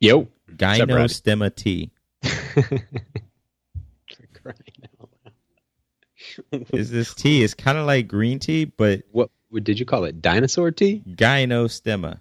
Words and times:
Yo. 0.00 0.28
Gynostemma 0.56 1.54
tea. 1.54 1.90
is 6.72 6.90
this 6.90 7.14
tea? 7.14 7.42
It's 7.42 7.54
kind 7.54 7.78
of 7.78 7.86
like 7.86 8.08
green 8.08 8.38
tea, 8.38 8.64
but 8.66 9.02
what, 9.12 9.30
what 9.50 9.64
did 9.64 9.78
you 9.78 9.86
call 9.86 10.04
it? 10.04 10.20
Dinosaur 10.22 10.70
tea? 10.70 11.02
Gynostemma. 11.10 12.20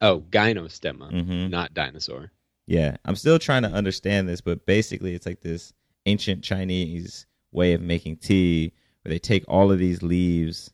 Oh, 0.00 0.22
gynostemma, 0.30 1.10
Mhm. 1.12 1.50
not 1.50 1.74
dinosaur. 1.74 2.30
Yeah, 2.66 2.96
I'm 3.04 3.16
still 3.16 3.38
trying 3.38 3.62
to 3.62 3.70
understand 3.70 4.28
this, 4.28 4.40
but 4.40 4.66
basically, 4.66 5.14
it's 5.14 5.26
like 5.26 5.40
this 5.40 5.72
ancient 6.06 6.42
Chinese 6.44 7.26
way 7.52 7.72
of 7.72 7.80
making 7.80 8.16
tea 8.16 8.72
where 9.02 9.10
they 9.10 9.18
take 9.18 9.44
all 9.48 9.70
of 9.72 9.78
these 9.78 10.02
leaves 10.02 10.70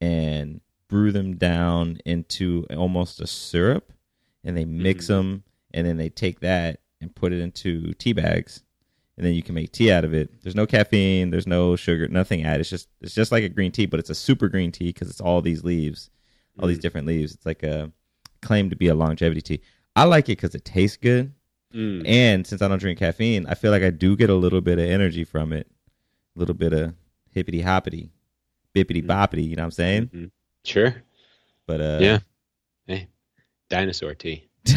and 0.00 0.60
brew 0.88 1.12
them 1.12 1.36
down 1.36 1.98
into 2.04 2.66
almost 2.76 3.20
a 3.20 3.26
syrup 3.26 3.92
and 4.44 4.56
they 4.56 4.64
mix 4.64 5.06
Mhm. 5.06 5.08
them 5.08 5.42
and 5.74 5.86
then 5.86 5.98
they 5.98 6.08
take 6.08 6.40
that 6.40 6.80
and 7.02 7.14
put 7.14 7.32
it 7.34 7.40
into 7.42 7.92
tea 7.94 8.12
bags 8.14 8.62
and 9.16 9.26
then 9.26 9.34
you 9.34 9.42
can 9.42 9.54
make 9.54 9.70
tea 9.72 9.92
out 9.92 10.04
of 10.04 10.14
it. 10.14 10.42
There's 10.42 10.54
no 10.56 10.66
caffeine, 10.66 11.30
there's 11.30 11.46
no 11.46 11.76
sugar, 11.76 12.08
nothing 12.08 12.42
added. 12.44 12.60
It's 12.60 12.70
just 12.70 12.88
it's 13.02 13.14
just 13.14 13.30
like 13.32 13.44
a 13.44 13.48
green 13.48 13.70
tea, 13.72 13.86
but 13.86 14.00
it's 14.00 14.10
a 14.10 14.14
super 14.14 14.48
green 14.48 14.72
tea 14.72 14.86
because 14.88 15.10
it's 15.10 15.20
all 15.20 15.42
these 15.42 15.62
leaves, 15.62 16.08
all 16.58 16.66
these 16.68 16.78
Mm. 16.78 16.82
different 16.82 17.06
leaves. 17.06 17.34
It's 17.34 17.44
like 17.46 17.62
a 17.62 17.92
claim 18.40 18.70
to 18.70 18.76
be 18.76 18.88
a 18.88 18.94
longevity 18.94 19.42
tea. 19.42 19.60
I 19.96 20.04
like 20.04 20.24
it 20.28 20.38
because 20.38 20.54
it 20.54 20.64
tastes 20.64 20.96
good. 20.96 21.32
Mm. 21.74 22.06
And 22.08 22.46
since 22.46 22.62
I 22.62 22.68
don't 22.68 22.78
drink 22.78 22.98
caffeine, 23.00 23.46
I 23.46 23.54
feel 23.54 23.70
like 23.72 23.82
I 23.82 23.90
do 23.90 24.16
get 24.16 24.30
a 24.30 24.34
little 24.34 24.60
bit 24.60 24.78
of 24.78 24.84
energy 24.88 25.24
from 25.24 25.52
it. 25.52 25.66
A 26.34 26.38
little 26.38 26.54
bit 26.54 26.72
of 26.72 26.94
hippity 27.30 27.60
hoppity, 27.62 28.10
bippity 28.74 29.02
Mm. 29.02 29.06
boppity, 29.06 29.44
you 29.48 29.56
know 29.56 29.62
what 29.62 29.66
I'm 29.66 29.70
saying? 29.72 30.06
Mhm. 30.14 30.30
Sure. 30.64 30.94
But 31.66 31.80
uh 31.80 31.98
yeah. 32.00 32.18
Hey, 32.86 33.08
dinosaur 33.70 34.14
tea 34.14 34.48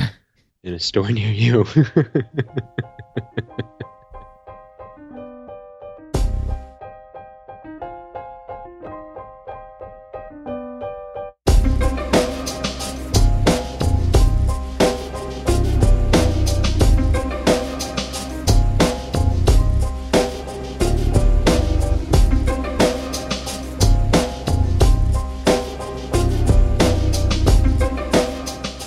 in 0.63 0.73
a 0.73 0.79
store 0.79 1.11
near 1.11 1.31
you. 1.31 1.65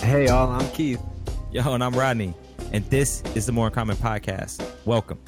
Hey, 0.02 0.26
all, 0.26 0.50
I'm 0.50 0.68
Keith. 0.70 1.19
Yo, 1.52 1.74
and 1.74 1.82
I'm 1.82 1.94
Rodney, 1.94 2.32
and 2.72 2.84
this 2.90 3.24
is 3.34 3.44
the 3.44 3.50
More 3.50 3.66
in 3.66 3.72
Common 3.72 3.96
podcast. 3.96 4.64
Welcome. 4.84 5.18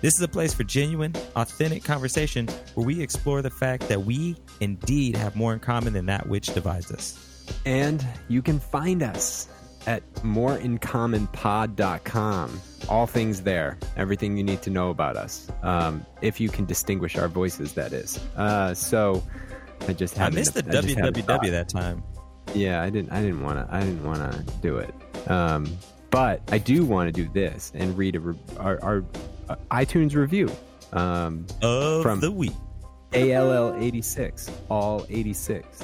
This 0.00 0.14
is 0.14 0.20
a 0.20 0.26
place 0.26 0.52
for 0.52 0.64
genuine, 0.64 1.14
authentic 1.36 1.84
conversation 1.84 2.48
where 2.74 2.84
we 2.84 3.00
explore 3.00 3.40
the 3.40 3.50
fact 3.50 3.86
that 3.86 4.02
we 4.02 4.34
indeed 4.58 5.14
have 5.14 5.36
more 5.36 5.52
in 5.52 5.60
common 5.60 5.92
than 5.92 6.06
that 6.06 6.28
which 6.28 6.52
divides 6.54 6.90
us. 6.90 7.46
And 7.64 8.04
you 8.26 8.42
can 8.42 8.58
find 8.58 9.00
us 9.00 9.46
at 9.86 10.02
moreincommonpod.com. 10.16 12.60
All 12.88 13.06
things 13.06 13.42
there, 13.42 13.78
everything 13.96 14.36
you 14.36 14.42
need 14.42 14.62
to 14.62 14.70
know 14.70 14.90
about 14.90 15.16
us. 15.16 15.48
Um, 15.62 16.04
if 16.20 16.40
you 16.40 16.48
can 16.48 16.64
distinguish 16.64 17.16
our 17.16 17.28
voices, 17.28 17.74
that 17.74 17.92
is. 17.92 18.18
Uh, 18.36 18.74
so 18.74 19.22
I 19.86 19.92
just 19.92 20.18
I 20.18 20.30
missed 20.30 20.54
the 20.54 20.64
I 20.66 20.70
just 20.82 20.96
had 20.96 21.16
a 21.16 21.22
thought. 21.22 21.42
www 21.42 21.50
that 21.52 21.68
time. 21.68 22.02
Yeah, 22.54 22.82
I 22.82 22.90
didn't. 22.90 23.12
I 23.12 23.20
didn't 23.20 23.42
want 23.42 23.58
to. 23.58 23.74
I 23.74 23.80
didn't 23.80 24.04
want 24.04 24.18
to 24.32 24.52
do 24.62 24.78
it. 24.78 24.94
Um, 25.30 25.66
but 26.10 26.40
I 26.50 26.58
do 26.58 26.84
want 26.84 27.14
to 27.14 27.22
do 27.24 27.30
this 27.32 27.70
and 27.74 27.96
read 27.96 28.16
a 28.16 28.20
re- 28.20 28.38
our, 28.58 28.82
our 28.82 29.04
uh, 29.48 29.56
iTunes 29.70 30.14
review. 30.14 30.50
Um, 30.92 31.46
Of 31.62 32.02
From- 32.02 32.20
the 32.20 32.30
week. 32.30 32.52
ALL 33.14 33.74
eighty 33.82 34.02
six, 34.02 34.50
all 34.70 35.06
eighty 35.08 35.32
six. 35.32 35.82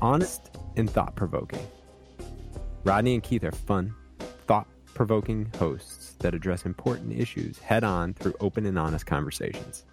Honest 0.00 0.50
and 0.76 0.88
thought 0.90 1.14
provoking. 1.16 1.64
Rodney 2.84 3.14
and 3.14 3.22
Keith 3.22 3.44
are 3.44 3.52
fun, 3.52 3.94
thought 4.46 4.66
provoking 4.92 5.50
hosts 5.58 6.14
that 6.20 6.34
address 6.34 6.66
important 6.66 7.12
issues 7.12 7.58
head 7.58 7.82
on 7.84 8.14
through 8.14 8.34
open 8.40 8.66
and 8.66 8.78
honest 8.78 9.06
conversations. 9.06 9.84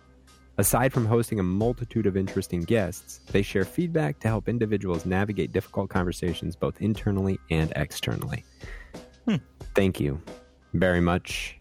Aside 0.58 0.92
from 0.94 1.06
hosting 1.06 1.40
a 1.40 1.44
multitude 1.44 2.06
of 2.06 2.16
interesting 2.18 2.62
guests, 2.62 3.22
they 3.32 3.42
share 3.42 3.66
feedback 3.66 4.20
to 4.20 4.28
help 4.28 4.48
individuals 4.50 5.06
navigate 5.06 5.52
difficult 5.52 5.90
conversations 5.90 6.56
both 6.56 6.80
internally 6.82 7.40
and 7.50 7.72
externally. 7.76 8.44
Hmm. 9.28 9.36
Thank 9.76 10.00
you 10.00 10.22
very 10.74 11.00
much 11.02 11.58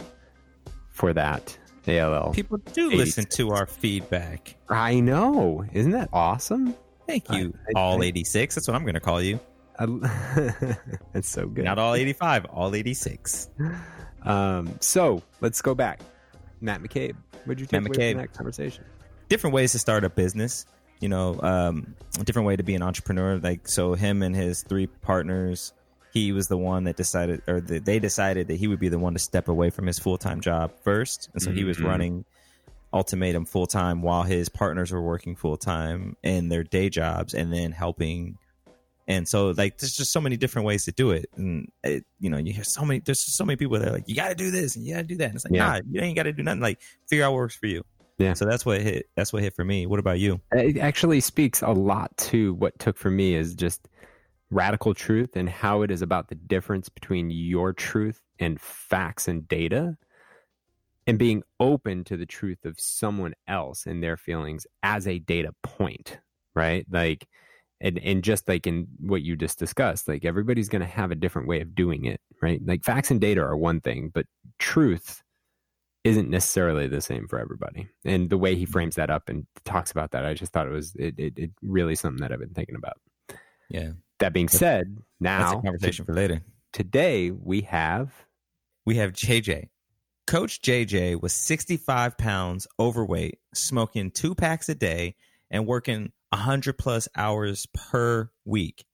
for 0.91 1.13
that, 1.13 1.57
ALL. 1.87 2.33
People 2.33 2.59
do 2.59 2.89
86. 2.91 2.99
listen 2.99 3.25
to 3.37 3.51
our 3.53 3.67
feedback. 3.67 4.57
I 4.69 5.01
know. 5.01 5.65
Isn't 5.73 5.93
that 5.93 6.11
awesome? 6.13 6.75
Thank 7.07 7.31
you, 7.31 7.55
I- 7.75 7.79
all 7.79 8.03
I- 8.03 8.07
86. 8.07 8.55
That's 8.55 8.69
what 8.69 8.75
I'm 8.75 8.83
going 8.83 8.95
to 8.95 9.01
call 9.01 9.23
you. 9.23 9.39
I, 9.79 9.87
that's 11.15 11.29
so 11.29 11.47
good. 11.47 11.65
Not 11.65 11.79
all 11.79 11.95
85, 11.95 12.45
all 12.47 12.75
86. 12.75 13.49
Um, 14.25 14.75
so 14.81 15.23
let's 15.41 15.63
go 15.63 15.75
back. 15.75 16.01
Matt 16.61 16.83
McCabe, 16.83 17.15
what 17.45 17.57
did 17.57 17.61
you 17.61 17.67
take 17.67 17.83
Matt 17.83 17.97
away 17.97 17.97
McCabe. 17.97 18.13
from 18.13 18.21
that 18.23 18.33
conversation? 18.35 18.85
different 19.29 19.55
ways 19.55 19.71
to 19.73 19.79
start 19.79 20.03
a 20.03 20.11
business 20.11 20.67
you 21.01 21.09
know 21.09 21.41
um 21.41 21.95
a 22.19 22.25
different 22.25 22.47
way 22.49 22.57
to 22.57 22.65
be 22.65 22.75
an 22.75 22.83
entrepreneur 22.83 23.39
like 23.39 23.69
so 23.69 23.95
him 23.95 24.23
and 24.25 24.35
his 24.35 24.63
three 24.65 24.89
partners 24.89 25.73
he 26.13 26.33
was 26.33 26.49
the 26.49 26.57
one 26.59 26.83
that 26.83 26.97
decided 26.97 27.41
or 27.47 27.61
the, 27.61 27.79
they 27.79 28.01
decided 28.01 28.49
that 28.49 28.57
he 28.57 28.67
would 28.67 28.81
be 28.81 28.89
the 28.89 28.99
one 28.99 29.13
to 29.13 29.21
step 29.21 29.47
away 29.47 29.71
from 29.71 29.87
his 29.87 30.01
full-time 30.01 30.41
job 30.41 30.73
first 30.83 31.31
and 31.33 31.41
so 31.41 31.53
he 31.53 31.63
was 31.63 31.77
Mhm. 31.79 31.85
running 31.85 32.25
ultimatum 32.93 33.45
full-time 33.45 34.03
while 34.03 34.25
his 34.25 34.49
partners 34.49 34.91
were 34.91 35.01
working 35.01 35.37
full-time 35.37 36.17
in 36.25 36.49
their 36.49 36.65
day 36.65 36.89
jobs 36.91 37.33
and 37.33 37.53
then 37.53 37.71
helping 37.71 38.37
and 39.11 39.29
so 39.29 39.51
like 39.51 39.77
there's 39.79 39.93
just 39.93 40.13
so 40.13 40.21
many 40.21 40.37
different 40.37 40.65
ways 40.67 40.85
to 40.85 40.93
do 40.93 41.11
it 41.11 41.27
and 41.37 41.71
it, 41.83 42.05
you 42.21 42.31
know 42.31 42.39
you 42.39 42.53
hear 42.53 42.65
so 42.65 42.83
many 42.85 43.01
there's 43.01 43.21
so 43.21 43.45
many 43.45 43.57
people 43.57 43.79
that 43.79 43.89
are 43.89 43.93
like 43.93 44.09
you 44.09 44.15
got 44.15 44.29
to 44.29 44.35
do 44.35 44.51
this 44.51 44.77
and 44.77 44.87
you 44.87 44.95
got 44.95 45.01
to 45.01 45.07
do 45.07 45.17
that 45.17 45.27
and 45.27 45.35
it's 45.35 45.45
like 45.45 45.53
Yeah. 45.53 45.67
nah 45.67 45.81
you 45.91 46.01
ain't 46.01 46.17
got 46.17 46.23
to 46.25 46.33
do 46.33 46.43
nothing 46.43 46.61
like 46.61 46.81
figure 47.09 47.25
out 47.25 47.33
what 47.33 47.39
works 47.39 47.57
for 47.57 47.67
you 47.67 47.83
Yeah. 48.19 48.35
so 48.35 48.45
that's 48.45 48.65
what 48.65 48.81
hit. 48.81 49.07
That's 49.17 49.33
what 49.33 49.43
hit 49.43 49.55
for 49.55 49.65
me. 49.65 49.87
What 49.87 49.99
about 49.99 50.19
you? 50.21 50.41
Uh, 50.55 50.59
it 50.59 50.79
actually 50.79 51.21
speaks 51.21 51.61
a 51.63 51.71
lot 51.73 52.17
to 52.31 52.55
what 52.55 52.79
took 52.79 52.97
for 52.99 53.11
me 53.11 53.35
is 53.35 53.55
just 53.55 53.89
radical 54.51 54.95
truth 54.95 55.37
and 55.37 55.49
how 55.49 55.83
it 55.83 55.91
is 55.91 56.03
about 56.03 56.29
the 56.29 56.35
difference 56.35 56.89
between 56.89 57.31
your 57.31 57.73
truth 57.73 58.21
and 58.39 58.61
facts 58.61 59.29
and 59.29 59.47
data 59.49 59.97
and 61.07 61.19
being 61.19 61.43
open 61.59 62.05
to 62.05 62.17
the 62.17 62.27
truth 62.27 62.65
of 62.65 62.79
someone 62.79 63.35
else 63.49 63.87
and 63.87 64.03
their 64.03 64.17
feelings 64.17 64.67
as 64.83 65.07
a 65.07 65.19
data 65.19 65.55
point, 65.63 66.19
right? 66.55 66.85
Like, 66.91 67.27
and, 67.81 67.99
and 67.99 68.23
just 68.23 68.49
like 68.49 68.67
in 68.67 68.87
what 69.01 69.23
you 69.23 69.37
just 69.37 69.59
discussed, 69.59 70.09
like 70.09 70.25
everybody's 70.25 70.69
going 70.69 70.83
to 70.83 70.87
have 70.87 71.11
a 71.11 71.17
different 71.17 71.49
way 71.49 71.61
of 71.61 71.75
doing 71.75 72.05
it, 72.05 72.21
right? 72.43 72.61
Like 72.65 72.85
facts 72.85 73.11
and 73.11 73.21
data 73.21 73.41
are 73.41 73.57
one 73.57 73.81
thing, 73.81 74.11
but 74.13 74.27
truth 74.59 75.23
isn't 76.05 76.31
necessarily 76.31 76.89
the 76.89 77.01
same 77.01 77.29
for 77.29 77.39
everybody. 77.39 77.89
And 78.05 78.31
the 78.31 78.39
way 78.39 78.55
he 78.55 78.65
mm-hmm. 78.65 78.73
frames 78.73 78.97
that 78.97 79.11
up 79.11 79.29
and 79.29 79.47
talks 79.65 79.91
about 79.91 80.13
that, 80.13 80.25
I 80.25 80.35
just 80.35 80.53
thought 80.53 80.67
it 80.67 80.73
was 80.73 80.95
it, 80.97 81.15
it, 81.19 81.33
it 81.37 81.51
really 81.63 81.95
something 81.95 82.21
that 82.21 82.33
I've 82.33 82.39
been 82.39 82.55
thinking 82.55 82.77
about. 82.77 82.99
Yeah, 83.69 83.93
That 84.19 84.33
being 84.33 84.49
said, 84.49 84.97
now 85.21 85.61
conversation 85.61 86.05
for 86.05 86.15
later. 86.15 86.43
today 86.73 87.31
we 87.31 87.63
have 87.63 88.13
We 88.85 88.97
have 88.97 89.13
JJ. 89.13 89.69
Coach 90.27 90.61
JJ 90.61 91.21
was 91.21 91.33
65 91.33 92.17
pounds 92.17 92.67
overweight, 92.79 93.39
smoking 93.55 94.11
two 94.11 94.35
packs 94.35 94.69
a 94.69 94.75
day, 94.75 95.17
and 95.51 95.67
working 95.67 96.13
100 96.31 96.79
plus 96.79 97.09
hours 97.17 97.67
per 97.75 98.31
week. 98.45 98.85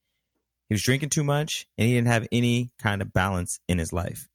He 0.68 0.74
was 0.74 0.82
drinking 0.82 1.10
too 1.10 1.24
much, 1.24 1.68
and 1.78 1.86
he 1.86 1.94
didn't 1.94 2.08
have 2.08 2.26
any 2.32 2.72
kind 2.78 3.00
of 3.00 3.12
balance 3.12 3.60
in 3.68 3.78
his 3.78 3.92
life. 3.92 4.28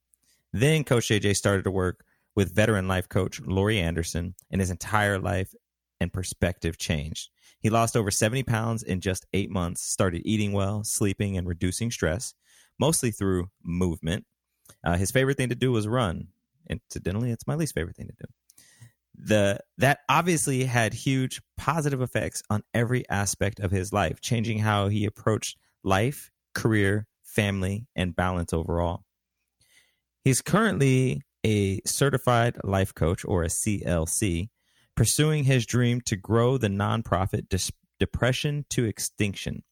Then 0.53 0.83
Coach 0.83 1.09
JJ 1.09 1.35
started 1.35 1.63
to 1.63 1.71
work 1.71 2.05
with 2.35 2.55
veteran 2.55 2.87
life 2.87 3.09
coach 3.09 3.41
Lori 3.41 3.79
Anderson, 3.79 4.35
and 4.49 4.61
his 4.61 4.71
entire 4.71 5.19
life 5.19 5.53
and 5.99 6.11
perspective 6.11 6.77
changed. 6.77 7.29
He 7.59 7.69
lost 7.69 7.95
over 7.95 8.09
70 8.09 8.43
pounds 8.43 8.83
in 8.83 9.01
just 9.01 9.25
eight 9.33 9.51
months, 9.51 9.81
started 9.81 10.23
eating 10.25 10.51
well, 10.51 10.83
sleeping, 10.83 11.37
and 11.37 11.47
reducing 11.47 11.91
stress, 11.91 12.33
mostly 12.79 13.11
through 13.11 13.49
movement. 13.63 14.25
Uh, 14.83 14.97
his 14.97 15.11
favorite 15.11 15.37
thing 15.37 15.49
to 15.49 15.55
do 15.55 15.71
was 15.71 15.87
run. 15.87 16.29
Incidentally, 16.69 17.31
it's 17.31 17.45
my 17.45 17.55
least 17.55 17.75
favorite 17.75 17.95
thing 17.95 18.07
to 18.07 18.15
do. 18.17 18.31
The 19.15 19.59
that 19.77 19.99
obviously 20.09 20.63
had 20.63 20.93
huge 20.93 21.41
positive 21.57 22.01
effects 22.01 22.41
on 22.49 22.63
every 22.73 23.07
aspect 23.09 23.59
of 23.59 23.71
his 23.71 23.93
life, 23.93 24.21
changing 24.21 24.59
how 24.59 24.87
he 24.87 25.05
approached 25.05 25.57
life, 25.83 26.31
career, 26.53 27.07
family, 27.23 27.87
and 27.95 28.15
balance 28.15 28.53
overall. 28.53 29.03
He's 30.23 30.41
currently 30.41 31.21
a 31.45 31.81
certified 31.85 32.57
life 32.63 32.93
coach 32.93 33.25
or 33.25 33.43
a 33.43 33.47
CLC, 33.47 34.49
pursuing 34.95 35.43
his 35.45 35.65
dream 35.65 36.01
to 36.01 36.15
grow 36.15 36.57
the 36.57 36.67
nonprofit 36.67 37.49
Dis- 37.49 37.71
Depression 37.99 38.65
to 38.69 38.85
Extinction, 38.85 39.63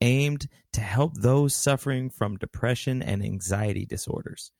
aimed 0.00 0.48
to 0.72 0.80
help 0.80 1.14
those 1.14 1.54
suffering 1.54 2.10
from 2.10 2.36
depression 2.36 3.02
and 3.02 3.22
anxiety 3.22 3.86
disorders. 3.86 4.52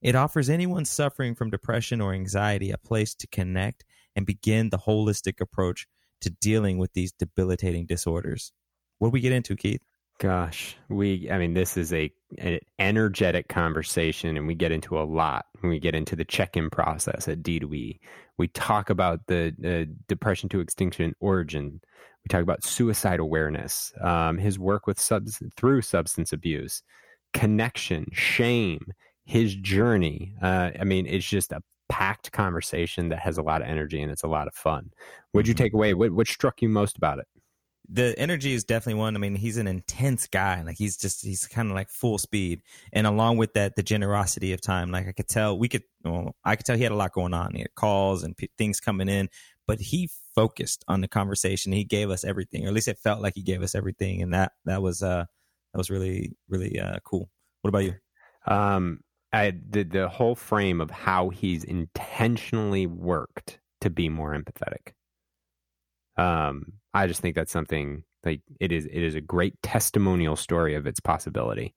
It 0.00 0.14
offers 0.14 0.48
anyone 0.48 0.84
suffering 0.84 1.34
from 1.34 1.50
depression 1.50 2.00
or 2.00 2.12
anxiety 2.12 2.70
a 2.70 2.78
place 2.78 3.14
to 3.16 3.26
connect 3.26 3.84
and 4.14 4.26
begin 4.26 4.70
the 4.70 4.78
holistic 4.78 5.40
approach 5.40 5.86
to 6.20 6.30
dealing 6.30 6.78
with 6.78 6.92
these 6.92 7.12
debilitating 7.12 7.86
disorders. 7.86 8.52
What 8.98 9.08
do 9.08 9.12
we 9.12 9.20
get 9.20 9.32
into, 9.32 9.56
Keith? 9.56 9.82
Gosh, 10.18 10.76
we, 10.88 11.30
I 11.30 11.38
mean, 11.38 11.54
this 11.54 11.76
is 11.76 11.92
a 11.92 12.12
an 12.38 12.58
energetic 12.80 13.48
conversation, 13.48 14.36
and 14.36 14.48
we 14.48 14.56
get 14.56 14.72
into 14.72 14.98
a 14.98 15.04
lot 15.04 15.46
when 15.60 15.70
we 15.70 15.78
get 15.78 15.94
into 15.94 16.16
the 16.16 16.24
check 16.24 16.56
in 16.56 16.70
process 16.70 17.28
at 17.28 17.42
D2E. 17.42 18.00
We 18.36 18.48
talk 18.48 18.90
about 18.90 19.20
the 19.28 19.54
uh, 19.64 19.92
depression 20.08 20.48
to 20.50 20.60
extinction 20.60 21.14
origin. 21.20 21.80
We 22.24 22.28
talk 22.28 22.42
about 22.42 22.64
suicide 22.64 23.20
awareness, 23.20 23.92
um, 24.00 24.38
his 24.38 24.58
work 24.58 24.88
with 24.88 24.98
subs- 24.98 25.40
through 25.56 25.82
substance 25.82 26.32
abuse, 26.32 26.82
connection, 27.32 28.06
shame, 28.12 28.92
his 29.28 29.54
journey. 29.54 30.34
Uh, 30.40 30.70
I 30.80 30.84
mean, 30.84 31.06
it's 31.06 31.28
just 31.28 31.52
a 31.52 31.62
packed 31.88 32.32
conversation 32.32 33.10
that 33.10 33.18
has 33.20 33.38
a 33.38 33.42
lot 33.42 33.62
of 33.62 33.68
energy 33.68 34.00
and 34.02 34.10
it's 34.10 34.22
a 34.22 34.28
lot 34.28 34.48
of 34.48 34.54
fun. 34.54 34.90
What'd 35.32 35.46
you 35.46 35.54
mm-hmm. 35.54 35.64
take 35.64 35.74
away? 35.74 35.94
What, 35.94 36.12
what 36.12 36.26
struck 36.26 36.62
you 36.62 36.68
most 36.68 36.96
about 36.96 37.18
it? 37.18 37.26
the 37.90 38.14
energy 38.18 38.52
is 38.52 38.64
definitely 38.64 39.00
one. 39.00 39.16
I 39.16 39.18
mean, 39.18 39.34
he's 39.34 39.56
an 39.56 39.66
intense 39.66 40.26
guy. 40.26 40.62
Like 40.62 40.76
he's 40.76 40.96
just 40.96 41.24
he's 41.24 41.46
kind 41.46 41.70
of 41.70 41.74
like 41.74 41.88
full 41.88 42.18
speed, 42.18 42.60
and 42.92 43.06
along 43.06 43.38
with 43.38 43.54
that, 43.54 43.76
the 43.76 43.82
generosity 43.82 44.52
of 44.52 44.60
time. 44.60 44.90
Like 44.90 45.08
I 45.08 45.12
could 45.12 45.28
tell, 45.28 45.58
we 45.58 45.68
could, 45.68 45.84
well, 46.04 46.36
I 46.44 46.56
could 46.56 46.66
tell 46.66 46.76
he 46.76 46.82
had 46.82 46.92
a 46.92 46.96
lot 46.96 47.12
going 47.12 47.32
on. 47.32 47.54
He 47.54 47.60
had 47.60 47.74
calls 47.74 48.24
and 48.24 48.36
p- 48.36 48.50
things 48.58 48.78
coming 48.78 49.08
in, 49.08 49.30
but 49.66 49.80
he 49.80 50.10
focused 50.34 50.84
on 50.86 51.00
the 51.00 51.08
conversation. 51.08 51.72
He 51.72 51.84
gave 51.84 52.10
us 52.10 52.24
everything, 52.24 52.64
or 52.64 52.68
at 52.68 52.74
least 52.74 52.88
it 52.88 52.98
felt 52.98 53.22
like 53.22 53.32
he 53.34 53.42
gave 53.42 53.62
us 53.62 53.74
everything, 53.74 54.20
and 54.20 54.34
that 54.34 54.52
that 54.66 54.82
was 54.82 55.02
uh 55.02 55.24
that 55.72 55.78
was 55.78 55.88
really 55.88 56.36
really 56.48 56.78
uh 56.78 56.98
cool. 57.04 57.30
What 57.62 57.70
about 57.70 57.84
you? 57.84 57.94
Um, 58.46 59.00
I 59.32 59.54
the 59.68 59.82
the 59.82 60.08
whole 60.08 60.34
frame 60.34 60.80
of 60.80 60.90
how 60.90 61.28
he's 61.28 61.64
intentionally 61.64 62.86
worked 62.86 63.58
to 63.80 63.90
be 63.90 64.08
more 64.08 64.34
empathetic. 64.34 64.92
Um, 66.16 66.72
I 66.94 67.06
just 67.06 67.20
think 67.20 67.34
that's 67.34 67.52
something 67.52 68.04
like 68.24 68.40
it 68.60 68.72
is. 68.72 68.86
It 68.86 69.02
is 69.02 69.14
a 69.14 69.20
great 69.20 69.54
testimonial 69.62 70.36
story 70.36 70.74
of 70.74 70.86
its 70.86 71.00
possibility, 71.00 71.74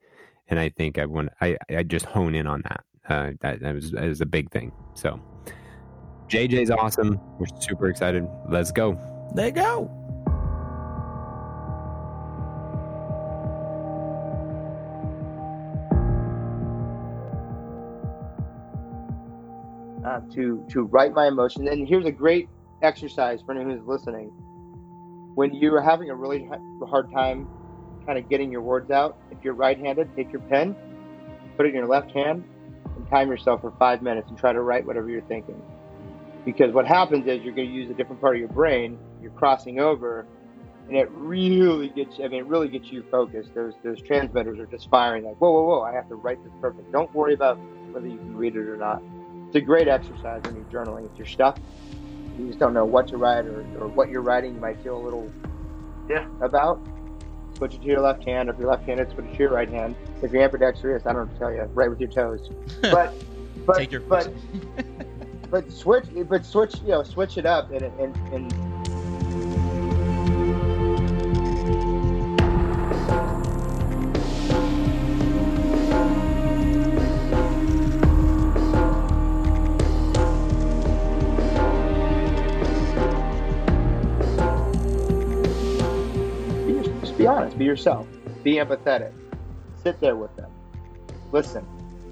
and 0.48 0.60
I 0.60 0.70
think 0.70 0.98
I 0.98 1.06
want 1.06 1.30
I 1.42 1.58
I 1.70 1.84
just 1.84 2.06
hone 2.06 2.36
in 2.36 2.48
on 2.48 2.62
that. 2.64 2.84
Uh, 3.10 3.32
that 3.42 3.60
that 3.62 3.76
was, 3.76 3.92
that 3.92 4.08
was 4.08 4.22
a 4.22 4.26
big 4.26 4.50
thing. 4.52 4.72
So, 4.94 5.20
JJ's 6.28 6.72
awesome. 6.72 7.20
We're 7.38 7.48
super 7.60 7.90
excited. 7.90 8.28
Let's 8.48 8.72
go. 8.72 8.98
Let 9.34 9.56
go. 9.56 10.01
To 20.34 20.66
to 20.70 20.84
write 20.84 21.14
my 21.14 21.28
emotions, 21.28 21.68
and 21.70 21.88
here's 21.88 22.06
a 22.06 22.12
great 22.12 22.50
exercise 22.82 23.42
for 23.42 23.54
anyone 23.54 23.78
who's 23.78 23.88
listening 23.88 24.32
when 25.36 25.54
you're 25.54 25.82
having 25.82 26.10
a 26.10 26.16
really 26.16 26.50
hard 26.88 27.12
time 27.12 27.48
kind 28.06 28.18
of 28.18 28.28
getting 28.30 28.52
your 28.52 28.62
words 28.62 28.92
out, 28.92 29.18
if 29.32 29.38
you're 29.44 29.54
right 29.54 29.78
handed, 29.78 30.10
take 30.16 30.32
your 30.32 30.42
pen, 30.42 30.76
put 31.56 31.66
it 31.66 31.70
in 31.70 31.76
your 31.76 31.88
left 31.88 32.12
hand, 32.12 32.44
and 32.96 33.08
time 33.10 33.30
yourself 33.30 33.62
for 33.62 33.72
five 33.78 34.02
minutes 34.02 34.30
and 34.30 34.38
try 34.38 34.52
to 34.52 34.62
write 34.62 34.86
whatever 34.86 35.10
you're 35.10 35.22
thinking. 35.22 35.62
Because 36.44 36.74
what 36.74 36.88
happens 36.88 37.28
is 37.28 37.42
you're 37.44 37.54
going 37.54 37.70
to 37.70 37.74
use 37.74 37.90
a 37.90 37.94
different 37.94 38.20
part 38.20 38.36
of 38.36 38.40
your 38.40 38.50
brain, 38.50 38.98
you're 39.22 39.32
crossing 39.32 39.80
over, 39.80 40.26
and 40.88 40.98
it 40.98 41.10
really 41.12 41.90
gets 41.90 42.20
I 42.20 42.28
mean, 42.28 42.40
it 42.42 42.48
really 42.48 42.68
gets 42.68 42.92
you 42.92 43.04
focused. 43.12 43.54
Those, 43.54 43.74
those 43.84 44.02
transmitters 44.02 44.60
are 44.60 44.66
just 44.66 44.90
firing 44.90 45.24
like, 45.24 45.40
whoa, 45.40 45.52
whoa, 45.52 45.64
whoa, 45.64 45.82
I 45.82 45.94
have 45.94 46.10
to 46.10 46.16
write 46.16 46.44
this 46.44 46.52
perfect. 46.60 46.92
Don't 46.92 47.14
worry 47.14 47.36
about 47.36 47.58
whether 47.92 48.08
you 48.08 48.18
can 48.18 48.36
read 48.36 48.56
it 48.56 48.68
or 48.68 48.78
not. 48.78 49.02
It's 49.52 49.58
a 49.58 49.60
great 49.60 49.90
exercise 49.90 50.42
when 50.44 50.56
you're 50.56 50.86
journaling. 50.86 51.12
If 51.12 51.18
you're 51.18 51.28
stuck, 51.28 51.60
you 52.40 52.48
just 52.48 52.58
don't 52.58 52.74
know 52.74 52.86
what 52.86 53.06
to 53.10 53.18
write 53.18 53.46
or, 53.46 53.66
or 53.82 53.88
what 53.90 54.10
you're 54.10 54.22
writing, 54.22 54.56
you 54.56 54.62
might 54.62 54.82
feel 54.82 54.96
a 54.96 55.04
little 55.04 55.30
yeah 56.10 56.26
about. 56.40 56.80
Switch 57.58 57.74
it 57.74 57.82
to 57.82 57.86
your 57.86 58.00
left 58.00 58.24
hand. 58.24 58.48
If 58.48 58.58
you're 58.58 58.70
left-handed, 58.70 59.12
switch 59.12 59.26
it 59.26 59.34
to 59.34 59.40
your 59.40 59.52
right 59.52 59.68
hand. 59.68 59.98
If 60.22 60.32
you're 60.32 60.42
ambidextrous, 60.42 61.06
I 61.06 61.12
don't 61.12 61.28
know 61.28 61.34
to 61.34 61.38
tell 61.38 61.52
you. 61.52 61.64
Write 61.74 61.90
with 61.90 62.00
your 62.00 62.10
toes. 62.10 62.50
But 62.82 63.14
but 63.66 63.76
Take 63.76 63.92
your 63.92 64.00
but, 64.00 64.32
but 65.52 65.70
switch 65.70 66.06
but 66.30 66.46
switch 66.46 66.76
you 66.84 66.92
know 66.92 67.04
switch 67.04 67.38
it 67.38 67.46
up 67.46 67.72
and 67.72 67.82
and, 67.82 68.16
and 68.34 68.54
yourself, 87.72 88.06
be 88.44 88.56
empathetic, 88.56 89.14
sit 89.82 90.00
there 90.02 90.18
with 90.18 90.36
them, 90.36 90.52
listen. 91.32 91.66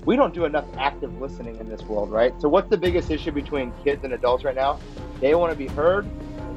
We 0.05 0.15
don't 0.15 0.33
do 0.33 0.45
enough 0.45 0.65
active 0.77 1.19
listening 1.19 1.57
in 1.57 1.67
this 1.67 1.81
world, 1.81 2.09
right? 2.09 2.33
So, 2.39 2.47
what's 2.47 2.69
the 2.69 2.77
biggest 2.77 3.11
issue 3.11 3.31
between 3.31 3.73
kids 3.83 4.05
and 4.05 4.13
adults 4.13 4.45
right 4.45 4.55
now? 4.55 4.79
They 5.19 5.35
want 5.35 5.51
to 5.51 5.57
be 5.57 5.67
heard, 5.67 6.07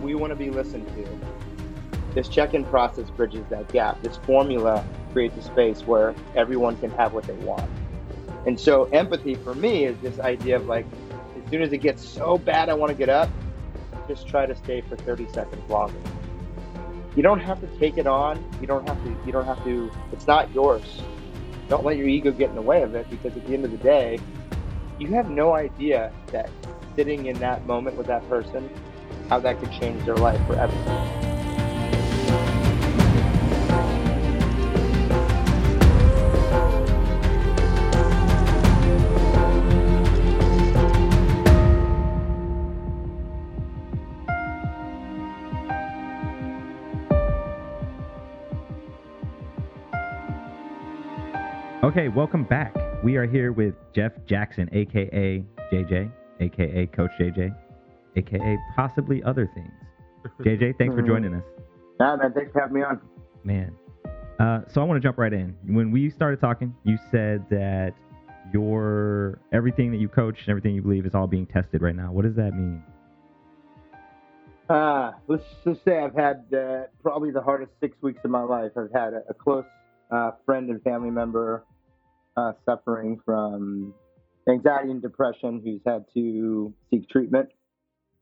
we 0.00 0.14
want 0.14 0.30
to 0.30 0.36
be 0.36 0.50
listened 0.50 0.86
to. 0.94 2.14
This 2.14 2.28
check 2.28 2.54
in 2.54 2.64
process 2.64 3.10
bridges 3.10 3.44
that 3.50 3.70
gap. 3.72 4.00
This 4.02 4.18
formula 4.18 4.84
creates 5.12 5.36
a 5.36 5.42
space 5.42 5.80
where 5.80 6.14
everyone 6.36 6.76
can 6.76 6.90
have 6.92 7.12
what 7.12 7.24
they 7.24 7.34
want. 7.34 7.68
And 8.46 8.58
so, 8.58 8.84
empathy 8.84 9.34
for 9.34 9.54
me 9.54 9.86
is 9.86 9.98
this 9.98 10.20
idea 10.20 10.56
of 10.56 10.66
like, 10.66 10.86
as 11.42 11.50
soon 11.50 11.62
as 11.62 11.72
it 11.72 11.78
gets 11.78 12.06
so 12.08 12.38
bad, 12.38 12.68
I 12.68 12.74
want 12.74 12.90
to 12.90 12.96
get 12.96 13.08
up, 13.08 13.28
just 14.06 14.28
try 14.28 14.46
to 14.46 14.54
stay 14.54 14.82
for 14.82 14.94
30 14.94 15.26
seconds 15.32 15.68
longer 15.68 15.98
you 17.14 17.22
don't 17.22 17.40
have 17.40 17.60
to 17.60 17.66
take 17.78 17.98
it 17.98 18.06
on. 18.06 18.42
You 18.60 18.66
don't 18.66 18.88
have 18.88 19.02
to. 19.04 19.16
You 19.26 19.32
don't 19.32 19.44
have 19.44 19.62
to. 19.64 19.90
It's 20.12 20.26
not 20.26 20.52
yours. 20.54 21.02
Don't 21.68 21.84
let 21.84 21.96
your 21.96 22.08
ego 22.08 22.32
get 22.32 22.50
in 22.50 22.54
the 22.54 22.62
way 22.62 22.82
of 22.82 22.94
it 22.94 23.08
because 23.10 23.36
at 23.36 23.46
the 23.46 23.54
end 23.54 23.64
of 23.64 23.70
the 23.70 23.78
day, 23.78 24.18
you 24.98 25.08
have 25.08 25.30
no 25.30 25.54
idea 25.54 26.12
that 26.28 26.50
sitting 26.96 27.26
in 27.26 27.38
that 27.38 27.66
moment 27.66 27.96
with 27.96 28.06
that 28.06 28.26
person, 28.28 28.68
how 29.28 29.38
that 29.40 29.58
could 29.60 29.72
change 29.72 30.04
their 30.04 30.16
life 30.16 30.44
forever. 30.46 31.21
Okay, 51.92 52.08
welcome 52.08 52.44
back. 52.44 52.74
We 53.04 53.16
are 53.16 53.26
here 53.26 53.52
with 53.52 53.74
Jeff 53.94 54.12
Jackson, 54.24 54.66
aka 54.72 55.44
JJ, 55.70 56.10
aka 56.40 56.86
Coach 56.86 57.10
JJ, 57.20 57.54
aka 58.16 58.58
possibly 58.74 59.22
other 59.24 59.50
things. 59.52 59.70
JJ, 60.40 60.72
thanks 60.78 60.94
for 60.94 61.02
joining 61.02 61.34
us. 61.34 61.44
Yeah, 62.00 62.16
man, 62.16 62.32
thanks 62.32 62.50
for 62.50 62.60
having 62.62 62.76
me 62.76 62.82
on. 62.82 62.98
Man, 63.44 63.76
uh, 64.40 64.60
so 64.72 64.80
I 64.80 64.84
want 64.84 65.02
to 65.02 65.06
jump 65.06 65.18
right 65.18 65.34
in. 65.34 65.54
When 65.66 65.90
we 65.90 66.08
started 66.08 66.40
talking, 66.40 66.74
you 66.84 66.96
said 67.10 67.44
that 67.50 67.92
your 68.54 69.38
everything 69.52 69.90
that 69.90 69.98
you 69.98 70.08
coach 70.08 70.38
and 70.38 70.48
everything 70.48 70.74
you 70.74 70.80
believe 70.80 71.04
is 71.04 71.14
all 71.14 71.26
being 71.26 71.44
tested 71.44 71.82
right 71.82 71.94
now. 71.94 72.10
What 72.10 72.24
does 72.24 72.36
that 72.36 72.54
mean? 72.54 72.82
Uh, 74.70 75.12
let's 75.28 75.44
just 75.62 75.84
say 75.84 75.98
I've 75.98 76.14
had 76.14 76.46
uh, 76.56 76.84
probably 77.02 77.32
the 77.32 77.42
hardest 77.42 77.72
six 77.80 77.98
weeks 78.00 78.20
of 78.24 78.30
my 78.30 78.44
life. 78.44 78.72
I've 78.78 78.92
had 78.94 79.12
a, 79.12 79.24
a 79.28 79.34
close 79.34 79.66
uh, 80.10 80.30
friend 80.46 80.70
and 80.70 80.82
family 80.82 81.10
member 81.10 81.66
uh, 82.36 82.52
suffering 82.64 83.20
from 83.24 83.94
anxiety 84.48 84.90
and 84.90 85.02
depression 85.02 85.60
who's 85.64 85.80
had 85.86 86.04
to 86.14 86.72
seek 86.90 87.08
treatment. 87.08 87.48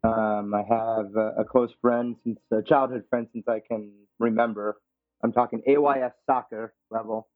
Um, 0.02 0.54
I 0.54 0.62
have 0.68 1.14
a, 1.14 1.40
a, 1.40 1.44
close 1.44 1.70
friend 1.82 2.16
since 2.24 2.38
a 2.50 2.62
childhood 2.62 3.04
friend 3.10 3.26
since 3.32 3.46
I 3.46 3.60
can 3.60 3.92
remember. 4.18 4.80
I'm 5.22 5.32
talking 5.32 5.62
AYS 5.66 6.12
soccer 6.24 6.72
level, 6.90 7.28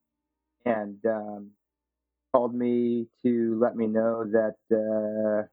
and 0.64 0.96
um, 1.04 1.50
called 2.32 2.54
me 2.54 3.06
to 3.22 3.58
let 3.60 3.76
me 3.76 3.86
know 3.86 4.24
that 4.24 4.56
uh, 4.72 5.46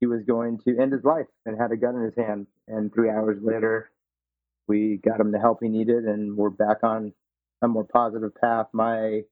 he 0.00 0.06
was 0.06 0.22
going 0.26 0.58
to 0.66 0.76
end 0.76 0.92
his 0.92 1.04
life 1.04 1.26
and 1.46 1.58
had 1.58 1.70
a 1.70 1.76
gun 1.76 1.94
in 1.94 2.02
his 2.02 2.14
hand. 2.16 2.48
And 2.66 2.92
three 2.92 3.10
hours 3.10 3.38
later, 3.40 3.90
we 4.66 5.00
got 5.04 5.20
him 5.20 5.30
the 5.30 5.38
help 5.38 5.58
he 5.62 5.68
needed, 5.68 6.04
and 6.04 6.36
we're 6.36 6.50
back 6.50 6.78
on 6.82 7.12
a 7.62 7.68
more 7.68 7.84
positive 7.84 8.34
path. 8.34 8.66
My 8.72 9.22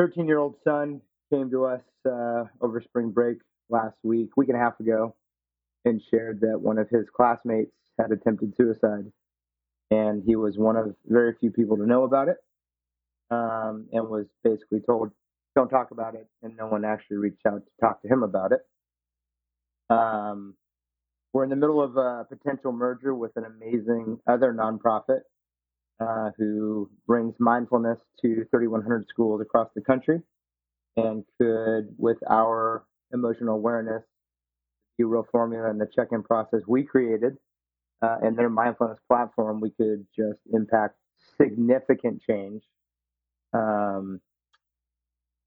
13 0.00 0.26
year 0.26 0.38
old 0.38 0.54
son 0.64 0.98
came 1.30 1.50
to 1.50 1.66
us 1.66 1.82
uh, 2.06 2.44
over 2.62 2.80
spring 2.82 3.10
break 3.10 3.36
last 3.68 3.94
week, 4.02 4.34
week 4.34 4.48
and 4.48 4.56
a 4.56 4.60
half 4.60 4.80
ago, 4.80 5.14
and 5.84 6.00
shared 6.10 6.40
that 6.40 6.58
one 6.58 6.78
of 6.78 6.88
his 6.88 7.04
classmates 7.14 7.70
had 7.98 8.10
attempted 8.10 8.54
suicide. 8.56 9.12
and 9.90 10.22
he 10.24 10.36
was 10.36 10.56
one 10.56 10.76
of 10.76 10.94
very 11.06 11.34
few 11.38 11.50
people 11.50 11.76
to 11.76 11.84
know 11.86 12.04
about 12.04 12.28
it, 12.28 12.38
um, 13.30 13.88
and 13.92 14.08
was 14.08 14.24
basically 14.42 14.80
told, 14.80 15.10
"Don't 15.54 15.68
talk 15.68 15.90
about 15.90 16.14
it," 16.14 16.26
and 16.42 16.56
no 16.56 16.66
one 16.66 16.82
actually 16.82 17.18
reached 17.18 17.44
out 17.44 17.62
to 17.66 17.70
talk 17.78 18.00
to 18.00 18.08
him 18.08 18.22
about 18.22 18.52
it. 18.52 18.60
Um, 19.90 20.54
we're 21.34 21.44
in 21.44 21.50
the 21.50 21.56
middle 21.56 21.82
of 21.82 21.98
a 21.98 22.24
potential 22.24 22.72
merger 22.72 23.14
with 23.14 23.36
an 23.36 23.44
amazing 23.44 24.18
other 24.26 24.54
nonprofit 24.54 25.20
uh, 26.00 26.30
who 26.36 26.90
brings 27.06 27.34
mindfulness 27.38 27.98
to 28.22 28.46
3,100 28.50 29.06
schools 29.08 29.40
across 29.40 29.68
the 29.74 29.80
country 29.80 30.20
and 30.96 31.24
could, 31.38 31.94
with 31.98 32.18
our 32.28 32.84
emotional 33.12 33.54
awareness, 33.54 34.02
the 34.98 35.04
real 35.04 35.26
formula 35.30 35.70
and 35.70 35.80
the 35.80 35.88
check-in 35.94 36.22
process 36.22 36.60
we 36.66 36.82
created 36.82 37.36
uh, 38.02 38.16
and 38.22 38.36
their 38.36 38.50
mindfulness 38.50 38.98
platform, 39.08 39.60
we 39.60 39.70
could 39.70 40.06
just 40.16 40.40
impact 40.52 40.96
significant 41.36 42.22
change. 42.26 42.62
Um, 43.52 44.20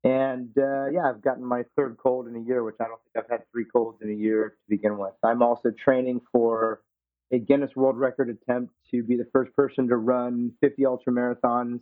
and 0.03 0.49
uh, 0.57 0.87
yeah, 0.87 1.09
I've 1.09 1.21
gotten 1.21 1.45
my 1.45 1.63
third 1.75 1.97
cold 2.01 2.27
in 2.27 2.35
a 2.35 2.39
year, 2.39 2.63
which 2.63 2.75
I 2.79 2.85
don't 2.85 2.99
think 3.03 3.23
I've 3.23 3.31
had 3.31 3.43
three 3.51 3.65
colds 3.65 3.99
in 4.01 4.09
a 4.09 4.13
year 4.13 4.49
to 4.49 4.69
begin 4.69 4.97
with. 4.97 5.13
I'm 5.23 5.41
also 5.41 5.71
training 5.71 6.21
for 6.31 6.81
a 7.33 7.39
Guinness 7.39 7.75
World 7.75 7.97
Record 7.97 8.29
attempt 8.29 8.73
to 8.91 9.01
be 9.01 9.17
the 9.17 9.27
first 9.33 9.55
person 9.55 9.87
to 9.87 9.97
run 9.97 10.51
50 10.61 10.85
ultra 10.85 11.11
marathons 11.11 11.79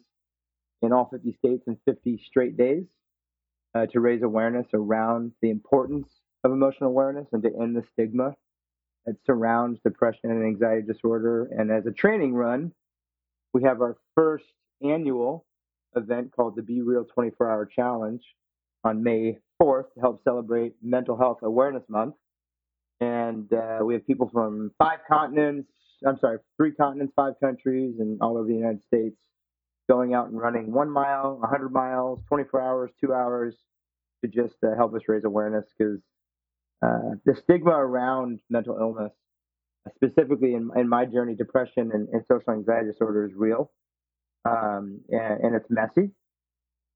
in 0.81 0.93
all 0.93 1.09
50 1.11 1.33
states 1.33 1.63
in 1.67 1.77
50 1.85 2.23
straight 2.25 2.55
days 2.55 2.85
uh, 3.75 3.85
to 3.87 3.99
raise 3.99 4.23
awareness 4.23 4.67
around 4.73 5.33
the 5.41 5.49
importance 5.49 6.07
of 6.45 6.53
emotional 6.53 6.89
awareness 6.89 7.27
and 7.33 7.43
to 7.43 7.49
end 7.49 7.75
the 7.75 7.83
stigma 7.91 8.33
that 9.05 9.17
surrounds 9.25 9.77
depression 9.83 10.31
and 10.31 10.41
anxiety 10.41 10.87
disorder. 10.87 11.49
And 11.51 11.69
as 11.69 11.85
a 11.85 11.91
training 11.91 12.33
run, 12.33 12.71
we 13.53 13.63
have 13.63 13.81
our 13.81 13.97
first 14.15 14.45
annual 14.81 15.45
event 15.97 16.31
called 16.33 16.55
the 16.55 16.61
Be 16.61 16.81
Real 16.81 17.03
24 17.03 17.51
Hour 17.51 17.65
Challenge 17.65 18.21
on 18.85 19.03
May 19.03 19.37
4th 19.61 19.93
to 19.95 19.99
help 19.99 20.23
celebrate 20.23 20.75
Mental 20.81 21.17
Health 21.17 21.39
Awareness 21.43 21.83
Month. 21.89 22.15
And 23.01 23.51
uh, 23.51 23.79
we 23.83 23.95
have 23.95 24.05
people 24.05 24.29
from 24.31 24.71
five 24.77 24.99
continents, 25.09 25.67
I'm 26.07 26.19
sorry, 26.19 26.37
three 26.55 26.71
continents, 26.71 27.13
five 27.15 27.33
countries, 27.43 27.95
and 27.99 28.21
all 28.21 28.37
over 28.37 28.47
the 28.47 28.53
United 28.53 28.83
States 28.85 29.17
going 29.89 30.13
out 30.13 30.29
and 30.29 30.39
running 30.39 30.71
one 30.71 30.89
mile, 30.89 31.37
100 31.39 31.69
miles, 31.73 32.19
24 32.27 32.61
hours, 32.61 32.91
two 33.03 33.13
hours 33.13 33.55
to 34.23 34.29
just 34.29 34.55
uh, 34.63 34.75
help 34.77 34.93
us 34.93 35.01
raise 35.07 35.23
awareness 35.25 35.65
because 35.77 35.99
uh, 36.83 37.15
the 37.25 37.35
stigma 37.35 37.71
around 37.71 38.39
mental 38.49 38.77
illness, 38.79 39.11
specifically 39.95 40.53
in, 40.53 40.69
in 40.75 40.87
my 40.87 41.05
journey, 41.05 41.35
depression 41.35 41.91
and, 41.93 42.07
and 42.09 42.23
social 42.27 42.53
anxiety 42.53 42.91
disorder 42.91 43.25
is 43.25 43.33
real 43.35 43.71
um, 44.45 45.01
and, 45.09 45.43
and, 45.43 45.55
it's 45.55 45.69
messy. 45.69 46.11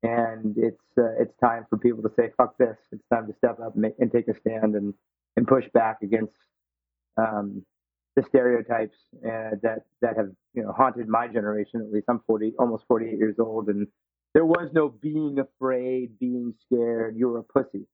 And 0.04 0.56
it's 0.58 0.82
uh, 0.98 1.20
it's 1.20 1.34
time 1.44 1.66
for 1.70 1.78
people 1.78 2.04
to 2.04 2.12
say 2.16 2.30
fuck 2.38 2.58
this. 2.58 2.78
It's 2.92 3.04
time 3.12 3.28
to 3.28 3.34
step 3.38 3.60
up 3.60 3.74
and, 3.74 3.82
make, 3.82 3.94
and 4.00 4.12
take 4.12 4.28
a 4.28 4.40
stand 4.40 4.76
and, 4.76 4.94
and 5.36 5.48
push 5.48 5.66
back 5.74 5.98
against 6.02 6.34
um, 7.18 7.66
the 8.16 8.24
stereotypes 8.30 8.96
uh, 9.26 9.56
that 9.62 9.86
that 10.02 10.18
have 10.18 10.32
you 10.54 10.64
know 10.64 10.72
haunted 10.72 11.08
my 11.08 11.28
generation. 11.28 11.82
At 11.82 11.92
least 11.92 12.06
I'm 12.10 12.22
40, 12.26 12.54
almost 12.60 12.86
48 12.88 13.18
years 13.18 13.36
old, 13.40 13.68
and 13.68 13.88
there 14.34 14.46
was 14.46 14.70
no 14.74 14.90
being 14.90 15.38
afraid, 15.40 16.18
being 16.20 16.54
scared. 16.66 17.16
You're 17.18 17.40
a 17.40 17.44
pussy. 17.44 17.88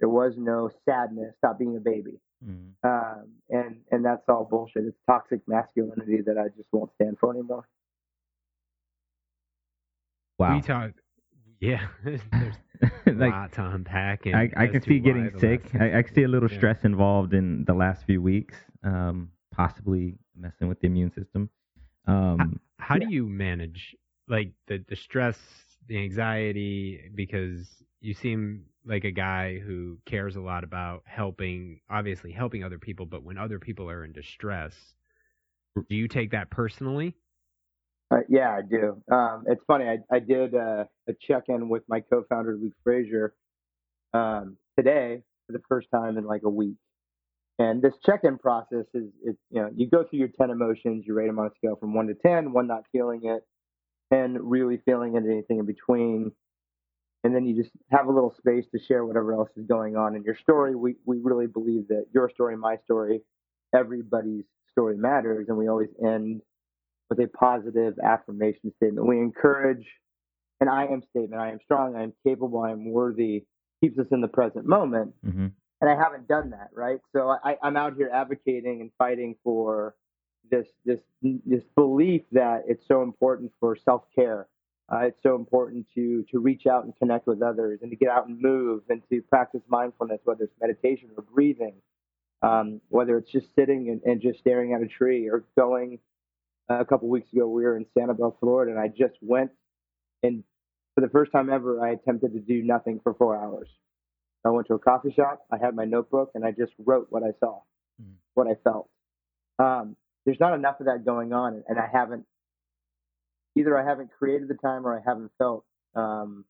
There 0.00 0.08
was 0.08 0.34
no 0.36 0.70
sadness. 0.84 1.34
Stop 1.38 1.58
being 1.58 1.76
a 1.76 1.80
baby. 1.80 2.20
Mm-hmm. 2.44 2.88
Um, 2.88 3.28
and 3.50 3.76
and 3.90 4.04
that's 4.04 4.22
all 4.28 4.44
bullshit. 4.44 4.84
It's 4.84 4.96
toxic 5.08 5.40
masculinity 5.46 6.20
that 6.26 6.38
I 6.38 6.48
just 6.56 6.68
won't 6.72 6.90
stand 6.94 7.16
for 7.18 7.32
anymore. 7.32 7.66
Wow. 10.38 10.56
We 10.56 10.62
talk. 10.62 10.90
Yeah, 11.60 11.86
there's 12.04 12.20
like, 13.06 13.32
a 13.32 13.36
lot 13.36 13.52
to 13.52 13.64
unpack. 13.66 14.26
I, 14.26 14.50
I 14.56 14.66
can 14.66 14.82
see 14.82 14.98
getting 14.98 15.30
sick. 15.38 15.70
I, 15.78 15.98
I, 15.98 16.02
can 16.02 16.14
see 16.14 16.22
a 16.24 16.28
little 16.28 16.50
yeah. 16.50 16.58
stress 16.58 16.84
involved 16.84 17.34
in 17.34 17.64
the 17.64 17.74
last 17.74 18.04
few 18.04 18.20
weeks, 18.20 18.56
um, 18.82 19.30
possibly 19.54 20.18
messing 20.36 20.68
with 20.68 20.80
the 20.80 20.86
immune 20.86 21.12
system. 21.12 21.48
Um, 22.06 22.60
how, 22.78 22.86
how 22.86 22.94
yeah. 22.96 23.06
do 23.06 23.14
you 23.14 23.26
manage 23.26 23.96
like 24.28 24.52
the 24.66 24.84
the 24.88 24.96
stress, 24.96 25.38
the 25.88 25.98
anxiety? 25.98 27.10
Because 27.14 27.66
you 28.00 28.14
seem 28.14 28.64
like 28.84 29.04
a 29.04 29.10
guy 29.10 29.58
who 29.58 29.98
cares 30.04 30.36
a 30.36 30.40
lot 30.40 30.64
about 30.64 31.02
helping, 31.06 31.80
obviously 31.88 32.32
helping 32.32 32.62
other 32.62 32.78
people, 32.78 33.06
but 33.06 33.22
when 33.22 33.38
other 33.38 33.58
people 33.58 33.88
are 33.88 34.04
in 34.04 34.12
distress, 34.12 34.74
do 35.88 35.96
you 35.96 36.06
take 36.06 36.30
that 36.32 36.50
personally? 36.50 37.16
Uh, 38.10 38.18
yeah, 38.28 38.50
I 38.56 38.62
do. 38.62 39.02
Um, 39.10 39.44
it's 39.46 39.62
funny. 39.66 39.86
I, 39.86 39.98
I 40.14 40.18
did 40.20 40.54
uh, 40.54 40.84
a 41.08 41.12
check-in 41.26 41.68
with 41.68 41.82
my 41.88 42.00
co-founder 42.00 42.56
Luke 42.60 42.74
Frazier 42.84 43.34
um, 44.14 44.56
today 44.78 45.22
for 45.46 45.52
the 45.52 45.62
first 45.68 45.88
time 45.92 46.18
in 46.18 46.26
like 46.26 46.42
a 46.44 46.50
week. 46.50 46.76
And 47.58 47.82
this 47.82 47.94
check-in 48.04 48.38
process 48.38 48.86
is, 48.94 49.04
is, 49.24 49.36
you 49.50 49.62
know, 49.62 49.70
you 49.74 49.88
go 49.88 50.04
through 50.04 50.20
your 50.20 50.28
10 50.28 50.50
emotions, 50.50 51.04
you 51.06 51.14
rate 51.14 51.28
them 51.28 51.38
on 51.38 51.46
a 51.46 51.50
scale 51.56 51.76
from 51.76 51.94
one 51.94 52.08
to 52.08 52.14
10, 52.14 52.52
one 52.52 52.66
not 52.66 52.84
feeling 52.92 53.22
it, 53.24 53.44
and 54.10 54.38
really 54.50 54.78
feeling 54.84 55.16
it, 55.16 55.24
anything 55.30 55.58
in 55.60 55.66
between. 55.66 56.32
And 57.24 57.34
then 57.34 57.46
you 57.46 57.56
just 57.56 57.74
have 57.90 58.06
a 58.06 58.12
little 58.12 58.34
space 58.38 58.64
to 58.72 58.80
share 58.86 59.04
whatever 59.04 59.32
else 59.34 59.50
is 59.56 59.66
going 59.66 59.96
on 59.96 60.16
in 60.16 60.24
your 60.24 60.36
story. 60.36 60.74
We, 60.74 60.96
we 61.06 61.18
really 61.22 61.46
believe 61.46 61.88
that 61.88 62.06
your 62.12 62.30
story, 62.30 62.56
my 62.56 62.76
story, 62.84 63.22
everybody's 63.74 64.44
story 64.72 64.96
matters. 64.96 65.46
And 65.48 65.56
we 65.56 65.68
always 65.68 65.90
end 66.04 66.42
with 67.10 67.18
a 67.20 67.28
positive 67.28 67.94
affirmation 68.02 68.72
statement. 68.76 69.06
We 69.06 69.18
encourage 69.18 69.86
an 70.60 70.68
I 70.68 70.86
am 70.86 71.02
statement. 71.10 71.40
I 71.40 71.50
am 71.50 71.58
strong. 71.64 71.96
I 71.96 72.02
am 72.02 72.12
capable. 72.26 72.60
I 72.60 72.70
am 72.70 72.90
worthy. 72.90 73.44
Keeps 73.80 73.98
us 73.98 74.06
in 74.10 74.20
the 74.20 74.28
present 74.28 74.66
moment. 74.66 75.12
Mm-hmm. 75.26 75.48
And 75.80 75.90
I 75.90 75.96
haven't 76.02 76.28
done 76.28 76.50
that, 76.50 76.70
right? 76.72 77.00
So 77.12 77.36
I, 77.44 77.56
I'm 77.62 77.76
out 77.76 77.94
here 77.96 78.10
advocating 78.12 78.80
and 78.80 78.90
fighting 78.96 79.36
for 79.44 79.94
this 80.50 80.66
this 80.84 81.00
this 81.22 81.62
belief 81.74 82.22
that 82.32 82.62
it's 82.66 82.86
so 82.86 83.02
important 83.02 83.52
for 83.60 83.76
self 83.76 84.02
care. 84.14 84.46
Uh, 84.92 84.98
it's 85.06 85.22
so 85.22 85.34
important 85.34 85.86
to 85.94 86.24
to 86.30 86.38
reach 86.38 86.66
out 86.66 86.84
and 86.84 86.96
connect 86.98 87.26
with 87.26 87.42
others 87.42 87.80
and 87.82 87.90
to 87.90 87.96
get 87.96 88.08
out 88.08 88.28
and 88.28 88.40
move 88.40 88.82
and 88.88 89.02
to 89.10 89.20
practice 89.22 89.62
mindfulness, 89.68 90.20
whether 90.24 90.44
it's 90.44 90.54
meditation 90.60 91.10
or 91.16 91.22
breathing, 91.22 91.74
um, 92.42 92.80
whether 92.88 93.16
it's 93.18 93.30
just 93.30 93.46
sitting 93.54 93.90
and, 93.90 94.00
and 94.10 94.20
just 94.20 94.38
staring 94.38 94.72
at 94.74 94.82
a 94.82 94.86
tree 94.86 95.28
or 95.28 95.44
going 95.58 95.98
a 96.68 96.84
couple 96.84 97.08
weeks 97.08 97.32
ago, 97.32 97.46
we 97.46 97.64
were 97.64 97.76
in 97.76 97.86
Sanibel, 97.96 98.38
Florida, 98.40 98.70
and 98.72 98.80
I 98.80 98.88
just 98.88 99.14
went 99.20 99.50
and 100.22 100.42
for 100.94 101.00
the 101.00 101.08
first 101.08 101.32
time 101.32 101.50
ever, 101.50 101.84
I 101.84 101.90
attempted 101.90 102.32
to 102.34 102.40
do 102.40 102.62
nothing 102.62 103.00
for 103.02 103.14
four 103.14 103.36
hours. 103.36 103.68
I 104.44 104.50
went 104.50 104.66
to 104.68 104.74
a 104.74 104.78
coffee 104.78 105.12
shop, 105.12 105.44
I 105.50 105.56
had 105.58 105.74
my 105.74 105.84
notebook, 105.84 106.30
and 106.34 106.44
I 106.44 106.50
just 106.50 106.72
wrote 106.78 107.06
what 107.10 107.22
I 107.22 107.32
saw, 107.40 107.60
mm. 108.00 108.12
what 108.34 108.46
I 108.46 108.54
felt. 108.62 108.88
Um, 109.58 109.96
there's 110.24 110.40
not 110.40 110.54
enough 110.54 110.80
of 110.80 110.86
that 110.86 111.04
going 111.04 111.32
on, 111.32 111.64
and 111.68 111.78
I 111.78 111.88
haven't 111.92 112.26
either. 113.56 113.76
I 113.76 113.84
haven't 113.84 114.10
created 114.18 114.48
the 114.48 114.54
time, 114.54 114.86
or 114.86 114.96
I 114.98 115.02
haven't 115.04 115.30
felt 115.38 115.64
um, 115.94 116.44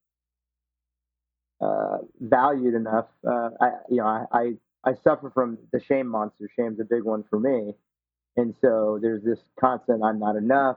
uh, 1.61 1.99
valued 2.21 2.75
enough. 2.75 3.07
Uh, 3.27 3.51
I, 3.61 3.71
you 3.89 3.99
know, 3.99 4.07
I, 4.07 4.27
I 4.33 4.53
I 4.85 4.95
suffer 5.03 5.31
from 5.31 5.59
the 5.73 5.81
shame 5.81 6.07
monster. 6.07 6.49
Shame's 6.57 6.81
a 6.81 6.85
big 6.85 7.03
one 7.03 7.25
for 7.29 7.39
me, 7.39 7.75
and 8.37 8.55
so 8.61 8.99
there's 9.01 9.23
this 9.23 9.39
constant, 9.59 10.03
I'm 10.03 10.19
not 10.19 10.37
enough. 10.37 10.77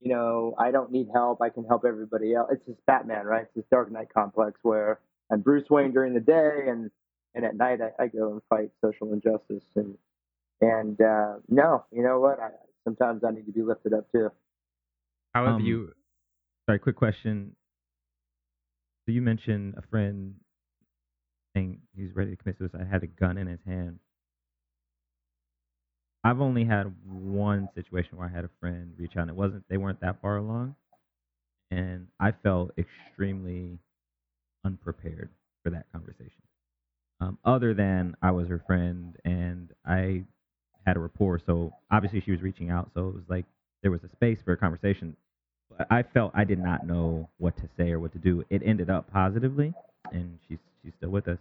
You 0.00 0.12
know, 0.12 0.54
I 0.58 0.70
don't 0.70 0.92
need 0.92 1.08
help. 1.12 1.40
I 1.40 1.48
can 1.48 1.64
help 1.64 1.84
everybody 1.86 2.34
else. 2.34 2.48
It's 2.52 2.66
this 2.66 2.76
Batman, 2.86 3.24
right? 3.24 3.42
It's 3.42 3.54
this 3.54 3.64
Dark 3.70 3.90
Knight 3.90 4.08
complex 4.12 4.58
where 4.62 5.00
I'm 5.30 5.40
Bruce 5.40 5.68
Wayne 5.70 5.92
during 5.92 6.14
the 6.14 6.20
day, 6.20 6.66
and 6.68 6.90
and 7.34 7.44
at 7.44 7.56
night 7.56 7.80
I, 7.80 8.02
I 8.02 8.06
go 8.08 8.32
and 8.32 8.42
fight 8.48 8.70
social 8.84 9.12
injustice. 9.12 9.64
And 9.74 9.96
and 10.60 11.00
uh, 11.00 11.34
no, 11.48 11.84
you 11.90 12.02
know 12.02 12.20
what? 12.20 12.38
I, 12.40 12.50
sometimes 12.84 13.24
I 13.24 13.30
need 13.30 13.46
to 13.46 13.52
be 13.52 13.62
lifted 13.62 13.94
up 13.94 14.10
too. 14.12 14.30
How 15.34 15.46
have 15.46 15.54
um, 15.56 15.64
you? 15.64 15.92
Sorry, 16.66 16.78
quick 16.78 16.96
question. 16.96 17.56
So 19.06 19.12
you 19.12 19.22
mentioned 19.22 19.74
a 19.76 19.82
friend 19.82 20.34
saying 21.54 21.80
he's 21.94 22.14
ready 22.14 22.32
to 22.32 22.36
commit 22.36 22.58
suicide, 22.58 22.86
had 22.90 23.02
a 23.02 23.06
gun 23.06 23.38
in 23.38 23.46
his 23.46 23.60
hand. 23.66 23.98
I've 26.26 26.40
only 26.40 26.64
had 26.64 26.92
one 27.04 27.68
situation 27.76 28.18
where 28.18 28.26
I 28.26 28.34
had 28.34 28.44
a 28.44 28.50
friend 28.58 28.92
reach 28.98 29.12
out 29.16 29.22
and 29.22 29.30
it 29.30 29.36
wasn't 29.36 29.62
they 29.68 29.76
weren't 29.76 30.00
that 30.00 30.20
far 30.20 30.38
along 30.38 30.74
and 31.70 32.08
I 32.18 32.32
felt 32.32 32.72
extremely 32.76 33.78
unprepared 34.64 35.28
for 35.62 35.70
that 35.70 35.86
conversation. 35.92 36.42
Um, 37.20 37.38
other 37.44 37.74
than 37.74 38.16
I 38.22 38.32
was 38.32 38.48
her 38.48 38.60
friend 38.66 39.14
and 39.24 39.70
I 39.86 40.24
had 40.84 40.96
a 40.96 41.00
rapport, 41.00 41.40
so 41.46 41.72
obviously 41.92 42.20
she 42.24 42.32
was 42.32 42.42
reaching 42.42 42.70
out, 42.70 42.90
so 42.92 43.08
it 43.08 43.14
was 43.14 43.24
like 43.28 43.44
there 43.82 43.92
was 43.92 44.00
a 44.02 44.10
space 44.16 44.38
for 44.44 44.50
a 44.50 44.56
conversation. 44.56 45.16
But 45.78 45.86
I 45.90 46.02
felt 46.02 46.32
I 46.34 46.42
did 46.42 46.58
not 46.58 46.84
know 46.88 47.28
what 47.38 47.56
to 47.58 47.68
say 47.76 47.92
or 47.92 48.00
what 48.00 48.12
to 48.14 48.18
do. 48.18 48.44
It 48.50 48.62
ended 48.64 48.90
up 48.90 49.12
positively, 49.12 49.72
and 50.10 50.38
she's 50.48 50.58
she's 50.82 50.92
still 50.98 51.10
with 51.10 51.28
us. 51.28 51.38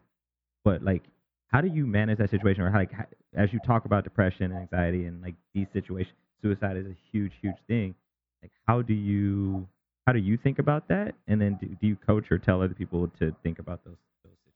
But 0.64 0.84
like 0.84 1.02
how 1.48 1.62
do 1.62 1.68
you 1.70 1.86
manage 1.86 2.18
that 2.18 2.30
situation 2.32 2.64
or 2.64 2.70
how, 2.70 2.80
like 2.80 2.92
how, 2.92 3.06
as 3.36 3.52
you 3.54 3.60
talk 3.60 3.86
about 3.86 4.04
depression 4.04 4.52
and 4.52 4.56
anxiety 4.56 5.06
and 5.06 5.22
like 5.22 5.36
these 5.54 5.68
situations 5.74 6.16
suicide 6.42 6.78
is 6.78 6.86
a 6.86 6.96
huge, 7.12 7.32
huge 7.42 7.56
thing. 7.68 7.96
Like, 8.42 8.52
how 8.68 8.82
do 8.82 8.94
you 8.94 9.68
how 10.06 10.14
do 10.14 10.20
you 10.20 10.38
think 10.38 10.60
about 10.60 10.88
that? 10.90 11.16
And 11.28 11.42
then 11.42 11.58
do, 11.60 11.68
do 11.68 11.88
you 11.88 11.96
coach 11.96 12.26
or 12.30 12.38
tell 12.38 12.62
other 12.62 12.76
people 12.76 13.08
to 13.20 13.36
think 13.44 13.60
about 13.60 13.84
those 13.84 13.98
those 14.24 14.36
situations? 14.44 14.54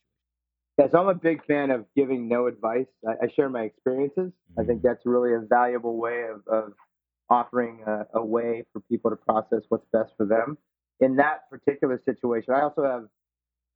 Yeah, 0.78 0.88
so 0.92 1.00
I'm 1.00 1.08
a 1.10 1.20
big 1.20 1.44
fan 1.46 1.72
of 1.72 1.86
giving 1.96 2.28
no 2.28 2.48
advice. 2.48 2.86
I, 3.08 3.26
I 3.26 3.28
share 3.36 3.50
my 3.50 3.62
experiences. 3.62 4.32
I 4.58 4.64
think 4.64 4.82
that's 4.84 5.06
really 5.06 5.34
a 5.34 5.40
valuable 5.40 5.98
way 5.98 6.26
of, 6.32 6.48
of 6.48 6.74
offering 7.30 7.82
a, 7.86 8.06
a, 8.16 8.26
way 8.26 8.64
for 8.74 8.82
people 8.82 9.12
to 9.12 9.16
process 9.16 9.62
what's 9.70 9.86
best 9.94 10.12
for 10.18 10.26
them. 10.26 10.58
In 11.00 11.16
that 11.18 11.50
particular 11.50 12.02
situation, 12.06 12.54
I 12.54 12.62
also 12.62 12.84
have 12.84 13.08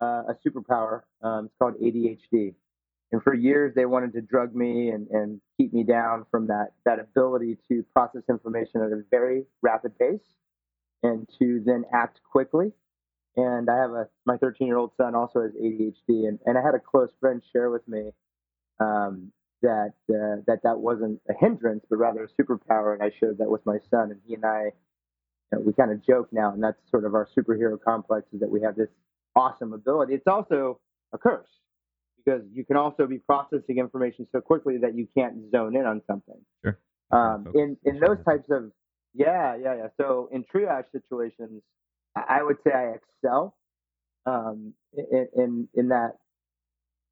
uh, 0.02 0.32
a 0.32 0.36
superpower. 0.46 1.02
Um, 1.22 1.46
it's 1.46 1.54
called 1.60 1.76
ADHD. 1.80 2.56
And 3.14 3.22
for 3.22 3.36
years, 3.36 3.76
they 3.76 3.86
wanted 3.86 4.12
to 4.14 4.22
drug 4.22 4.56
me 4.56 4.90
and, 4.90 5.08
and 5.10 5.40
keep 5.56 5.72
me 5.72 5.84
down 5.84 6.26
from 6.32 6.48
that, 6.48 6.72
that 6.84 6.98
ability 7.00 7.60
to 7.70 7.86
process 7.94 8.24
information 8.28 8.82
at 8.82 8.92
a 8.92 9.04
very 9.12 9.46
rapid 9.62 9.98
pace 10.00 10.20
and 11.04 11.30
to 11.38 11.62
then 11.64 11.86
act 11.94 12.22
quickly. 12.24 12.72
And 13.36 13.70
I 13.70 13.78
have 13.78 13.92
a 13.92 14.08
my 14.26 14.38
13 14.38 14.66
year 14.66 14.78
old 14.78 14.94
son 14.98 15.14
also 15.14 15.44
has 15.44 15.52
ADHD, 15.52 16.28
and, 16.28 16.40
and 16.48 16.58
I 16.58 16.64
had 16.64 16.74
a 16.74 16.80
close 16.80 17.12
friend 17.20 17.42
share 17.52 17.70
with 17.70 17.88
me 17.88 18.10
um, 18.80 19.32
that 19.62 19.94
uh, 20.10 20.42
that 20.48 20.62
that 20.64 20.80
wasn't 20.80 21.22
a 21.30 21.34
hindrance, 21.40 21.86
but 21.90 21.98
rather 21.98 22.24
a 22.24 22.42
superpower. 22.42 22.94
And 22.94 23.04
I 23.04 23.12
shared 23.20 23.38
that 23.38 23.50
with 23.50 23.64
my 23.66 23.78
son, 23.92 24.10
and 24.10 24.22
he 24.28 24.34
and 24.34 24.46
I, 24.46 24.64
you 24.64 24.72
know, 25.52 25.60
we 25.60 25.74
kind 25.74 25.92
of 25.92 26.04
joke 26.04 26.30
now, 26.32 26.52
and 26.52 26.64
that's 26.64 26.80
sort 26.90 27.06
of 27.06 27.14
our 27.14 27.28
superhero 27.38 27.78
complex 27.80 28.26
is 28.34 28.40
that 28.40 28.50
we 28.50 28.62
have 28.62 28.76
this 28.76 28.90
awesome 29.36 29.74
ability. 29.74 30.16
It's 30.16 30.28
also 30.28 30.80
a 31.12 31.18
curse 31.20 31.48
because 32.24 32.42
you 32.54 32.66
can 32.66 32.78
also 32.78 33.06
be 33.08 33.18
processing 33.18 33.78
information 33.78 34.28
so 34.32 34.42
quickly 34.42 34.78
that 34.78 34.96
you 34.96 35.08
can't 35.16 35.52
zone 35.52 35.76
in 35.76 35.86
on 35.86 36.02
something. 36.08 36.40
Sure. 36.64 36.78
Um, 37.12 37.48
in 37.54 37.78
in 37.84 38.00
those 38.00 38.18
types 38.26 38.50
of 38.50 38.72
yeah 39.14 39.56
yeah 39.56 39.76
yeah. 39.76 39.88
So 39.98 40.30
in 40.32 40.44
triage 40.44 40.86
situations, 40.92 41.62
I 42.16 42.42
would 42.42 42.58
say 42.64 42.72
I 42.74 42.96
excel 42.96 43.56
um, 44.26 44.74
in, 44.94 45.28
in 45.36 45.68
in 45.74 45.88
that 45.90 46.14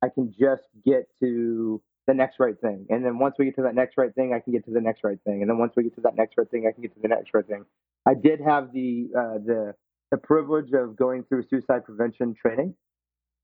I 0.02 0.10
can 0.10 0.34
just 0.40 0.64
get 0.86 1.08
to 1.20 1.82
the 2.08 2.14
next 2.14 2.40
right 2.40 2.60
thing. 2.60 2.88
And 2.90 3.06
then 3.06 3.20
once 3.20 3.36
we 3.38 3.46
get 3.46 3.56
to 3.58 3.64
that 3.64 3.76
next 3.76 3.98
right 3.98 4.14
thing, 4.14 4.34
I 4.34 4.40
can 4.40 4.54
get 4.54 4.66
to 4.66 4.72
the 4.72 4.82
next 4.82 5.04
right 5.04 5.20
thing. 5.24 5.42
And 5.42 5.50
then 5.50 5.58
once 5.60 5.74
we 5.76 5.84
get 5.84 5.96
to 5.96 6.02
that 6.02 6.16
next 6.16 6.36
right 6.38 6.50
thing, 6.50 6.66
I 6.68 6.72
can 6.74 6.82
get 6.82 6.94
to 6.96 7.00
the 7.00 7.08
next 7.08 7.34
right 7.34 7.46
thing. 7.46 7.66
I 8.08 8.16
did 8.16 8.42
have 8.42 8.74
the 8.74 9.10
uh, 9.16 9.38
the 9.46 9.76
the 10.10 10.18
privilege 10.18 10.74
of 10.74 10.96
going 10.96 11.24
through 11.24 11.44
suicide 11.50 11.86
prevention 11.86 12.34
training, 12.34 12.76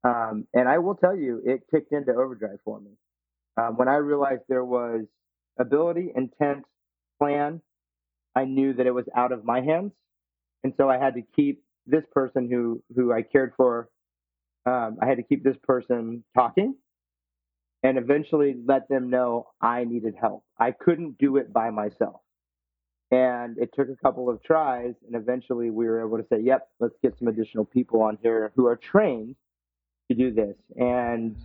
um, 0.08 0.48
and 0.54 0.70
I 0.70 0.78
will 0.78 0.96
tell 0.96 1.16
you, 1.16 1.42
it 1.46 1.64
kicked 1.70 1.92
into 1.92 2.14
overdrive 2.14 2.60
for 2.64 2.80
me 2.80 2.92
um, 3.58 3.76
when 3.76 3.90
I 3.90 3.96
realized 3.96 4.44
there 4.48 4.64
was 4.64 5.02
ability, 5.60 6.12
intent, 6.16 6.64
plan. 7.20 7.62
I 8.36 8.46
knew 8.46 8.74
that 8.74 8.86
it 8.86 8.92
was 8.92 9.06
out 9.16 9.32
of 9.32 9.44
my 9.44 9.62
hands, 9.62 9.92
and 10.64 10.74
so 10.78 10.90
I 10.90 10.98
had 10.98 11.16
to 11.16 11.24
keep 11.36 11.64
this 11.86 12.04
person 12.14 12.50
who 12.50 12.82
who 12.96 13.12
I 13.12 13.22
cared 13.22 13.54
for. 13.58 13.90
Um, 14.66 14.98
I 15.02 15.08
had 15.08 15.18
to 15.18 15.24
keep 15.24 15.44
this 15.44 15.58
person 15.64 16.24
talking 16.36 16.76
and 17.84 17.98
eventually 17.98 18.56
let 18.66 18.90
them 18.90 19.10
know 19.10 19.48
I 19.62 19.84
needed 19.84 20.16
help. 20.20 20.44
I 20.60 20.72
couldn't 20.72 21.18
do 21.18 21.38
it 21.38 21.54
by 21.54 21.70
myself. 21.70 22.22
And 23.12 23.58
it 23.58 23.70
took 23.74 23.88
a 23.88 23.96
couple 23.96 24.30
of 24.30 24.44
tries, 24.44 24.94
and 25.06 25.16
eventually 25.16 25.70
we 25.70 25.86
were 25.86 26.06
able 26.06 26.18
to 26.18 26.26
say, 26.30 26.42
yep, 26.42 26.68
let's 26.82 26.96
get 27.02 27.18
some 27.18 27.30
additional 27.30 27.64
people 27.64 28.02
on 28.02 28.18
here 28.22 28.52
who 28.56 28.68
are 28.68 28.76
trained 28.76 29.36
to 30.10 30.18
do 30.18 30.34
this. 30.34 30.56
And 30.76 31.36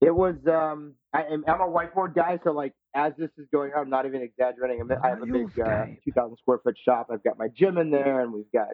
it 0.00 0.14
was, 0.14 0.36
um, 0.46 0.94
I, 1.12 1.22
am 1.24 1.44
a 1.46 1.68
whiteboard 1.68 2.14
guy, 2.14 2.38
so 2.44 2.52
like 2.52 2.72
as 2.94 3.12
this 3.18 3.30
is 3.38 3.46
going 3.52 3.72
on, 3.72 3.82
I'm 3.82 3.90
not 3.90 4.06
even 4.06 4.22
exaggerating. 4.22 4.80
I'm, 4.80 4.90
I 5.02 5.08
have 5.08 5.22
a 5.22 5.26
big 5.26 5.58
uh, 5.58 5.86
2,000 6.04 6.36
square 6.38 6.58
foot 6.62 6.76
shop. 6.84 7.08
I've 7.12 7.22
got 7.22 7.38
my 7.38 7.48
gym 7.48 7.78
in 7.78 7.90
there, 7.90 8.20
and 8.20 8.32
we've 8.32 8.50
got, 8.52 8.68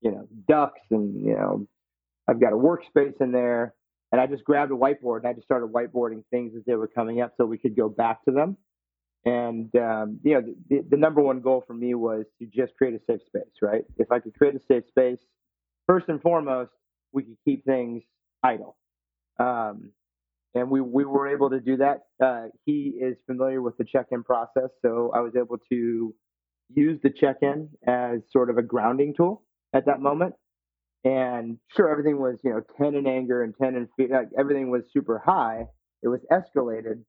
you 0.00 0.10
know, 0.10 0.28
ducks, 0.48 0.80
and, 0.90 1.24
you 1.24 1.34
know, 1.34 1.66
I've 2.28 2.40
got 2.40 2.52
a 2.52 2.56
workspace 2.56 3.20
in 3.20 3.32
there 3.32 3.74
and 4.14 4.20
I 4.20 4.28
just 4.28 4.44
grabbed 4.44 4.70
a 4.70 4.76
whiteboard 4.76 5.18
and 5.18 5.26
I 5.26 5.32
just 5.32 5.44
started 5.44 5.72
whiteboarding 5.72 6.22
things 6.30 6.52
as 6.56 6.62
they 6.66 6.76
were 6.76 6.86
coming 6.86 7.20
up 7.20 7.32
so 7.36 7.44
we 7.44 7.58
could 7.58 7.76
go 7.76 7.88
back 7.88 8.24
to 8.26 8.30
them. 8.30 8.56
And, 9.24 9.74
um, 9.74 10.20
you 10.22 10.34
know, 10.34 10.42
the, 10.68 10.84
the 10.88 10.96
number 10.96 11.20
one 11.20 11.40
goal 11.40 11.64
for 11.66 11.74
me 11.74 11.94
was 11.94 12.24
to 12.38 12.46
just 12.46 12.76
create 12.76 12.94
a 12.94 13.00
safe 13.10 13.22
space, 13.26 13.50
right? 13.60 13.84
If 13.96 14.12
I 14.12 14.20
could 14.20 14.34
create 14.38 14.54
a 14.54 14.60
safe 14.68 14.84
space, 14.88 15.18
first 15.88 16.08
and 16.08 16.22
foremost, 16.22 16.70
we 17.12 17.24
could 17.24 17.36
keep 17.44 17.64
things 17.64 18.04
idle. 18.44 18.76
Um, 19.40 19.90
and 20.54 20.70
we, 20.70 20.80
we 20.80 21.04
were 21.04 21.28
able 21.28 21.50
to 21.50 21.60
do 21.60 21.78
that. 21.78 22.02
Uh, 22.24 22.48
he 22.64 22.94
is 23.00 23.16
familiar 23.26 23.60
with 23.60 23.76
the 23.76 23.84
check 23.84 24.06
in 24.12 24.22
process, 24.22 24.70
so 24.82 25.10
I 25.14 25.20
was 25.20 25.32
able 25.36 25.58
to 25.72 26.14
use 26.72 27.00
the 27.02 27.10
check 27.10 27.38
in 27.42 27.68
as 27.86 28.20
sort 28.30 28.50
of 28.50 28.58
a 28.58 28.62
grounding 28.62 29.14
tool 29.16 29.42
at 29.74 29.86
that 29.86 30.00
moment. 30.00 30.34
And 31.04 31.58
sure, 31.76 31.90
everything 31.90 32.18
was, 32.18 32.38
you 32.44 32.50
know, 32.50 32.62
10 32.78 32.94
in 32.94 33.06
anger 33.06 33.42
and 33.42 33.54
10 33.60 33.74
in 33.74 33.88
fear. 33.96 34.08
Like 34.10 34.28
everything 34.38 34.70
was 34.70 34.82
super 34.92 35.22
high. 35.24 35.66
It 36.02 36.08
was 36.08 36.20
escalated, 36.32 37.02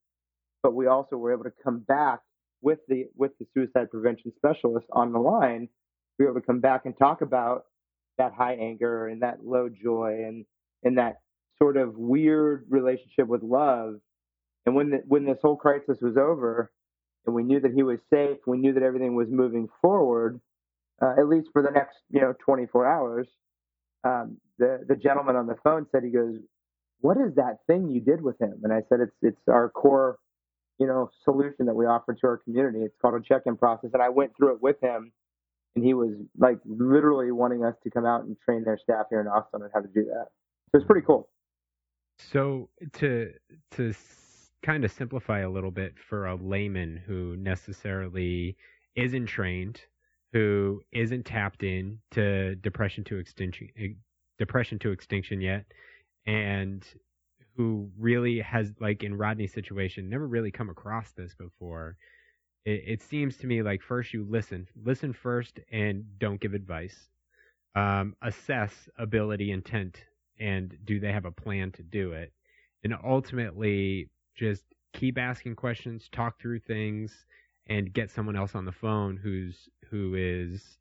but 0.64 0.74
we 0.74 0.88
also 0.88 1.16
were 1.16 1.32
able 1.32 1.44
to 1.46 1.54
come 1.64 1.80
back 1.88 2.20
with 2.62 2.80
the 2.88 3.06
with 3.16 3.32
the 3.40 3.46
suicide 3.54 3.92
prevention 3.92 4.34
specialist 4.36 4.88
on 4.92 5.14
the 5.14 5.20
line. 5.20 5.70
We 6.18 6.26
were 6.26 6.32
able 6.32 6.42
to 6.42 6.48
come 6.48 6.60
back 6.60 6.82
and 6.86 6.98
talk 6.98 7.22
about 7.22 7.66
that 8.18 8.34
high 8.34 8.56
anger 8.56 9.08
and 9.08 9.22
that 9.22 9.46
low 9.46 9.70
joy 9.70 10.24
and 10.26 10.46
and 10.84 10.98
that 10.98 11.18
sort 11.58 11.78
of 11.78 11.98
weird 11.98 12.66
relationship 12.70 13.28
with 13.28 13.44
love. 13.44 13.96
And 14.66 14.76
when 14.76 14.90
the, 14.92 14.98
when 15.08 15.26
this 15.26 15.38
whole 15.42 15.58
crisis 15.58 15.98
was 16.02 16.18
over, 16.18 16.72
and 17.26 17.36
we 17.36 17.44
knew 17.44 17.60
that 17.62 17.74
he 17.74 17.84
was 17.84 18.00
safe, 18.12 18.38
we 18.48 18.58
knew 18.58 18.74
that 18.74 18.84
everything 18.84 19.16
was 19.16 19.28
moving 19.30 19.68
forward, 19.82 20.42
uh, 21.02 21.14
at 21.18 21.28
least 21.28 21.50
for 21.54 21.62
the 21.62 21.72
next 21.72 21.98
you 22.10 22.22
know 22.22 22.34
24 22.46 22.88
hours 22.88 23.28
um, 24.06 24.38
the 24.60 24.86
the 24.88 24.96
gentleman 24.96 25.36
on 25.36 25.48
the 25.48 25.56
phone 25.64 25.88
said 25.92 26.04
he 26.04 26.12
goes, 26.12 26.36
"What 27.02 27.18
is 27.18 27.36
that 27.36 27.60
thing 27.68 27.90
you 27.90 28.00
did 28.00 28.22
with 28.22 28.40
him?" 28.40 28.62
And 28.64 28.72
I 28.72 28.84
said, 28.88 29.00
"It's 29.02 29.16
it's 29.22 29.42
our 29.50 29.70
core, 29.70 30.20
you 30.80 30.88
know, 30.88 31.10
solution 31.24 31.66
that 31.66 31.76
we 31.76 31.86
offer 31.86 32.14
to 32.14 32.28
our 32.28 32.38
community. 32.38 32.80
It's 32.82 32.96
called 33.02 33.16
a 33.16 33.22
check-in 33.22 33.58
process." 33.58 33.92
And 33.94 34.04
I 34.04 34.10
went 34.10 34.38
through 34.38 34.56
it 34.56 34.62
with 34.62 34.80
him, 34.82 35.12
and 35.76 35.84
he 35.84 35.94
was 35.94 36.12
like 36.38 36.60
literally 36.66 37.32
wanting 37.32 37.66
us 37.66 37.76
to 37.84 37.90
come 37.90 38.06
out 38.06 38.26
and 38.26 38.38
train 38.46 38.64
their 38.64 38.78
staff 38.82 39.08
here 39.10 39.22
in 39.22 39.28
Austin 39.28 39.64
on 39.64 39.70
how 39.74 39.82
to 39.82 39.88
do 39.88 40.06
that. 40.06 40.28
So 40.72 40.80
it's 40.80 40.86
pretty 40.88 41.06
cool. 41.06 41.28
So 42.18 42.70
to 42.94 43.32
to 43.72 43.94
kind 44.64 44.84
of 44.84 44.92
simplify 44.92 45.40
a 45.40 45.50
little 45.50 45.72
bit 45.72 45.94
for 46.00 46.26
a 46.28 46.36
layman 46.36 46.98
who 47.06 47.36
necessarily 47.38 48.58
isn't 48.96 49.28
trained 49.28 49.82
who 50.34 50.82
isn't 50.92 51.26
tapped 51.26 51.64
in 51.64 52.00
to 52.12 52.56
depression 52.56 53.04
to 53.06 53.18
extinction 53.18 53.70
eh, 53.80 53.90
depression 54.40 54.80
to 54.80 54.92
extinction 54.92 55.40
yet 55.40 55.66
and 56.26 56.86
who 57.56 57.90
really 57.98 58.40
has 58.40 58.74
like 58.80 59.04
in 59.04 59.16
Rodney's 59.16 59.54
situation 59.54 60.10
never 60.10 60.28
really 60.28 60.52
come 60.52 60.70
across 60.70 61.12
this 61.12 61.36
before 61.36 61.96
it, 62.66 62.84
it 62.86 63.02
seems 63.02 63.38
to 63.38 63.48
me 63.48 63.62
like 63.62 63.82
first 63.82 64.14
you 64.14 64.26
listen 64.30 64.68
listen 64.84 65.14
first 65.14 65.60
and 65.72 66.04
don't 66.20 66.40
give 66.40 66.54
advice. 66.54 67.10
Um, 67.76 68.16
assess 68.22 68.90
ability 68.98 69.52
intent 69.52 69.98
and 70.40 70.78
do 70.86 71.00
they 71.00 71.12
have 71.12 71.26
a 71.26 71.32
plan 71.32 71.72
to 71.74 71.84
do 71.84 72.12
it? 72.12 72.32
And 72.84 72.94
ultimately 73.04 74.10
just 74.36 74.64
keep 74.96 75.18
asking 75.18 75.56
questions 75.56 76.08
talk 76.12 76.40
through 76.40 76.60
things 76.60 77.26
and 77.68 77.94
get 77.94 78.10
someone 78.12 78.36
else 78.36 78.56
on 78.56 78.66
the 78.66 78.72
phone 78.72 79.18
who's 79.18 79.70
who 79.90 80.16
is 80.16 80.78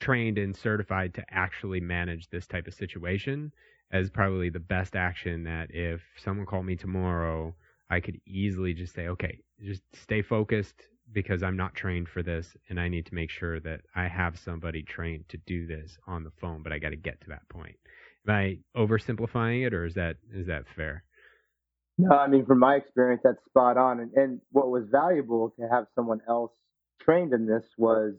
trained 0.00 0.36
and 0.38 0.54
certified 0.56 1.14
to 1.14 1.24
actually 1.30 1.80
manage 1.80 2.28
this 2.28 2.46
type 2.46 2.66
of 2.66 2.74
situation 2.74 3.52
as 3.92 4.10
probably 4.10 4.50
the 4.50 4.60
best 4.60 4.96
action 4.96 5.44
that 5.44 5.68
if 5.70 6.02
someone 6.18 6.46
called 6.46 6.66
me 6.66 6.76
tomorrow 6.76 7.54
I 7.88 8.00
could 8.00 8.20
easily 8.26 8.74
just 8.74 8.94
say 8.94 9.08
okay 9.08 9.38
just 9.62 9.82
stay 9.94 10.22
focused 10.22 10.82
because 11.12 11.44
I'm 11.44 11.56
not 11.56 11.74
trained 11.74 12.08
for 12.08 12.22
this 12.22 12.56
and 12.68 12.80
I 12.80 12.88
need 12.88 13.06
to 13.06 13.14
make 13.14 13.30
sure 13.30 13.60
that 13.60 13.82
I 13.94 14.08
have 14.08 14.38
somebody 14.38 14.82
trained 14.82 15.28
to 15.28 15.38
do 15.46 15.66
this 15.66 15.96
on 16.08 16.24
the 16.24 16.32
phone 16.40 16.62
but 16.62 16.72
I 16.72 16.78
got 16.78 16.90
to 16.90 16.96
get 16.96 17.20
to 17.22 17.28
that 17.28 17.48
point 17.48 17.76
am 18.26 18.34
I 18.34 18.58
oversimplifying 18.76 19.66
it 19.66 19.74
or 19.74 19.84
is 19.84 19.94
that 19.94 20.16
is 20.32 20.46
that 20.46 20.64
fair 20.74 21.04
no, 21.98 22.10
I 22.14 22.28
mean, 22.28 22.44
from 22.44 22.58
my 22.58 22.74
experience, 22.76 23.22
that's 23.24 23.42
spot 23.48 23.78
on. 23.78 24.00
And, 24.00 24.12
and 24.12 24.40
what 24.52 24.70
was 24.70 24.84
valuable 24.90 25.54
to 25.58 25.66
have 25.70 25.86
someone 25.94 26.20
else 26.28 26.52
trained 27.00 27.32
in 27.32 27.46
this 27.46 27.64
was 27.78 28.14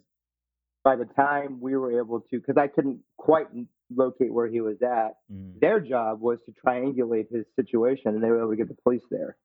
by 0.84 0.96
the 0.96 1.06
time 1.06 1.60
we 1.62 1.76
were 1.76 2.00
able 2.00 2.22
to, 2.22 2.39
because 2.39 2.58
I 2.58 2.67
couldn't 2.67 3.00
quite 3.17 3.48
locate 3.96 4.34
where 4.34 4.48
he 4.48 4.62
was 4.62 4.78
at, 4.82 5.17
mm. 5.32 5.60
their 5.60 5.80
job 5.80 6.22
was 6.22 6.39
to 6.46 6.54
triangulate 6.65 7.32
his 7.32 7.46
situation, 7.56 8.15
and 8.15 8.24
they 8.24 8.30
were 8.30 8.39
able 8.39 8.52
to 8.52 8.56
get 8.56 8.67
the 8.67 8.82
police 8.84 9.04
there. 9.12 9.38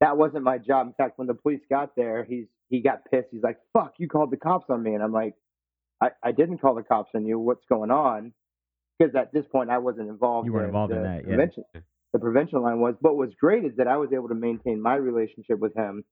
That 0.00 0.16
wasn't 0.16 0.44
my 0.44 0.58
job. 0.58 0.86
In 0.86 0.92
fact, 0.92 1.18
when 1.18 1.26
the 1.26 1.34
police 1.34 1.60
got 1.70 1.96
there, 1.96 2.24
he's 2.24 2.46
he 2.68 2.80
got 2.80 3.04
pissed. 3.10 3.28
He's 3.30 3.42
like, 3.42 3.58
"Fuck, 3.72 3.94
you 3.98 4.08
called 4.08 4.30
the 4.30 4.36
cops 4.36 4.66
on 4.68 4.82
me," 4.82 4.94
and 4.94 5.02
I'm 5.02 5.12
like, 5.12 5.34
"I, 6.00 6.10
I 6.22 6.32
didn't 6.32 6.58
call 6.58 6.74
the 6.74 6.82
cops 6.82 7.10
on 7.14 7.24
you. 7.24 7.38
What's 7.38 7.64
going 7.66 7.90
on?" 7.90 8.32
Because 8.98 9.14
at 9.14 9.32
this 9.32 9.44
point, 9.50 9.70
I 9.70 9.78
wasn't 9.78 10.08
involved. 10.08 10.46
You 10.46 10.52
were 10.52 10.60
in 10.60 10.66
involved 10.66 10.92
the 10.92 10.96
in 10.96 11.02
that, 11.02 11.26
yeah. 11.26 11.80
the 12.12 12.18
prevention 12.18 12.62
line 12.62 12.80
was. 12.80 12.94
But 13.00 13.16
what's 13.16 13.34
great 13.34 13.64
is 13.64 13.72
that 13.76 13.88
I 13.88 13.96
was 13.96 14.10
able 14.12 14.28
to 14.28 14.34
maintain 14.34 14.80
my 14.80 14.94
relationship 14.94 15.58
with 15.58 15.74
him 15.74 16.04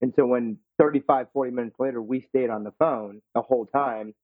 And 0.00 0.12
so 0.16 0.24
when 0.26 0.58
35, 0.78 1.26
40 1.32 1.50
minutes 1.50 1.76
later, 1.78 2.00
we 2.00 2.24
stayed 2.28 2.50
on 2.50 2.62
the 2.62 2.72
phone 2.78 3.20
the 3.34 3.42
whole 3.42 3.66
time. 3.66 4.14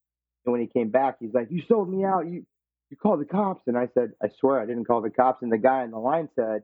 And 0.44 0.53
when 0.53 0.61
he 0.61 0.68
came 0.68 0.90
back, 0.90 1.16
he's 1.20 1.35
like, 1.35 1.48
You 1.50 1.62
sold 1.68 1.90
me 1.90 2.05
out. 2.05 2.27
You 2.27 2.46
you 2.90 2.96
called 2.96 3.20
the 3.20 3.24
cops. 3.24 3.62
And 3.66 3.77
I 3.77 3.88
said, 3.94 4.12
I 4.22 4.29
swear 4.38 4.61
I 4.61 4.66
didn't 4.66 4.85
call 4.85 5.00
the 5.00 5.11
cops. 5.11 5.42
And 5.42 5.50
the 5.50 5.59
guy 5.59 5.83
on 5.83 5.90
the 5.90 5.98
line 5.98 6.29
said, 6.37 6.62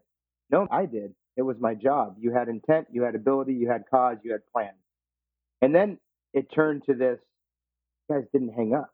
No, 0.51 0.69
I 0.71 0.87
did. 0.87 1.15
It 1.37 1.43
was 1.43 1.57
my 1.59 1.75
job. 1.75 2.17
You 2.19 2.33
had 2.33 2.49
intent, 2.49 2.89
you 2.93 3.03
had 3.03 3.15
ability, 3.15 3.55
you 3.55 3.69
had 3.69 3.85
cause, 3.91 4.19
you 4.23 4.33
had 4.33 4.43
plan. 4.53 4.73
And 5.63 5.75
then 5.75 5.99
it 6.33 6.53
turned 6.55 6.85
to 6.87 6.95
this 6.95 7.19
guys 8.11 8.25
didn't 8.33 8.53
hang 8.53 8.75
up. 8.75 8.93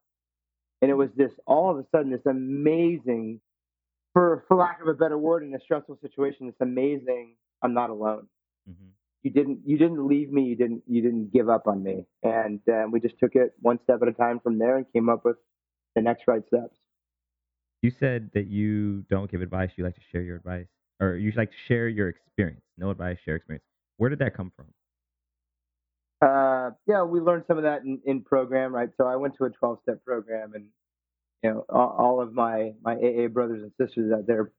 And 0.83 0.91
it 0.91 0.95
was 0.95 1.09
this 1.17 1.33
all 1.47 1.71
of 1.71 1.79
a 1.79 1.87
sudden 1.91 2.11
this 2.11 2.27
amazing, 2.27 3.41
for 4.13 4.45
for 4.49 4.57
lack 4.57 4.81
of 4.81 4.89
a 4.89 4.95
better 4.95 5.19
word, 5.19 5.43
in 5.43 5.55
a 5.55 5.61
stressful 5.61 5.99
situation, 6.01 6.47
this 6.47 6.57
amazing 6.61 7.37
I'm 7.63 7.75
not 7.75 7.91
alone. 7.91 8.27
Mm-hmm. 8.69 8.89
You 9.23 9.31
didn't 9.31 9.61
you 9.65 9.79
didn't 9.79 10.07
leave 10.07 10.31
me. 10.31 10.43
You 10.43 10.57
didn't 10.57 10.83
you 10.87 11.03
didn't 11.03 11.33
give 11.33 11.49
up 11.49 11.67
on 11.67 11.83
me. 11.83 12.07
And 12.23 12.61
um, 12.69 12.91
we 12.93 13.01
just 13.01 13.19
took 13.19 13.35
it 13.35 13.55
one 13.61 13.79
step 13.85 14.01
at 14.03 14.09
a 14.09 14.13
time 14.13 14.41
from 14.41 14.59
there 14.59 14.77
and 14.77 14.87
came 14.93 15.09
up 15.09 15.25
with 15.25 15.37
the 15.95 16.03
next 16.03 16.25
right 16.29 16.43
steps. 16.47 16.77
You 17.83 17.91
said 17.91 18.31
that 18.35 18.47
you 18.47 19.03
don't 19.11 19.31
give 19.31 19.43
advice. 19.43 19.71
You 19.77 19.85
like 19.85 19.95
to 19.95 20.01
share 20.13 20.23
your 20.23 20.37
advice, 20.37 20.67
or 21.01 21.17
you 21.17 21.33
like 21.37 21.51
to 21.51 21.57
share 21.69 21.89
your 21.89 22.09
experience. 22.09 22.63
No 22.79 22.91
advice, 22.91 23.19
share 23.25 23.37
experience. 23.37 23.65
Where 23.97 24.11
did 24.11 24.19
that 24.21 24.37
come 24.37 24.53
from? 24.57 24.67
Uh, 26.23 26.71
yeah, 26.87 27.03
we 27.03 27.21
learned 27.21 27.45
some 27.47 27.59
of 27.59 27.65
that 27.65 27.83
in, 27.83 28.01
in 28.07 28.23
program, 28.23 28.75
right? 28.75 28.89
So 28.97 29.07
I 29.07 29.17
went 29.17 29.37
to 29.39 29.45
a 29.45 29.51
12 29.51 29.79
step 29.83 30.05
program 30.05 30.55
and, 30.55 30.67
you 31.43 31.51
know, 31.51 31.65
all, 31.69 31.95
all, 31.99 32.21
of 32.23 32.33
my, 32.33 32.73
my 32.83 32.95
AA 32.95 33.29
brothers 33.29 33.63
and 33.63 33.73
sisters 33.79 34.13
out 34.13 34.27
there 34.27 34.51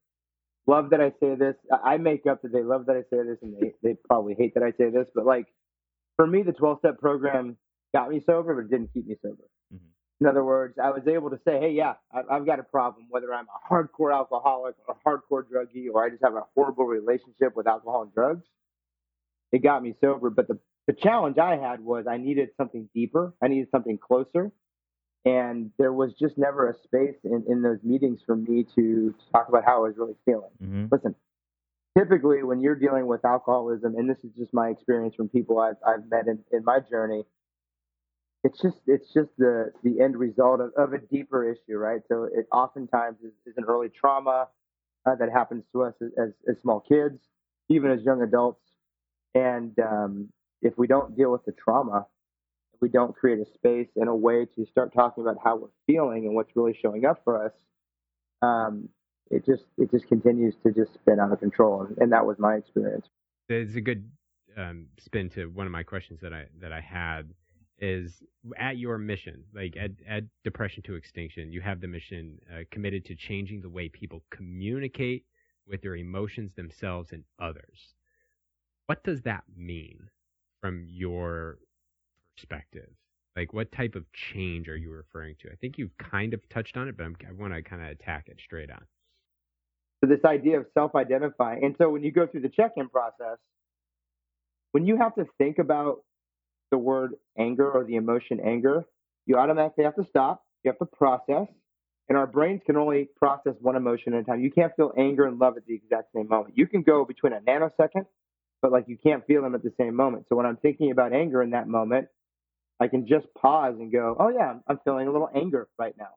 love 0.68 0.90
that 0.90 1.00
I 1.00 1.10
say 1.18 1.34
this. 1.34 1.56
I 1.84 1.96
make 1.96 2.26
up 2.26 2.42
that 2.42 2.52
they 2.52 2.62
love 2.62 2.86
that 2.86 2.96
I 2.96 3.02
say 3.10 3.22
this 3.24 3.38
and 3.42 3.56
they, 3.60 3.72
they 3.82 3.96
probably 4.06 4.34
hate 4.38 4.54
that 4.54 4.62
I 4.62 4.70
say 4.78 4.90
this, 4.90 5.08
but 5.14 5.26
like 5.26 5.46
for 6.16 6.26
me, 6.26 6.42
the 6.42 6.52
12 6.52 6.78
step 6.80 7.00
program 7.00 7.56
got 7.94 8.10
me 8.10 8.22
sober, 8.26 8.54
but 8.54 8.66
it 8.66 8.70
didn't 8.70 8.92
keep 8.92 9.06
me 9.06 9.16
sober. 9.22 9.44
Mm-hmm. 9.74 9.86
In 10.20 10.26
other 10.26 10.44
words, 10.44 10.74
I 10.82 10.90
was 10.90 11.02
able 11.06 11.30
to 11.30 11.40
say, 11.46 11.58
hey, 11.58 11.70
yeah, 11.70 11.94
I, 12.12 12.22
I've 12.30 12.44
got 12.44 12.58
a 12.58 12.64
problem, 12.64 13.06
whether 13.08 13.32
I'm 13.32 13.46
a 13.46 13.72
hardcore 13.72 14.12
alcoholic 14.12 14.74
or 14.86 14.96
a 14.96 15.08
hardcore 15.08 15.42
druggie, 15.42 15.86
or 15.92 16.04
I 16.04 16.10
just 16.10 16.22
have 16.22 16.34
a 16.34 16.42
horrible 16.54 16.84
relationship 16.84 17.56
with 17.56 17.66
alcohol 17.66 18.02
and 18.02 18.12
drugs. 18.12 18.44
It 19.52 19.62
got 19.62 19.82
me 19.82 19.94
sober, 20.00 20.28
but 20.28 20.48
the 20.48 20.58
the 20.88 20.94
challenge 20.94 21.36
I 21.38 21.56
had 21.56 21.84
was 21.84 22.06
I 22.10 22.16
needed 22.16 22.48
something 22.56 22.88
deeper. 22.94 23.34
I 23.42 23.48
needed 23.48 23.68
something 23.70 23.98
closer. 23.98 24.50
And 25.24 25.70
there 25.78 25.92
was 25.92 26.14
just 26.18 26.38
never 26.38 26.70
a 26.70 26.74
space 26.82 27.16
in, 27.24 27.44
in 27.46 27.60
those 27.60 27.78
meetings 27.84 28.20
for 28.24 28.34
me 28.34 28.64
to, 28.74 29.12
to 29.12 29.14
talk 29.30 29.48
about 29.50 29.64
how 29.66 29.84
I 29.84 29.88
was 29.88 29.98
really 29.98 30.16
feeling. 30.24 30.50
Mm-hmm. 30.62 30.86
Listen, 30.90 31.14
typically 31.96 32.42
when 32.42 32.60
you're 32.60 32.74
dealing 32.74 33.06
with 33.06 33.22
alcoholism, 33.26 33.96
and 33.96 34.08
this 34.08 34.16
is 34.24 34.30
just 34.38 34.54
my 34.54 34.68
experience 34.68 35.14
from 35.14 35.28
people 35.28 35.60
I've, 35.60 35.76
I've 35.86 36.08
met 36.10 36.26
in, 36.26 36.38
in 36.52 36.64
my 36.64 36.78
journey, 36.80 37.24
it's 38.44 38.62
just 38.62 38.76
it's 38.86 39.12
just 39.12 39.30
the 39.36 39.72
the 39.82 40.00
end 40.00 40.16
result 40.16 40.60
of, 40.60 40.70
of 40.78 40.92
a 40.92 40.98
deeper 40.98 41.50
issue, 41.50 41.76
right? 41.76 42.00
So 42.08 42.22
it 42.22 42.46
oftentimes 42.52 43.18
is, 43.22 43.32
is 43.44 43.54
an 43.56 43.64
early 43.66 43.88
trauma 43.88 44.46
uh, 45.04 45.16
that 45.16 45.28
happens 45.30 45.64
to 45.72 45.82
us 45.82 45.94
as, 46.00 46.10
as, 46.16 46.30
as 46.48 46.56
small 46.62 46.80
kids, 46.80 47.18
even 47.68 47.90
as 47.90 48.00
young 48.04 48.22
adults, 48.22 48.62
and 49.34 49.76
um, 49.80 50.28
if 50.62 50.76
we 50.76 50.86
don't 50.86 51.16
deal 51.16 51.30
with 51.30 51.44
the 51.44 51.52
trauma, 51.52 52.06
if 52.74 52.80
we 52.80 52.88
don't 52.88 53.14
create 53.14 53.38
a 53.38 53.46
space 53.54 53.88
and 53.96 54.08
a 54.08 54.14
way 54.14 54.46
to 54.56 54.66
start 54.66 54.92
talking 54.92 55.22
about 55.22 55.36
how 55.42 55.56
we're 55.56 55.68
feeling 55.86 56.26
and 56.26 56.34
what's 56.34 56.54
really 56.54 56.76
showing 56.80 57.04
up 57.04 57.20
for 57.24 57.44
us, 57.44 57.52
um, 58.42 58.88
it 59.30 59.44
just 59.44 59.64
it 59.76 59.90
just 59.90 60.06
continues 60.08 60.54
to 60.62 60.72
just 60.72 60.94
spin 60.94 61.20
out 61.20 61.32
of 61.32 61.40
control, 61.40 61.86
and, 62.00 62.12
that 62.12 62.24
was 62.24 62.38
my 62.38 62.54
experience. 62.54 63.06
It's 63.48 63.74
a 63.74 63.80
good 63.80 64.08
um, 64.56 64.86
spin 64.98 65.28
to 65.30 65.46
one 65.46 65.66
of 65.66 65.72
my 65.72 65.82
questions 65.82 66.20
that 66.22 66.32
I 66.32 66.46
that 66.60 66.72
I 66.72 66.80
had 66.80 67.34
is 67.80 68.22
at 68.56 68.76
your 68.76 68.98
mission, 68.98 69.44
like 69.54 69.76
at, 69.76 69.90
at 70.08 70.24
Depression 70.42 70.82
to 70.84 70.94
Extinction, 70.94 71.52
you 71.52 71.60
have 71.60 71.80
the 71.80 71.86
mission 71.86 72.38
uh, 72.52 72.62
committed 72.70 73.04
to 73.04 73.14
changing 73.14 73.60
the 73.60 73.68
way 73.68 73.88
people 73.88 74.24
communicate 74.30 75.24
with 75.66 75.82
their 75.82 75.96
emotions 75.96 76.54
themselves 76.54 77.12
and 77.12 77.22
others. 77.38 77.94
What 78.86 79.04
does 79.04 79.22
that 79.22 79.44
mean? 79.56 80.08
From 80.60 80.84
your 80.88 81.58
perspective? 82.36 82.90
Like, 83.36 83.52
what 83.52 83.70
type 83.70 83.94
of 83.94 84.04
change 84.12 84.68
are 84.68 84.76
you 84.76 84.90
referring 84.90 85.36
to? 85.42 85.48
I 85.50 85.54
think 85.60 85.78
you've 85.78 85.96
kind 85.98 86.34
of 86.34 86.40
touched 86.48 86.76
on 86.76 86.88
it, 86.88 86.96
but 86.96 87.04
I'm, 87.04 87.16
i 87.28 87.32
want 87.32 87.54
to 87.54 87.62
kind 87.62 87.82
of 87.82 87.88
attack 87.88 88.24
it 88.26 88.38
straight 88.44 88.70
on. 88.70 88.84
So, 90.00 90.08
this 90.08 90.24
idea 90.24 90.58
of 90.58 90.66
self 90.74 90.94
identifying. 90.94 91.64
And 91.64 91.74
so, 91.78 91.88
when 91.88 92.02
you 92.02 92.10
go 92.10 92.26
through 92.26 92.40
the 92.40 92.48
check 92.48 92.72
in 92.76 92.88
process, 92.88 93.38
when 94.72 94.86
you 94.86 94.96
have 94.96 95.14
to 95.14 95.26
think 95.38 95.58
about 95.58 96.02
the 96.70 96.78
word 96.78 97.14
anger 97.38 97.70
or 97.70 97.84
the 97.84 97.96
emotion 97.96 98.40
anger, 98.40 98.84
you 99.26 99.36
automatically 99.36 99.84
have 99.84 99.96
to 99.96 100.04
stop. 100.04 100.44
You 100.64 100.70
have 100.70 100.78
to 100.78 100.86
process. 100.86 101.46
And 102.08 102.16
our 102.16 102.26
brains 102.26 102.62
can 102.64 102.76
only 102.76 103.08
process 103.16 103.54
one 103.60 103.76
emotion 103.76 104.14
at 104.14 104.20
a 104.20 104.24
time. 104.24 104.40
You 104.42 104.50
can't 104.50 104.74
feel 104.74 104.92
anger 104.96 105.26
and 105.26 105.38
love 105.38 105.56
at 105.56 105.66
the 105.66 105.74
exact 105.74 106.08
same 106.14 106.26
moment. 106.28 106.56
You 106.56 106.66
can 106.66 106.82
go 106.82 107.04
between 107.04 107.34
a 107.34 107.40
nanosecond 107.40 108.06
but 108.62 108.72
like 108.72 108.84
you 108.88 108.96
can't 108.96 109.26
feel 109.26 109.42
them 109.42 109.54
at 109.54 109.62
the 109.62 109.72
same 109.78 109.94
moment. 109.94 110.26
So 110.28 110.36
when 110.36 110.46
I'm 110.46 110.56
thinking 110.56 110.90
about 110.90 111.12
anger 111.12 111.42
in 111.42 111.50
that 111.50 111.68
moment, 111.68 112.08
I 112.80 112.88
can 112.88 113.06
just 113.06 113.26
pause 113.34 113.74
and 113.78 113.90
go, 113.90 114.16
oh 114.18 114.28
yeah, 114.28 114.54
I'm 114.66 114.78
feeling 114.84 115.08
a 115.08 115.12
little 115.12 115.30
anger 115.34 115.68
right 115.78 115.94
now. 115.98 116.10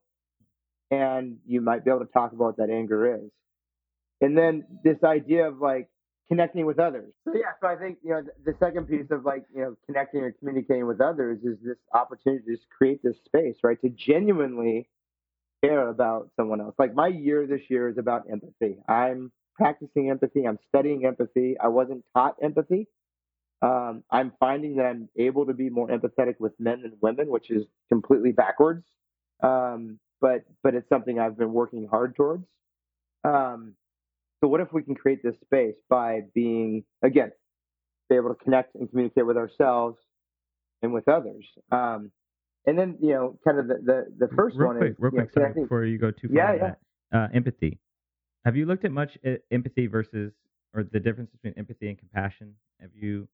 And 0.96 1.38
you 1.46 1.62
might 1.62 1.86
be 1.86 1.92
able 1.92 2.06
to 2.06 2.12
talk 2.12 2.34
about 2.34 2.44
what 2.46 2.58
that 2.58 2.70
anger 2.70 3.16
is. 3.16 3.32
And 4.20 4.38
then 4.38 4.66
this 4.84 4.98
idea 5.04 5.48
of 5.48 5.60
like 5.60 5.90
connecting 6.30 6.66
with 6.66 6.80
others. 6.80 7.12
So 7.26 7.34
yeah, 7.34 7.52
so 7.60 7.68
I 7.68 7.76
think, 7.76 7.98
you 8.04 8.12
know, 8.12 8.22
the, 8.46 8.54
second 8.60 8.88
piece 8.88 9.08
of 9.10 9.26
like, 9.26 9.44
you 9.54 9.62
know, 9.62 9.76
connecting 9.86 10.22
or 10.22 10.32
communicating 10.32 10.88
with 10.88 11.02
others 11.02 11.40
is 11.44 11.58
this 11.64 11.78
opportunity 11.94 12.46
to 12.46 12.56
just 12.56 12.70
create 12.70 13.02
this 13.04 13.16
space, 13.26 13.56
right? 13.64 13.82
To 13.82 13.90
genuinely 13.90 14.88
care 15.64 15.90
about 15.90 16.30
someone 16.38 16.62
else. 16.62 16.76
Like 16.78 16.94
my 16.94 17.08
year 17.08 17.48
this 17.48 17.62
year 17.70 17.90
is 17.90 17.98
about 17.98 18.30
empathy. 18.32 18.78
I'm 18.88 19.32
practicing 19.56 20.10
empathy. 20.10 20.46
I'm 20.46 20.60
studying 20.70 21.06
empathy. 21.06 21.56
I 21.60 21.68
wasn't 21.68 22.04
taught 22.16 22.36
empathy. 22.42 22.88
Um, 23.62 24.04
I'm 24.10 24.34
finding 24.40 24.78
that 24.78 24.86
I'm 24.86 25.10
able 25.16 25.46
to 25.46 25.54
be 25.54 25.70
more 25.70 25.88
empathetic 25.88 26.36
with 26.40 26.54
men 26.60 26.82
than 26.82 26.94
women, 27.02 27.28
which 27.30 27.52
is 27.52 27.64
completely 27.90 28.32
backwards. 28.32 28.84
Um, 29.44 30.00
but 30.20 30.44
but 30.64 30.76
it's 30.76 30.90
something 30.90 31.20
I've 31.20 31.38
been 31.38 31.54
working 31.54 31.88
hard 31.90 32.16
towards. 32.16 32.46
Um, 33.24 33.74
so 34.40 34.48
what 34.48 34.62
if 34.62 34.74
we 34.74 34.82
can 34.82 34.96
create 34.96 35.22
this 35.24 35.36
space 35.44 35.76
by 35.90 36.22
being 36.34 36.84
again, 37.04 37.32
be 38.10 38.16
able 38.16 38.30
to 38.34 38.44
connect 38.44 38.76
and 38.76 38.90
communicate 38.90 39.26
with 39.26 39.38
ourselves 39.38 39.98
and 40.82 40.94
with 40.94 41.08
others. 41.08 41.46
Um, 41.72 42.12
and 42.66 42.78
then 42.78 42.98
you 43.02 43.14
know, 43.14 43.40
kind 43.46 43.60
of 43.60 43.68
the 43.68 43.76
the, 43.84 44.28
the 44.28 44.36
first 44.36 44.56
real 44.58 44.68
one 44.68 44.78
quick, 44.78 44.92
is 44.92 44.96
real 45.00 45.12
quick, 45.12 45.36
know, 45.36 45.42
sorry, 45.42 45.62
before 45.62 45.86
you 45.86 45.98
go 45.98 46.12
too 46.12 46.28
far. 46.28 46.36
Yeah, 46.36 46.54
yeah. 46.54 46.74
That, 47.12 47.18
uh, 47.18 47.28
empathy. 47.34 47.80
Have 48.46 48.56
you 48.56 48.66
looked 48.66 48.86
at 48.86 48.92
much 48.92 49.18
empathy 49.52 49.88
versus, 49.88 50.34
or 50.74 50.84
the 50.84 51.00
difference 51.00 51.30
between 51.32 51.54
empathy 51.58 51.90
and 51.90 51.98
compassion? 51.98 52.56
Have 52.80 52.92
you 52.96 53.28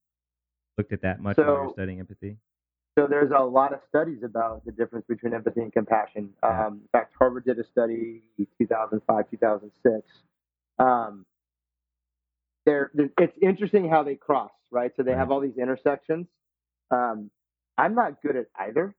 looked 0.78 0.92
at 0.92 1.02
that 1.02 1.22
much 1.22 1.36
so, 1.38 1.44
while 1.44 1.64
you're 1.64 1.74
studying 1.74 2.00
empathy? 2.00 2.38
So 2.98 3.08
there's 3.08 3.32
a 3.36 3.44
lot 3.44 3.74
of 3.74 3.80
studies 3.88 4.24
about 4.24 4.66
the 4.66 4.72
difference 4.72 5.06
between 5.08 5.34
empathy 5.34 5.62
and 5.62 5.72
compassion. 5.72 6.30
Um, 6.44 6.82
in 6.82 6.90
fact, 6.92 7.14
Harvard 7.18 7.46
did 7.46 7.60
a 7.60 7.64
study 7.72 8.24
2005, 8.60 9.30
2006. 9.30 10.08
Um, 10.80 11.26
they're, 12.66 12.92
they're, 12.94 13.10
it's 13.20 13.38
interesting 13.42 13.88
how 13.88 14.04
they 14.04 14.16
cross, 14.16 14.52
right? 14.72 14.92
So 14.98 15.04
they 15.04 15.14
have 15.14 15.32
all 15.32 15.40
these 15.40 15.58
intersections. 15.58 16.28
Um, 16.92 17.30
I'm 17.78 17.96
not 17.96 18.22
good 18.22 18.36
at 18.36 18.48
either. 18.60 18.96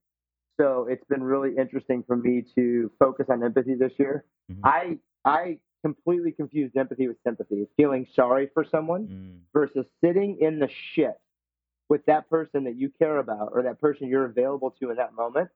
So 0.59 0.87
it's 0.89 1.03
been 1.05 1.23
really 1.23 1.55
interesting 1.57 2.03
for 2.05 2.15
me 2.15 2.43
to 2.55 2.91
focus 2.99 3.27
on 3.29 3.43
empathy 3.43 3.75
this 3.75 3.91
year. 3.97 4.25
Mm-hmm. 4.51 4.65
I 4.65 4.97
I 5.23 5.59
completely 5.83 6.31
confused 6.31 6.75
empathy 6.75 7.07
with 7.07 7.17
sympathy. 7.23 7.67
Feeling 7.77 8.07
sorry 8.15 8.49
for 8.53 8.65
someone 8.69 9.07
mm. 9.07 9.39
versus 9.53 9.85
sitting 10.03 10.37
in 10.41 10.59
the 10.59 10.69
shit 10.93 11.19
with 11.89 12.05
that 12.05 12.29
person 12.29 12.65
that 12.65 12.75
you 12.75 12.91
care 12.99 13.17
about 13.17 13.51
or 13.53 13.63
that 13.63 13.79
person 13.81 14.07
you're 14.07 14.25
available 14.25 14.75
to 14.79 14.91
in 14.91 14.97
that 14.97 15.13
moment 15.13 15.49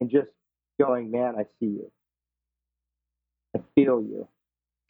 and 0.00 0.10
just 0.10 0.28
going, 0.80 1.10
man, 1.10 1.34
I 1.38 1.44
see 1.60 1.66
you. 1.66 1.90
I 3.56 3.60
feel 3.74 4.02
you. 4.02 4.26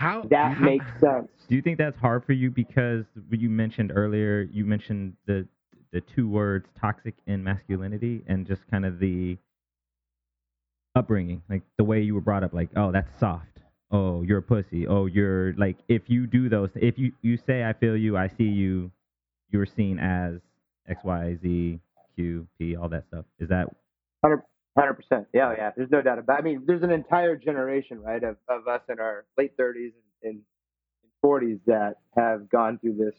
How 0.01 0.23
that 0.31 0.57
how, 0.57 0.65
makes 0.65 0.87
sense. 1.01 1.29
Do 1.49 1.55
you 1.55 1.63
think 1.63 1.79
that's 1.79 1.99
hard 1.99 2.25
for 2.25 2.33
you 2.33 2.51
because 2.51 3.05
you 3.31 3.49
mentioned 3.49 3.93
earlier, 3.95 4.43
you 4.51 4.65
mentioned 4.65 5.15
the 5.27 5.47
the 5.93 6.01
two 6.01 6.29
words 6.29 6.67
toxic 6.81 7.15
and 7.29 7.45
masculinity 7.45 8.25
and 8.27 8.47
just 8.47 8.63
kind 8.69 8.85
of 8.85 8.99
the 8.99 9.39
upbringing, 10.97 11.43
like 11.49 11.63
the 11.79 11.85
way 11.85 12.01
you 12.01 12.15
were 12.15 12.21
brought 12.21 12.43
up, 12.43 12.53
like, 12.53 12.69
oh, 12.75 12.91
that's 12.91 13.09
soft 13.21 13.54
oh 13.91 14.23
you're 14.23 14.39
a 14.39 14.43
pussy 14.43 14.87
oh 14.87 15.07
you're 15.07 15.55
like 15.55 15.77
if 15.89 16.03
you 16.07 16.27
do 16.27 16.49
those 16.49 16.71
if 16.75 16.99
you 16.99 17.13
you 17.23 17.39
say 17.47 17.65
i 17.65 17.73
feel 17.73 17.97
you 17.97 18.17
i 18.17 18.29
see 18.39 18.45
you 18.45 18.91
you're 19.51 19.67
seen 19.67 19.99
as 19.99 20.35
x 20.89 21.01
y 21.05 21.37
z 21.43 21.79
q 22.17 22.47
p 22.59 22.77
all 22.77 22.89
that 22.89 23.05
stuff 23.09 23.25
is 23.39 23.49
that 23.49 23.67
100 24.23 24.95
percent 24.95 25.27
yeah 25.33 25.55
yeah 25.57 25.71
there's 25.77 25.91
no 25.91 26.03
doubt 26.03 26.19
about 26.19 26.39
it. 26.39 26.43
i 26.43 26.45
mean 26.45 26.63
there's 26.67 26.83
an 26.83 26.91
entire 26.91 27.37
generation 27.37 28.01
right 28.01 28.25
of, 28.25 28.37
of 28.49 28.67
us 28.67 28.81
in 28.89 28.99
our 28.99 29.25
late 29.37 29.57
30s 29.57 29.93
and, 30.23 30.33
and 30.33 30.41
40s 31.25 31.61
that 31.67 31.95
have 32.17 32.49
gone 32.51 32.79
through 32.79 32.97
this 32.97 33.15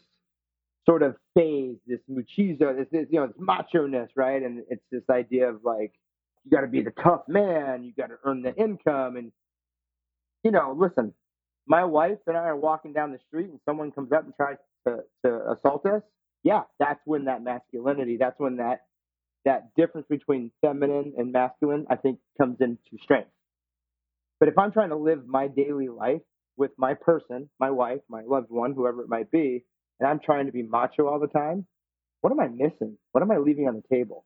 sort 0.86 1.02
of 1.02 1.16
phase, 1.34 1.76
this 1.86 1.98
machismo, 2.10 2.76
this, 2.76 2.86
this 2.92 3.06
you 3.10 3.20
know, 3.20 3.26
this 3.26 3.36
macho 3.38 3.86
ness, 3.86 4.08
right? 4.14 4.42
And 4.42 4.62
it's 4.70 4.84
this 4.90 5.02
idea 5.10 5.48
of 5.48 5.64
like 5.64 5.92
you 6.44 6.50
got 6.50 6.60
to 6.60 6.68
be 6.68 6.82
the 6.82 6.92
tough 7.02 7.22
man, 7.28 7.82
you 7.82 7.92
got 7.92 8.08
to 8.08 8.18
earn 8.24 8.42
the 8.42 8.54
income, 8.54 9.16
and 9.16 9.32
you 10.46 10.52
know, 10.52 10.76
listen, 10.78 11.12
my 11.66 11.84
wife 11.84 12.18
and 12.28 12.36
I 12.36 12.42
are 12.44 12.56
walking 12.56 12.92
down 12.92 13.10
the 13.10 13.18
street, 13.26 13.50
and 13.50 13.58
someone 13.64 13.90
comes 13.90 14.12
up 14.12 14.24
and 14.24 14.34
tries 14.36 14.58
to, 14.86 14.98
to 15.24 15.50
assault 15.50 15.84
us. 15.86 16.02
Yeah, 16.44 16.62
that's 16.78 17.00
when 17.04 17.24
that 17.24 17.42
masculinity, 17.42 18.16
that's 18.18 18.38
when 18.38 18.58
that 18.58 18.82
that 19.44 19.74
difference 19.76 20.06
between 20.08 20.52
feminine 20.60 21.14
and 21.18 21.32
masculine, 21.32 21.86
I 21.90 21.96
think, 21.96 22.18
comes 22.38 22.58
into 22.60 22.80
strength. 23.02 23.30
But 24.40 24.48
if 24.48 24.58
I'm 24.58 24.72
trying 24.72 24.90
to 24.90 24.96
live 24.96 25.26
my 25.26 25.48
daily 25.48 25.88
life 25.88 26.22
with 26.56 26.72
my 26.78 26.94
person, 26.94 27.48
my 27.60 27.70
wife, 27.70 28.00
my 28.08 28.22
loved 28.22 28.50
one, 28.50 28.72
whoever 28.74 29.02
it 29.02 29.08
might 29.08 29.30
be, 29.32 29.64
and 30.00 30.08
I'm 30.08 30.20
trying 30.20 30.46
to 30.46 30.52
be 30.52 30.62
macho 30.62 31.08
all 31.08 31.20
the 31.20 31.28
time, 31.28 31.66
what 32.22 32.32
am 32.32 32.40
I 32.40 32.48
missing? 32.48 32.98
What 33.12 33.22
am 33.22 33.32
I 33.32 33.38
leaving 33.38 33.68
on 33.68 33.76
the 33.76 33.96
table 33.96 34.24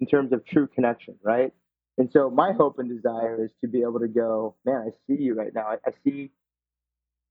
in 0.00 0.06
terms 0.06 0.32
of 0.32 0.46
true 0.46 0.68
connection, 0.68 1.16
right? 1.24 1.52
And 1.98 2.10
so 2.12 2.28
my 2.30 2.52
hope 2.52 2.78
and 2.78 2.88
desire 2.88 3.44
is 3.44 3.50
to 3.62 3.68
be 3.68 3.80
able 3.80 4.00
to 4.00 4.08
go, 4.08 4.54
man, 4.64 4.76
I 4.86 4.90
see 5.06 5.22
you 5.22 5.34
right 5.34 5.54
now. 5.54 5.62
I, 5.62 5.76
I 5.86 5.92
see 6.04 6.30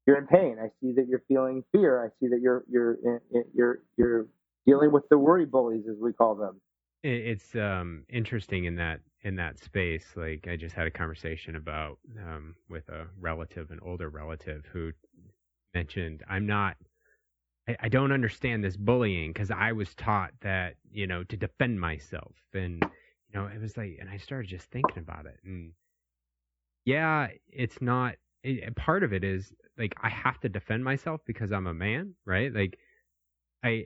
you're 0.08 0.17
in 0.17 0.28
pain. 0.28 0.58
I 0.60 0.69
see 0.82 0.93
that 0.93 1.08
you're 1.08 1.23
feeling 1.28 1.63
fear. 1.71 2.04
I 2.04 2.10
see 2.19 2.30
that 2.30 2.39
you're 2.41 2.63
you're 2.69 2.97
you're 3.54 3.80
you're 3.97 4.28
dealing 4.65 4.91
with 4.91 5.08
the 5.10 5.17
worry 5.17 5.45
bullies, 5.45 5.86
as 5.89 5.97
we 5.99 6.13
call 6.13 6.36
them. 6.36 6.62
It's 7.04 7.56
um, 7.56 8.04
interesting 8.10 8.65
in 8.65 8.75
that 8.78 9.01
in 9.21 9.36
that 9.36 9.60
space. 9.60 10.06
Like 10.15 10.47
I 10.47 10.56
just 10.56 10.75
had 10.75 10.88
a 10.88 10.91
conversation 10.91 11.56
about 11.56 11.99
um, 12.19 12.56
with 12.69 12.88
a 12.89 13.08
relative, 13.19 13.71
an 13.71 13.80
older 13.84 14.10
relative, 14.10 14.65
who 14.71 14.91
mentioned, 15.73 16.23
"I'm 16.30 16.45
not." 16.45 16.78
I, 17.67 17.75
I 17.82 17.89
don't 17.89 18.12
understand 18.12 18.63
this 18.63 18.78
bullying 18.78 19.34
because 19.34 19.51
I 19.51 19.71
was 19.71 19.93
taught 19.95 20.32
that 20.41 20.75
you 20.91 21.06
know 21.08 21.23
to 21.25 21.38
defend 21.38 21.80
myself, 21.80 22.34
and 22.54 22.84
know 23.35 23.47
it 23.47 23.61
was 23.61 23.77
like, 23.77 23.97
and 23.99 24.09
I 24.09 24.17
started 24.17 24.49
just 24.49 24.69
thinking 24.71 24.99
about 24.99 25.25
it, 25.25 25.39
and 25.45 25.73
yeah, 26.85 27.27
it's 27.47 27.81
not. 27.81 28.15
It, 28.43 28.75
part 28.75 29.03
of 29.03 29.13
it 29.13 29.23
is 29.23 29.53
like 29.77 29.95
I 30.01 30.09
have 30.09 30.39
to 30.41 30.49
defend 30.49 30.83
myself 30.83 31.21
because 31.25 31.51
I'm 31.51 31.67
a 31.67 31.73
man, 31.73 32.13
right? 32.25 32.53
Like 32.53 32.77
I 33.63 33.85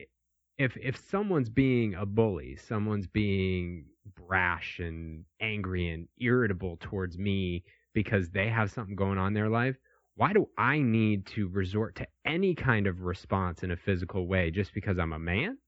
if 0.58 0.76
if 0.76 0.98
someone's 1.10 1.48
being 1.48 1.94
a 1.94 2.06
bully, 2.06 2.56
someone's 2.56 3.06
being 3.06 3.86
brash 4.16 4.78
and 4.78 5.24
angry 5.40 5.88
and 5.88 6.08
irritable 6.18 6.76
towards 6.80 7.18
me 7.18 7.64
because 7.94 8.30
they 8.30 8.48
have 8.48 8.70
something 8.70 8.96
going 8.96 9.18
on 9.18 9.28
in 9.28 9.34
their 9.34 9.48
life, 9.48 9.76
why 10.16 10.32
do 10.34 10.48
I 10.58 10.80
need 10.80 11.26
to 11.28 11.48
resort 11.48 11.96
to 11.96 12.06
any 12.26 12.54
kind 12.54 12.86
of 12.86 13.02
response 13.02 13.62
in 13.62 13.70
a 13.70 13.76
physical 13.76 14.26
way 14.26 14.50
just 14.50 14.74
because 14.74 14.98
I'm 14.98 15.14
a 15.14 15.18
man? 15.18 15.58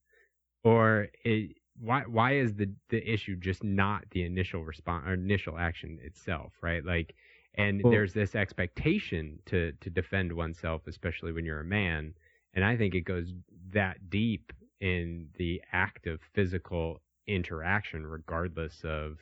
Or 0.65 1.09
it, 1.25 1.57
why 1.81 2.03
why 2.07 2.35
is 2.35 2.55
the 2.55 2.71
the 2.91 3.03
issue 3.11 3.37
just 3.37 3.65
not 3.65 4.05
the 4.11 4.25
initial 4.25 4.65
response 4.65 5.05
or 5.07 5.15
initial 5.15 5.59
action 5.59 5.99
itself, 6.03 6.53
right? 6.63 6.85
Like 6.85 7.15
and 7.55 7.83
well, 7.83 7.91
there's 7.91 8.13
this 8.15 8.35
expectation 8.35 9.39
to 9.47 9.73
to 9.81 9.91
defend 9.91 10.33
oneself 10.33 10.83
especially 10.87 11.33
when 11.33 11.45
you're 11.45 11.61
a 11.61 11.65
man 11.65 12.15
and 12.55 12.65
i 12.65 12.77
think 12.77 12.95
it 12.95 13.03
goes 13.03 13.33
that 13.73 14.11
deep 14.11 14.53
in 14.81 15.29
the 15.37 15.61
act 15.73 16.07
of 16.07 16.21
physical 16.35 17.01
interaction 17.27 18.07
regardless 18.07 18.81
of 18.85 19.19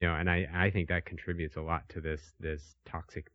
you 0.00 0.08
know 0.08 0.14
and 0.14 0.30
i 0.30 0.46
i 0.54 0.70
think 0.70 0.88
that 0.88 1.04
contributes 1.04 1.56
a 1.56 1.60
lot 1.60 1.88
to 1.88 2.00
this 2.00 2.32
this 2.40 2.74
toxic 2.86 3.26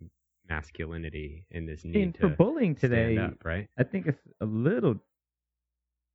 masculinity 0.50 1.46
and 1.52 1.68
this 1.68 1.84
need 1.84 2.04
and 2.04 2.14
to 2.16 2.22
for 2.22 2.30
bullying 2.30 2.74
today 2.76 3.18
up, 3.18 3.34
right 3.44 3.68
i 3.78 3.84
think 3.84 4.08
it's 4.08 4.22
a 4.42 4.46
little 4.46 4.96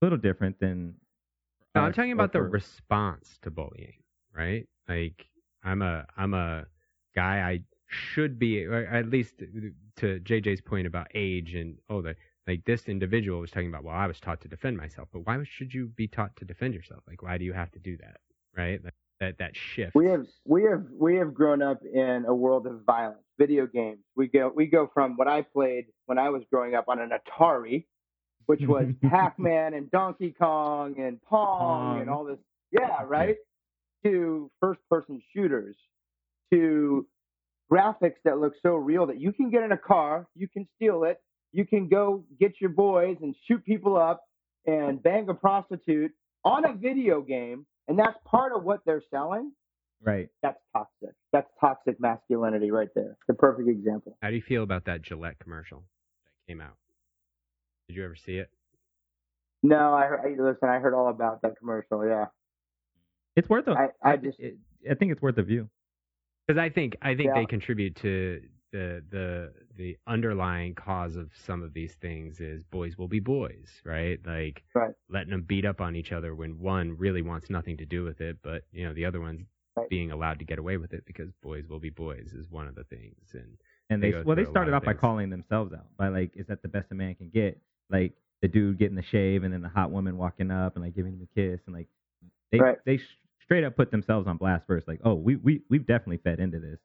little 0.01 0.19
different 0.19 0.59
than 0.59 0.95
no, 1.75 1.83
i'm 1.83 1.93
talking 1.93 2.13
about 2.13 2.33
the 2.33 2.43
response 2.43 3.39
to 3.43 3.51
bullying 3.51 3.95
right 4.37 4.67
like 4.89 5.27
i'm 5.65 5.83
a 5.83 6.07
i'm 6.17 6.35
a 6.35 6.65
guy 7.15 7.41
i 7.41 7.61
should 7.93 8.39
be, 8.39 8.65
or 8.65 8.87
at 8.87 9.09
least 9.09 9.43
to 9.97 10.21
JJ's 10.21 10.61
point 10.61 10.87
about 10.87 11.09
age 11.15 11.55
and 11.55 11.77
oh, 11.91 12.03
the 12.03 12.17
like 12.47 12.65
this 12.65 12.89
individual 12.89 13.41
was 13.41 13.51
talking 13.51 13.69
about. 13.69 13.85
Well, 13.85 13.95
I 13.95 14.07
was 14.07 14.19
taught 14.19 14.41
to 14.41 14.49
defend 14.49 14.77
myself, 14.77 15.09
but 15.13 15.27
why 15.27 15.39
should 15.45 15.73
you 15.73 15.89
be 15.89 16.09
taught 16.09 16.35
to 16.37 16.45
defend 16.45 16.75
yourself? 16.75 17.03
Like, 17.07 17.23
why 17.23 17.39
do 17.39 17.45
you 17.45 17.53
have 17.53 17.71
to 17.73 17.79
do 17.79 17.97
that? 17.99 18.17
Right? 18.57 18.83
Like, 18.83 18.95
that 19.21 19.39
that 19.39 19.57
shift. 19.57 19.95
We 19.95 20.07
have 20.07 20.27
we 20.45 20.65
have 20.65 20.85
we 20.99 21.17
have 21.17 21.35
grown 21.35 21.63
up 21.63 21.81
in 21.85 22.25
a 22.27 22.35
world 22.35 22.67
of 22.67 22.83
violence. 22.85 23.21
Video 23.39 23.67
games. 23.67 23.99
We 24.17 24.29
go 24.29 24.53
we 24.55 24.67
go 24.67 24.91
from 24.93 25.17
what 25.17 25.29
I 25.29 25.43
played 25.43 25.87
when 26.07 26.19
I 26.19 26.31
was 26.31 26.43
growing 26.51 26.75
up 26.75 26.87
on 26.89 27.01
an 27.01 27.11
Atari, 27.11 27.85
which 28.47 28.61
was 28.63 28.87
Pac-Man 29.03 29.75
and 29.75 29.91
Donkey 29.91 30.35
Kong 30.39 30.95
and 30.99 31.23
Pong, 31.23 32.01
and 32.01 32.11
all 32.11 32.25
this. 32.25 32.39
Yeah, 32.71 33.05
right. 33.07 33.37
To 34.05 34.51
first-person 34.61 35.23
shooters, 35.33 35.77
to 36.53 37.07
graphics 37.73 38.17
that 38.25 38.39
look 38.39 38.55
so 38.63 38.75
real 38.75 39.07
that 39.07 39.21
you 39.21 39.33
can 39.33 39.51
get 39.51 39.63
in 39.63 39.73
a 39.73 39.79
car, 39.79 40.27
you 40.35 40.49
can 40.49 40.67
steal 40.77 41.05
it, 41.05 41.21
you 41.53 41.67
can 41.67 41.89
go 41.89 42.25
get 42.41 42.55
your 42.61 42.71
boys 42.71 43.17
and 43.23 43.35
shoot 43.47 43.65
people 43.65 43.97
up 43.97 44.25
and 44.67 45.03
bang 45.03 45.29
a 45.29 45.35
prostitute 45.35 46.13
on 46.45 46.65
a 46.65 46.75
video 46.75 47.21
game, 47.21 47.67
and 47.89 47.99
that's 47.99 48.17
part 48.25 48.53
of 48.53 48.65
what 48.65 48.81
they're 48.85 49.03
selling. 49.11 49.53
Right. 50.05 50.29
That's 50.43 50.59
toxic. 50.73 51.15
That's 51.33 51.49
toxic 51.61 52.01
masculinity 52.01 52.71
right 52.71 52.89
there. 52.95 53.17
The 53.29 53.35
perfect 53.35 53.69
example. 53.69 54.17
How 54.21 54.31
do 54.31 54.37
you 54.37 54.43
feel 54.43 54.65
about 54.65 54.85
that 54.87 55.03
Gillette 55.03 55.39
commercial 55.39 55.85
that 56.25 56.53
came 56.53 56.61
out? 56.61 56.77
Did 57.89 57.97
you 57.97 58.05
ever 58.05 58.17
see 58.17 58.39
it? 58.39 58.51
No, 59.63 59.95
I, 59.95 60.09
I 60.25 60.29
listen. 60.39 60.69
I 60.69 60.79
heard 60.79 60.95
all 60.95 61.09
about 61.09 61.43
that 61.43 61.59
commercial. 61.59 62.05
Yeah, 62.07 62.27
it's 63.37 63.49
worth 63.49 63.69
a. 63.69 63.73
I, 63.73 63.89
I 64.03 64.17
just. 64.17 64.39
I 64.91 64.95
think 64.95 65.13
it's 65.13 65.23
worth 65.23 65.39
a 65.39 65.43
view 65.43 65.69
because 66.47 66.61
I 66.61 66.69
think 66.69 66.97
I 67.03 67.15
think 67.15 67.31
yeah. 67.35 67.41
they 67.41 67.47
contribute 67.47 67.97
to 67.97 68.43
the 68.73 69.05
the 69.11 69.53
the 69.77 69.97
underlying 70.07 70.75
cause 70.75 71.17
of 71.17 71.31
some 71.47 71.63
of 71.63 71.75
these 71.75 71.95
things 71.95 72.41
is 72.41 72.65
boys 72.65 72.97
will 72.99 73.09
be 73.09 73.21
boys, 73.21 73.69
right? 73.85 74.19
Like 74.27 74.63
right. 74.75 74.93
letting 75.09 75.31
them 75.31 75.43
beat 75.43 75.65
up 75.65 75.81
on 75.81 75.95
each 75.95 76.13
other 76.13 76.35
when 76.35 76.59
one 76.59 76.97
really 76.99 77.23
wants 77.23 77.51
nothing 77.51 77.77
to 77.77 77.87
do 77.87 78.03
with 78.03 78.21
it, 78.21 78.39
but 78.43 78.63
you 78.73 78.87
know 78.87 78.95
the 78.95 79.05
other 79.05 79.21
one's 79.21 79.47
right. 79.77 79.89
being 79.89 80.11
allowed 80.11 80.39
to 80.41 80.45
get 80.45 80.59
away 80.59 80.77
with 80.79 80.93
it 80.93 81.05
because 81.07 81.31
boys 81.43 81.69
will 81.69 81.81
be 81.81 81.91
boys 81.91 82.33
is 82.33 82.51
one 82.51 82.67
of 82.67 82.75
the 82.75 82.85
things. 82.85 83.35
And 83.35 83.59
and 83.91 84.03
they, 84.03 84.13
they 84.13 84.23
well 84.23 84.37
they 84.37 84.45
started 84.45 84.75
off 84.75 84.85
by 84.85 84.95
calling 84.95 85.31
themselves 85.31 85.73
out 85.73 85.87
by 85.97 86.09
like 86.09 86.33
is 86.35 86.47
that 86.47 86.63
the 86.63 86.69
best 86.69 86.89
a 86.91 86.95
man 86.95 87.15
can 87.15 87.29
get? 87.29 87.61
Like 87.93 88.15
the 88.41 88.49
dude 88.49 88.79
getting 88.79 88.97
the 88.97 89.05
shave 89.11 89.45
and 89.45 89.53
then 89.53 89.63
the 89.63 89.69
hot 89.69 89.91
woman 89.91 90.17
walking 90.17 90.51
up 90.51 90.75
and 90.75 90.85
like 90.85 90.97
giving 90.97 91.13
him 91.13 91.29
a 91.31 91.41
kiss 91.41 91.61
and 91.67 91.75
like 91.75 91.89
they 92.51 92.59
right. 92.59 92.79
they 92.85 92.99
straight 93.43 93.65
up 93.65 93.77
put 93.77 93.91
themselves 93.91 94.27
on 94.27 94.37
blast 94.37 94.65
first, 94.67 94.89
like, 94.89 95.01
oh, 95.05 95.15
we 95.15 95.37
we 95.37 95.63
we've 95.69 95.87
definitely 95.87 96.19
fed 96.19 96.41
into 96.41 96.59
this, 96.59 96.79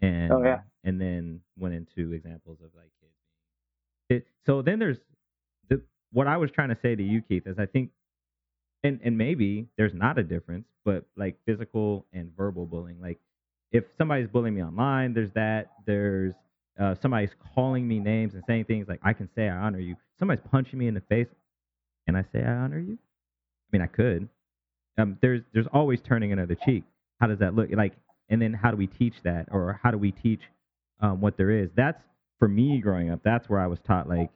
and 0.00 0.32
oh, 0.32 0.42
yeah. 0.42 0.60
and 0.84 1.00
then 1.00 1.40
went 1.58 1.74
into 1.74 2.12
examples 2.12 2.58
of 2.64 2.70
like. 2.76 2.90
It, 4.10 4.26
so 4.46 4.62
then 4.62 4.78
there's 4.78 4.96
the 5.68 5.82
what 6.12 6.26
I 6.26 6.38
was 6.38 6.50
trying 6.50 6.70
to 6.70 6.78
say 6.80 6.94
to 6.94 7.02
you, 7.02 7.20
Keith, 7.20 7.46
is 7.46 7.58
I 7.58 7.66
think, 7.66 7.90
and 8.82 9.00
and 9.04 9.18
maybe 9.18 9.66
there's 9.76 9.92
not 9.92 10.18
a 10.18 10.22
difference, 10.22 10.66
but 10.84 11.04
like 11.16 11.36
physical 11.44 12.06
and 12.14 12.34
verbal 12.34 12.64
bullying, 12.64 13.00
like 13.02 13.18
if 13.70 13.84
somebody's 13.98 14.28
bullying 14.28 14.54
me 14.54 14.62
online, 14.62 15.12
there's 15.12 15.32
that. 15.34 15.72
There's 15.84 16.32
uh, 16.78 16.94
somebody's 17.00 17.30
calling 17.54 17.86
me 17.86 17.98
names 17.98 18.34
and 18.34 18.42
saying 18.46 18.64
things 18.64 18.86
like 18.88 19.00
I 19.02 19.12
can 19.12 19.28
say 19.34 19.48
I 19.48 19.56
honor 19.56 19.80
you. 19.80 19.96
Somebody's 20.18 20.44
punching 20.50 20.78
me 20.78 20.88
in 20.88 20.94
the 20.94 21.00
face, 21.02 21.28
and 22.06 22.16
I 22.16 22.24
say 22.32 22.42
I 22.42 22.52
honor 22.52 22.78
you. 22.78 22.94
I 22.94 23.76
mean, 23.76 23.82
I 23.82 23.86
could, 23.86 24.28
um, 24.96 25.18
there's 25.20 25.42
there's 25.52 25.66
always 25.72 26.00
turning 26.00 26.32
another 26.32 26.56
cheek. 26.64 26.84
How 27.20 27.26
does 27.26 27.38
that 27.38 27.54
look 27.54 27.68
like? 27.72 27.94
And 28.28 28.40
then 28.42 28.52
how 28.52 28.70
do 28.70 28.76
we 28.76 28.86
teach 28.86 29.14
that, 29.24 29.48
or 29.50 29.80
how 29.82 29.90
do 29.90 29.98
we 29.98 30.12
teach 30.12 30.40
um, 31.00 31.20
what 31.20 31.36
there 31.36 31.50
is? 31.50 31.70
That's 31.76 32.00
for 32.38 32.48
me 32.48 32.80
growing 32.80 33.10
up. 33.10 33.20
That's 33.24 33.48
where 33.48 33.60
I 33.60 33.66
was 33.66 33.78
taught 33.86 34.08
like. 34.08 34.30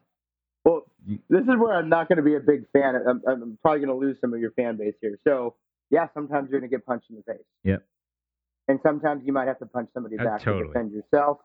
Well, 0.64 0.84
this 1.06 1.42
is 1.42 1.56
where 1.58 1.74
I'm 1.74 1.88
not 1.88 2.08
going 2.08 2.18
to 2.18 2.22
be 2.22 2.36
a 2.36 2.40
big 2.40 2.64
fan. 2.72 2.94
I'm, 2.94 3.20
I'm 3.26 3.58
probably 3.62 3.80
going 3.84 3.88
to 3.88 4.06
lose 4.06 4.16
some 4.20 4.32
of 4.32 4.40
your 4.40 4.52
fan 4.52 4.76
base 4.76 4.94
here. 5.00 5.18
So 5.24 5.56
yeah, 5.90 6.06
sometimes 6.14 6.48
you're 6.50 6.60
going 6.60 6.70
to 6.70 6.76
get 6.76 6.86
punched 6.86 7.10
in 7.10 7.16
the 7.16 7.22
face. 7.22 7.44
Yep. 7.64 7.84
And 8.68 8.78
sometimes 8.82 9.22
you 9.26 9.32
might 9.32 9.48
have 9.48 9.58
to 9.58 9.66
punch 9.66 9.90
somebody 9.92 10.16
uh, 10.18 10.24
back 10.24 10.42
totally. 10.42 10.62
to 10.62 10.68
defend 10.68 10.92
yourself. 10.92 11.38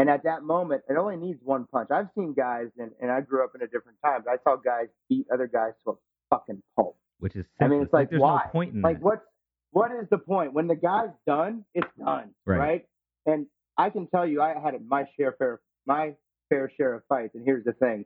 And 0.00 0.10
at 0.10 0.24
that 0.24 0.42
moment, 0.42 0.82
it 0.88 0.96
only 0.96 1.16
needs 1.16 1.40
one 1.42 1.66
punch. 1.70 1.90
I've 1.90 2.08
seen 2.16 2.32
guys, 2.32 2.68
and, 2.78 2.90
and 3.00 3.10
I 3.10 3.20
grew 3.20 3.44
up 3.44 3.52
in 3.54 3.62
a 3.62 3.66
different 3.66 3.98
time, 4.04 4.22
but 4.24 4.32
I 4.32 4.36
saw 4.44 4.56
guys 4.56 4.86
beat 5.08 5.26
other 5.32 5.46
guys 5.46 5.72
to 5.84 5.90
a 5.90 5.94
fucking 6.30 6.62
pulp 6.76 6.96
which 7.20 7.36
is 7.36 7.44
I 7.60 7.68
mean, 7.68 7.82
it's 7.82 7.92
like, 7.92 8.10
like 8.10 8.20
why? 8.20 8.42
no 8.44 8.50
point 8.50 8.74
in 8.74 8.82
like 8.82 8.98
that. 8.98 9.04
what 9.04 9.22
what 9.72 9.92
is 9.92 10.08
the 10.10 10.18
point 10.18 10.52
when 10.52 10.66
the 10.66 10.74
guy's 10.74 11.10
done? 11.26 11.64
It's 11.74 11.86
done, 11.98 12.30
right? 12.44 12.58
right? 12.58 12.86
And 13.26 13.46
I 13.78 13.90
can 13.90 14.08
tell 14.08 14.26
you, 14.26 14.42
I 14.42 14.54
had 14.58 14.74
my 14.84 15.04
share 15.16 15.34
fair 15.38 15.60
my 15.86 16.14
fair 16.48 16.72
share 16.76 16.94
of 16.94 17.02
fights. 17.08 17.34
And 17.34 17.44
here's 17.44 17.64
the 17.64 17.72
thing: 17.72 18.04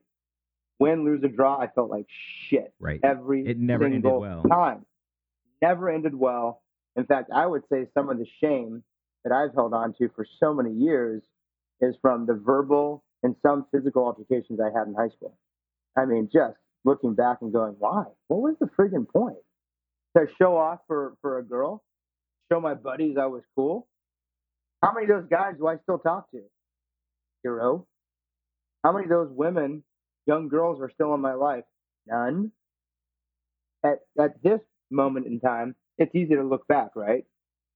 win, 0.78 1.04
lose, 1.04 1.24
or 1.24 1.28
draw, 1.28 1.58
I 1.58 1.68
felt 1.68 1.90
like 1.90 2.06
shit. 2.48 2.74
Right. 2.78 3.00
Every 3.02 3.46
it 3.46 3.58
never 3.58 3.84
ended 3.84 4.04
well. 4.04 4.42
time. 4.42 4.84
Never 5.62 5.88
ended 5.88 6.14
well. 6.14 6.60
In 6.96 7.06
fact, 7.06 7.30
I 7.34 7.46
would 7.46 7.62
say 7.72 7.86
some 7.94 8.10
of 8.10 8.18
the 8.18 8.26
shame 8.42 8.82
that 9.24 9.32
I've 9.32 9.54
held 9.54 9.72
on 9.72 9.94
to 9.94 10.10
for 10.14 10.26
so 10.38 10.52
many 10.52 10.72
years 10.72 11.22
is 11.80 11.94
from 12.00 12.26
the 12.26 12.34
verbal 12.34 13.04
and 13.22 13.34
some 13.42 13.66
physical 13.72 14.04
altercations 14.04 14.60
I 14.60 14.76
had 14.76 14.86
in 14.86 14.94
high 14.94 15.08
school. 15.08 15.36
I 15.96 16.04
mean, 16.04 16.28
just 16.32 16.56
looking 16.84 17.14
back 17.14 17.38
and 17.40 17.52
going, 17.52 17.76
why? 17.78 18.04
What 18.28 18.42
was 18.42 18.56
the 18.60 18.66
friggin' 18.78 19.08
point? 19.08 19.36
To 20.16 20.26
show 20.38 20.56
off 20.56 20.80
for, 20.86 21.14
for 21.22 21.38
a 21.38 21.42
girl? 21.42 21.82
Show 22.52 22.60
my 22.60 22.74
buddies 22.74 23.16
I 23.20 23.26
was 23.26 23.42
cool? 23.56 23.88
How 24.82 24.92
many 24.92 25.10
of 25.10 25.22
those 25.22 25.30
guys 25.30 25.54
do 25.58 25.66
I 25.66 25.78
still 25.82 25.98
talk 25.98 26.30
to? 26.32 26.42
Zero. 27.42 27.86
How 28.84 28.92
many 28.92 29.04
of 29.04 29.10
those 29.10 29.30
women, 29.30 29.82
young 30.26 30.48
girls, 30.48 30.80
are 30.80 30.90
still 30.92 31.14
in 31.14 31.20
my 31.20 31.34
life? 31.34 31.64
None. 32.06 32.52
At, 33.84 34.00
at 34.20 34.42
this 34.42 34.60
moment 34.90 35.26
in 35.26 35.40
time, 35.40 35.74
it's 35.98 36.14
easy 36.14 36.34
to 36.34 36.42
look 36.42 36.66
back, 36.68 36.90
right? 36.94 37.24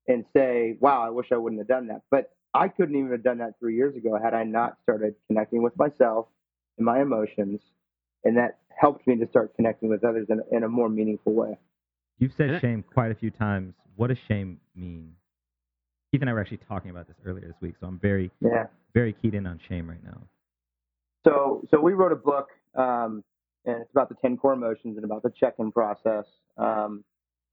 And 0.06 0.24
say, 0.36 0.76
wow, 0.80 1.02
I 1.02 1.10
wish 1.10 1.28
I 1.32 1.36
wouldn't 1.36 1.60
have 1.60 1.68
done 1.68 1.88
that. 1.88 2.02
But 2.10 2.30
I 2.54 2.68
couldn't 2.68 2.96
even 2.96 3.10
have 3.12 3.22
done 3.22 3.38
that 3.38 3.54
three 3.60 3.76
years 3.76 3.94
ago 3.96 4.18
had 4.22 4.34
I 4.34 4.44
not 4.44 4.78
started 4.82 5.14
connecting 5.26 5.62
with 5.62 5.76
myself 5.76 6.26
and 6.76 6.84
my 6.86 7.00
emotions. 7.00 7.60
And 8.24 8.36
that 8.36 8.58
helped 8.68 9.06
me 9.06 9.16
to 9.16 9.28
start 9.28 9.54
connecting 9.54 9.88
with 9.88 10.04
others 10.04 10.26
in, 10.28 10.40
in 10.50 10.64
a 10.64 10.68
more 10.68 10.88
meaningful 10.88 11.32
way. 11.32 11.58
You've 12.18 12.32
said 12.36 12.60
shame 12.60 12.82
quite 12.82 13.12
a 13.12 13.14
few 13.14 13.30
times. 13.30 13.74
What 13.96 14.08
does 14.08 14.18
shame 14.26 14.60
mean? 14.74 15.14
Keith 16.10 16.20
and 16.20 16.30
I 16.30 16.32
were 16.32 16.40
actually 16.40 16.60
talking 16.68 16.90
about 16.90 17.06
this 17.06 17.16
earlier 17.24 17.46
this 17.46 17.56
week, 17.60 17.74
so 17.80 17.86
I'm 17.86 17.98
very, 17.98 18.30
Yeah. 18.40 18.66
very 18.94 19.12
keyed 19.12 19.34
in 19.34 19.46
on 19.46 19.60
shame 19.68 19.88
right 19.88 20.02
now. 20.02 20.20
So, 21.24 21.62
so 21.70 21.80
we 21.80 21.92
wrote 21.92 22.12
a 22.12 22.16
book, 22.16 22.48
um, 22.74 23.22
and 23.66 23.82
it's 23.82 23.90
about 23.90 24.08
the 24.08 24.14
ten 24.16 24.36
core 24.36 24.54
emotions 24.54 24.96
and 24.96 25.04
about 25.04 25.22
the 25.22 25.30
check-in 25.30 25.70
process. 25.70 26.24
Um, 26.56 27.04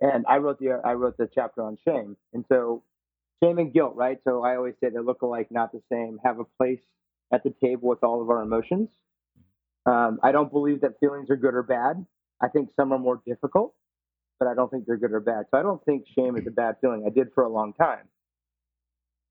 and 0.02 0.26
I 0.28 0.38
wrote 0.38 0.60
the 0.60 0.80
I 0.84 0.94
wrote 0.94 1.18
the 1.18 1.28
chapter 1.34 1.62
on 1.62 1.78
shame. 1.84 2.16
And 2.34 2.46
so, 2.48 2.84
shame 3.44 3.58
and 3.58 3.74
guilt, 3.74 3.94
right? 3.96 4.20
So 4.28 4.44
I 4.44 4.56
always 4.56 4.76
say 4.82 4.90
they 4.90 5.00
look 5.00 5.22
alike, 5.22 5.48
not 5.52 5.72
the 5.72 5.82
same. 5.92 6.20
Have 6.24 6.40
a 6.40 6.46
place 6.58 6.80
at 7.32 7.44
the 7.44 7.54
table 7.64 7.90
with 7.90 8.04
all 8.04 8.22
of 8.22 8.30
our 8.30 8.42
emotions. 8.42 8.90
Um, 9.86 10.20
I 10.24 10.32
don't 10.32 10.52
believe 10.52 10.82
that 10.82 11.00
feelings 11.00 11.30
are 11.30 11.36
good 11.36 11.54
or 11.54 11.64
bad. 11.64 12.06
I 12.42 12.48
think 12.48 12.70
some 12.76 12.92
are 12.92 13.00
more 13.00 13.22
difficult, 13.26 13.74
but 14.40 14.48
I 14.48 14.54
don't 14.54 14.70
think 14.70 14.86
they're 14.86 14.98
good 14.98 15.14
or 15.14 15.20
bad. 15.20 15.46
So 15.52 15.60
I 15.60 15.62
don't 15.62 15.84
think 15.86 16.06
shame 16.18 16.38
is 16.38 16.48
a 16.48 16.52
bad 16.52 16.78
feeling. 16.82 17.04
I 17.06 17.10
did 17.10 17.30
for 17.34 17.44
a 17.44 17.50
long 17.50 17.74
time. 17.74 18.08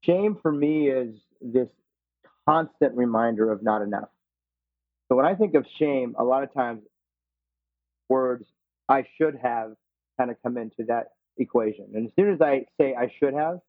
Shame 0.03 0.39
for 0.41 0.53
me 0.53 0.89
is 0.89 1.17
this 1.41 1.69
constant 2.49 2.97
reminder 2.97 3.51
of 3.51 3.63
not 3.63 3.83
enough. 3.83 4.09
So 5.09 5.17
when 5.17 5.27
I 5.27 5.35
think 5.35 5.55
of 5.55 5.67
shame, 5.79 6.15
a 6.19 6.25
lot 6.25 6.43
of 6.43 6.53
times 6.55 6.83
words 8.09 8.45
I 8.89 9.05
should 9.17 9.39
have 9.43 9.75
kind 10.19 10.31
of 10.31 10.37
come 10.43 10.57
into 10.59 10.85
that 10.89 11.13
equation. 11.39 11.87
And 11.95 12.07
as 12.07 12.13
soon 12.17 12.33
as 12.33 12.41
I 12.41 12.67
say 12.79 12.95
I 12.95 13.13
should 13.19 13.35
have, 13.35 13.61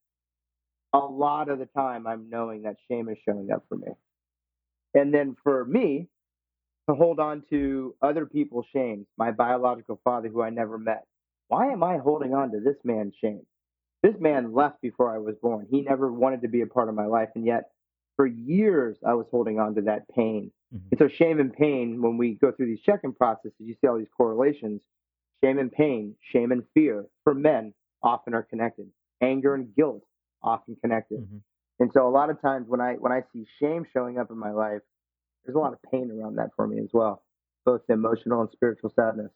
a 0.96 1.06
lot 1.06 1.50
of 1.50 1.60
the 1.60 1.66
time 1.66 2.08
I'm 2.08 2.30
knowing 2.30 2.62
that 2.64 2.78
shame 2.90 3.10
is 3.10 3.18
showing 3.28 3.52
up 3.52 3.64
for 3.68 3.76
me. 3.76 3.88
And 4.94 5.14
then 5.14 5.36
for 5.44 5.66
me 5.66 6.08
to 6.88 6.96
hold 6.96 7.20
on 7.20 7.44
to 7.50 7.94
other 8.02 8.26
people's 8.26 8.66
shame, 8.72 9.06
my 9.18 9.32
biological 9.32 10.00
father 10.04 10.30
who 10.30 10.42
I 10.42 10.50
never 10.50 10.78
met, 10.78 11.06
why 11.50 11.68
am 11.68 11.84
I 11.84 11.98
holding 11.98 12.34
on 12.34 12.52
to 12.52 12.62
this 12.62 12.78
man's 12.84 13.14
shame? 13.20 13.46
This 14.04 14.16
man 14.20 14.54
left 14.54 14.82
before 14.82 15.14
I 15.14 15.18
was 15.18 15.36
born. 15.42 15.68
He 15.70 15.82
never 15.82 16.12
wanted 16.12 16.42
to 16.44 16.48
be 16.48 16.62
a 16.62 16.68
part 16.68 16.88
of 16.88 16.96
my 16.96 17.08
life. 17.08 17.30
And 17.36 17.46
yet 17.46 17.72
for 18.16 18.26
years 18.26 18.98
I 19.06 19.16
was 19.16 19.26
holding 19.30 19.60
on 19.60 19.76
to 19.76 19.82
that 19.82 20.08
pain. 20.10 20.52
Mhm. 20.74 20.92
And 20.92 21.00
so 21.00 21.08
shame 21.10 21.40
and 21.40 21.52
pain, 21.52 22.02
when 22.02 22.18
we 22.18 22.36
go 22.36 22.52
through 22.52 22.68
these 22.68 22.82
check-in 22.82 23.14
processes, 23.14 23.54
you 23.60 23.76
see 23.82 23.88
all 23.88 23.98
these 23.98 24.08
correlations. 24.16 24.82
Shame 25.44 25.60
and 25.60 25.72
pain, 25.72 26.16
shame 26.22 26.54
and 26.54 26.66
fear 26.74 27.06
for 27.26 27.34
men 27.34 27.74
often 28.02 28.34
are 28.34 28.44
connected. 28.44 28.90
Anger 29.20 29.56
and 29.56 29.76
guilt 29.76 30.04
often 30.42 30.76
connected. 30.82 31.20
Mhm. 31.22 31.42
And 31.80 31.92
so 31.94 32.08
a 32.08 32.10
lot 32.10 32.30
of 32.30 32.40
times 32.42 32.68
when 32.68 32.80
I 32.82 32.94
when 32.96 33.12
I 33.12 33.24
see 33.34 33.46
shame 33.60 33.86
showing 33.92 34.18
up 34.18 34.32
in 34.32 34.38
my 34.38 34.52
life, 34.52 34.82
there's 35.44 35.56
a 35.56 35.60
lot 35.60 35.74
of 35.74 35.82
pain 35.92 36.10
around 36.12 36.36
that 36.36 36.52
for 36.56 36.68
me 36.68 36.80
as 36.80 36.90
well, 36.94 37.24
both 37.66 37.82
emotional 37.90 38.42
and 38.42 38.50
spiritual 38.52 38.90
sadness. 38.92 39.32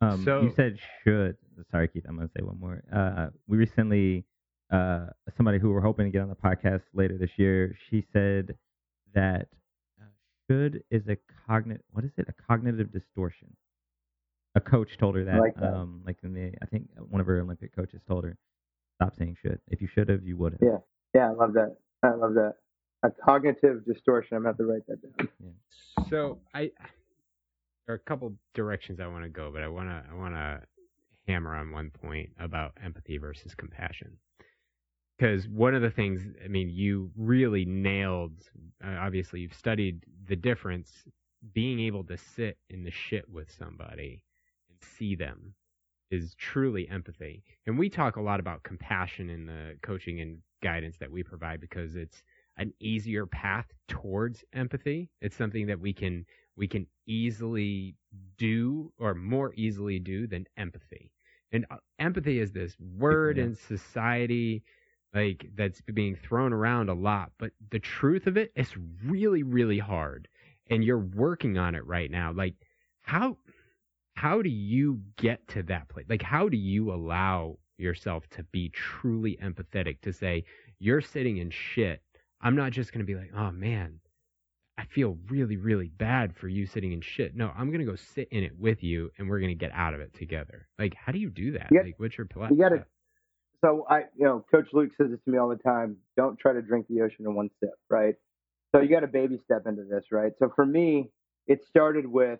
Um, 0.00 0.22
So- 0.24 0.42
you 0.42 0.50
said 0.50 0.78
should. 1.04 1.36
Sorry, 1.70 1.86
Keith. 1.88 2.04
I'm 2.08 2.16
going 2.16 2.28
to 2.28 2.32
say 2.36 2.42
one 2.42 2.58
more. 2.58 2.82
Uh, 2.92 3.30
we 3.46 3.56
recently, 3.56 4.24
uh, 4.70 5.06
somebody 5.36 5.58
who 5.58 5.70
we're 5.70 5.80
hoping 5.80 6.06
to 6.06 6.10
get 6.10 6.22
on 6.22 6.28
the 6.28 6.34
podcast 6.34 6.82
later 6.92 7.16
this 7.18 7.38
year, 7.38 7.76
she 7.88 8.04
said 8.12 8.58
that 9.14 9.48
uh, 10.00 10.04
should 10.48 10.82
is 10.90 11.06
a 11.08 11.16
cognitive. 11.46 11.84
What 11.92 12.04
is 12.04 12.10
it? 12.16 12.26
A 12.28 12.32
cognitive 12.32 12.90
distortion. 12.90 13.54
A 14.54 14.60
coach 14.60 14.98
told 14.98 15.14
her 15.14 15.24
that. 15.24 15.38
like 15.40 15.54
that. 15.54 15.72
Um, 15.74 16.02
like 16.04 16.18
in 16.24 16.34
the, 16.34 16.52
I 16.60 16.66
think 16.66 16.88
one 16.98 17.20
of 17.20 17.26
her 17.28 17.38
Olympic 17.40 17.74
coaches 17.76 18.00
told 18.08 18.24
her, 18.24 18.36
stop 18.96 19.14
saying 19.16 19.36
should. 19.42 19.60
If 19.68 19.80
you 19.80 19.88
should 19.92 20.08
have, 20.08 20.24
you 20.24 20.36
would 20.36 20.52
have. 20.52 20.60
Yeah. 20.62 20.78
Yeah, 21.14 21.30
I 21.30 21.34
love 21.34 21.52
that. 21.54 21.76
I 22.02 22.14
love 22.14 22.34
that. 22.34 22.54
A 23.02 23.10
cognitive 23.10 23.84
distortion. 23.84 24.36
I'm 24.36 24.42
gonna 24.42 24.50
have 24.50 24.58
to 24.58 24.64
write 24.64 24.86
that 24.86 25.02
down. 25.02 25.28
So 26.08 26.38
I 26.54 26.70
there 27.86 27.94
are 27.94 27.96
a 27.96 27.98
couple 27.98 28.32
directions 28.54 29.00
I 29.00 29.06
want 29.08 29.24
to 29.24 29.28
go, 29.28 29.50
but 29.52 29.62
I 29.62 29.68
want 29.68 29.88
to 29.88 30.02
I 30.10 30.14
want 30.14 30.34
to 30.34 30.60
hammer 31.26 31.54
on 31.54 31.72
one 31.72 31.90
point 31.90 32.30
about 32.38 32.72
empathy 32.82 33.18
versus 33.18 33.54
compassion. 33.54 34.18
Because 35.18 35.46
one 35.48 35.74
of 35.74 35.82
the 35.82 35.90
things, 35.90 36.22
I 36.44 36.48
mean, 36.48 36.68
you 36.68 37.10
really 37.16 37.64
nailed. 37.64 38.32
Uh, 38.84 38.96
obviously, 38.98 39.40
you've 39.40 39.54
studied 39.54 40.04
the 40.28 40.36
difference. 40.36 40.90
Being 41.54 41.80
able 41.80 42.04
to 42.04 42.16
sit 42.16 42.56
in 42.70 42.84
the 42.84 42.92
shit 42.92 43.28
with 43.28 43.52
somebody 43.58 44.22
and 44.70 44.78
see 44.96 45.16
them 45.16 45.54
is 46.12 46.34
truly 46.34 46.88
empathy. 46.88 47.42
And 47.66 47.78
we 47.78 47.88
talk 47.90 48.16
a 48.16 48.22
lot 48.22 48.40
about 48.40 48.62
compassion 48.64 49.30
in 49.30 49.46
the 49.46 49.78
coaching 49.82 50.20
and 50.20 50.38
guidance 50.62 50.98
that 50.98 51.10
we 51.10 51.22
provide 51.22 51.60
because 51.60 51.96
it's 51.96 52.22
an 52.58 52.72
easier 52.80 53.26
path 53.26 53.66
towards 53.88 54.44
empathy. 54.52 55.10
It's 55.20 55.36
something 55.36 55.66
that 55.66 55.80
we 55.80 55.92
can 55.92 56.26
we 56.56 56.68
can 56.68 56.86
easily 57.06 57.96
do 58.36 58.92
or 58.98 59.14
more 59.14 59.52
easily 59.56 59.98
do 59.98 60.26
than 60.26 60.46
empathy. 60.56 61.12
And 61.52 61.66
uh, 61.70 61.76
empathy 61.98 62.38
is 62.38 62.52
this 62.52 62.76
word 62.80 63.38
Yeah. 63.38 63.44
in 63.44 63.54
society 63.54 64.62
like 65.14 65.50
that's 65.54 65.80
being 65.82 66.16
thrown 66.16 66.52
around 66.52 66.88
a 66.88 66.94
lot, 66.94 67.32
but 67.38 67.52
the 67.70 67.78
truth 67.78 68.26
of 68.26 68.36
it 68.36 68.52
it 68.54 68.60
is 68.62 68.76
really 69.04 69.42
really 69.42 69.78
hard 69.78 70.28
and 70.70 70.84
you're 70.84 70.98
working 70.98 71.58
on 71.58 71.74
it 71.74 71.86
right 71.86 72.10
now. 72.10 72.32
Like 72.32 72.54
how 73.02 73.38
how 74.22 74.40
do 74.40 74.48
you 74.48 75.00
get 75.16 75.48
to 75.48 75.64
that 75.64 75.88
place? 75.88 76.06
Like 76.08 76.22
how 76.22 76.48
do 76.48 76.56
you 76.56 76.92
allow 76.92 77.58
yourself 77.76 78.22
to 78.30 78.44
be 78.44 78.68
truly 78.68 79.36
empathetic 79.42 80.00
to 80.02 80.12
say 80.12 80.44
you're 80.78 81.00
sitting 81.00 81.38
in 81.38 81.50
shit. 81.50 82.00
I'm 82.40 82.54
not 82.54 82.70
just 82.70 82.92
going 82.92 83.04
to 83.04 83.12
be 83.12 83.18
like, 83.18 83.32
"Oh 83.36 83.50
man, 83.50 83.98
I 84.78 84.84
feel 84.84 85.18
really, 85.28 85.56
really 85.56 85.88
bad 85.88 86.36
for 86.36 86.46
you 86.46 86.66
sitting 86.66 86.92
in 86.92 87.00
shit. 87.00 87.34
No, 87.34 87.50
I'm 87.56 87.72
gonna 87.72 87.84
go 87.84 87.96
sit 87.96 88.28
in 88.30 88.44
it 88.44 88.56
with 88.56 88.84
you, 88.84 89.10
and 89.18 89.28
we're 89.28 89.40
gonna 89.40 89.54
get 89.54 89.72
out 89.74 89.92
of 89.92 90.00
it 90.00 90.14
together. 90.14 90.68
Like, 90.78 90.94
how 90.94 91.10
do 91.10 91.18
you 91.18 91.28
do 91.28 91.52
that? 91.52 91.68
You 91.72 91.78
got- 91.78 91.86
like, 91.86 91.98
what's 91.98 92.16
your 92.16 92.26
plan? 92.28 92.54
You 92.54 92.60
got 92.60 92.68
to. 92.70 92.86
So 93.64 93.86
I, 93.90 94.02
you 94.16 94.24
know, 94.24 94.44
Coach 94.52 94.68
Luke 94.72 94.92
says 94.96 95.10
this 95.10 95.20
to 95.24 95.30
me 95.32 95.38
all 95.38 95.48
the 95.48 95.56
time. 95.56 95.96
Don't 96.16 96.38
try 96.38 96.52
to 96.52 96.62
drink 96.62 96.86
the 96.88 97.00
ocean 97.02 97.26
in 97.26 97.34
one 97.34 97.50
sip, 97.58 97.74
right? 97.90 98.14
So 98.70 98.80
you 98.80 98.88
got 98.88 99.00
to 99.00 99.08
baby 99.08 99.40
step 99.44 99.66
into 99.66 99.82
this, 99.82 100.04
right? 100.12 100.32
So 100.38 100.52
for 100.54 100.64
me, 100.64 101.10
it 101.48 101.64
started 101.64 102.06
with 102.06 102.38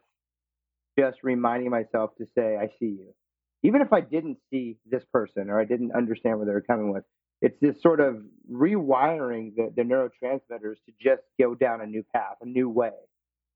just 0.98 1.18
reminding 1.22 1.70
myself 1.70 2.11
to 2.18 2.26
say, 2.35 2.57
"I 2.57 2.68
see 2.78 2.96
you," 2.98 3.14
even 3.62 3.81
if 3.81 3.92
I 3.92 4.00
didn't 4.00 4.38
see 4.50 4.78
this 4.87 5.05
person 5.12 5.50
or 5.50 5.61
I 5.61 5.64
didn't 5.64 5.92
understand 5.92 6.38
where 6.38 6.46
they 6.46 6.52
were 6.52 6.61
coming 6.61 6.92
with. 6.92 7.05
It's 7.40 7.59
this 7.61 7.83
sort 7.83 8.00
of 8.00 8.22
rewiring 8.50 9.57
the, 9.57 9.72
the 9.74 9.83
neurotransmitters 9.83 10.76
to 10.87 10.92
just 11.00 11.22
go 11.40 11.57
down 11.57 11.81
a 11.81 11.87
new 11.87 12.05
path, 12.14 12.37
a 12.40 12.46
new 12.46 12.68
way. 12.68 12.92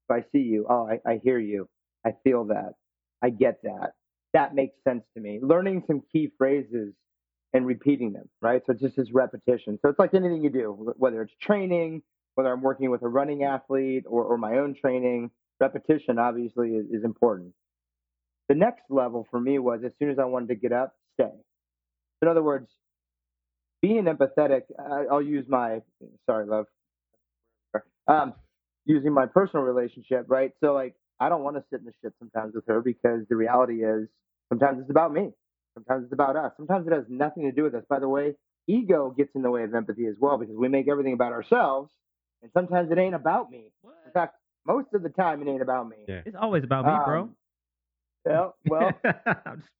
If 0.08 0.10
I 0.10 0.24
see 0.32 0.42
you, 0.42 0.66
oh, 0.68 0.88
I, 0.88 1.00
I 1.08 1.20
hear 1.22 1.38
you, 1.38 1.68
I 2.04 2.14
feel 2.24 2.46
that, 2.46 2.74
I 3.22 3.30
get 3.30 3.62
that. 3.62 3.92
That 4.32 4.54
makes 4.54 4.74
sense 4.82 5.04
to 5.14 5.20
me. 5.20 5.38
Learning 5.40 5.84
some 5.86 6.02
key 6.12 6.32
phrases 6.36 6.94
and 7.52 7.64
repeating 7.64 8.12
them, 8.12 8.28
right? 8.42 8.60
So 8.66 8.72
it's 8.72 8.82
just 8.82 8.96
this 8.96 9.12
repetition. 9.12 9.78
So 9.80 9.88
it's 9.88 9.98
like 9.98 10.14
anything 10.14 10.42
you 10.42 10.50
do, 10.50 10.92
whether 10.96 11.22
it's 11.22 11.34
training, 11.40 12.02
whether 12.34 12.52
I'm 12.52 12.62
working 12.62 12.90
with 12.90 13.02
a 13.02 13.08
running 13.08 13.44
athlete 13.44 14.04
or, 14.06 14.24
or 14.24 14.36
my 14.36 14.58
own 14.58 14.74
training, 14.74 15.30
repetition 15.60 16.18
obviously 16.18 16.70
is, 16.70 16.86
is 16.90 17.04
important. 17.04 17.52
The 18.48 18.54
next 18.54 18.82
level 18.90 19.26
for 19.30 19.40
me 19.40 19.58
was 19.58 19.80
as 19.84 19.92
soon 19.98 20.10
as 20.10 20.18
I 20.18 20.24
wanted 20.24 20.48
to 20.48 20.54
get 20.54 20.72
up, 20.72 20.94
stay. 21.14 21.30
In 22.22 22.28
other 22.28 22.42
words, 22.42 22.68
being 23.82 24.04
empathetic, 24.04 24.62
I, 24.78 25.04
I'll 25.10 25.22
use 25.22 25.46
my, 25.48 25.82
sorry, 26.26 26.46
love, 26.46 26.66
um, 28.08 28.34
using 28.84 29.12
my 29.12 29.26
personal 29.26 29.64
relationship, 29.64 30.26
right? 30.28 30.52
So 30.62 30.72
like, 30.72 30.94
I 31.18 31.28
don't 31.28 31.42
want 31.42 31.56
to 31.56 31.64
sit 31.70 31.80
in 31.80 31.86
the 31.86 31.92
shit 32.02 32.12
sometimes 32.18 32.54
with 32.54 32.66
her 32.68 32.80
because 32.80 33.22
the 33.28 33.36
reality 33.36 33.84
is 33.84 34.08
sometimes 34.48 34.80
it's 34.80 34.90
about 34.90 35.12
me. 35.12 35.32
Sometimes 35.74 36.04
it's 36.04 36.12
about 36.12 36.36
us. 36.36 36.52
Sometimes 36.56 36.86
it 36.86 36.92
has 36.92 37.04
nothing 37.08 37.44
to 37.44 37.52
do 37.52 37.64
with 37.64 37.74
us. 37.74 37.84
By 37.88 37.98
the 37.98 38.08
way, 38.08 38.34
ego 38.66 39.12
gets 39.16 39.30
in 39.34 39.42
the 39.42 39.50
way 39.50 39.62
of 39.62 39.74
empathy 39.74 40.06
as 40.06 40.14
well 40.18 40.38
because 40.38 40.56
we 40.56 40.68
make 40.68 40.88
everything 40.88 41.12
about 41.12 41.32
ourselves, 41.32 41.90
and 42.42 42.50
sometimes 42.52 42.90
it 42.90 42.98
ain't 42.98 43.14
about 43.14 43.50
me. 43.50 43.72
In 44.06 44.12
fact, 44.12 44.36
most 44.66 44.88
of 44.94 45.02
the 45.02 45.08
time 45.08 45.42
it 45.42 45.50
ain't 45.50 45.62
about 45.62 45.88
me. 45.88 45.96
Yeah. 46.08 46.22
It's 46.24 46.36
always 46.38 46.64
about 46.64 46.84
me, 46.84 46.92
bro. 47.04 47.22
Um, 47.22 47.36
Yeah, 48.26 48.48
well, 48.66 48.92
I'm 49.26 49.58
just. 49.60 49.70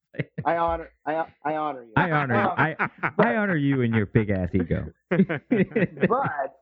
I 0.45 0.57
honor, 0.57 0.89
I, 1.05 1.25
I 1.43 1.55
honor 1.55 1.83
you. 1.83 1.91
I 1.95 2.11
honor 2.11 2.35
Um, 2.35 2.53
I 2.57 2.75
I 3.19 3.35
honor 3.35 3.55
you 3.55 3.81
and 3.81 3.93
your 3.93 4.07
big 4.07 4.29
ass 4.31 4.49
ego. 4.53 4.91
but 5.09 6.55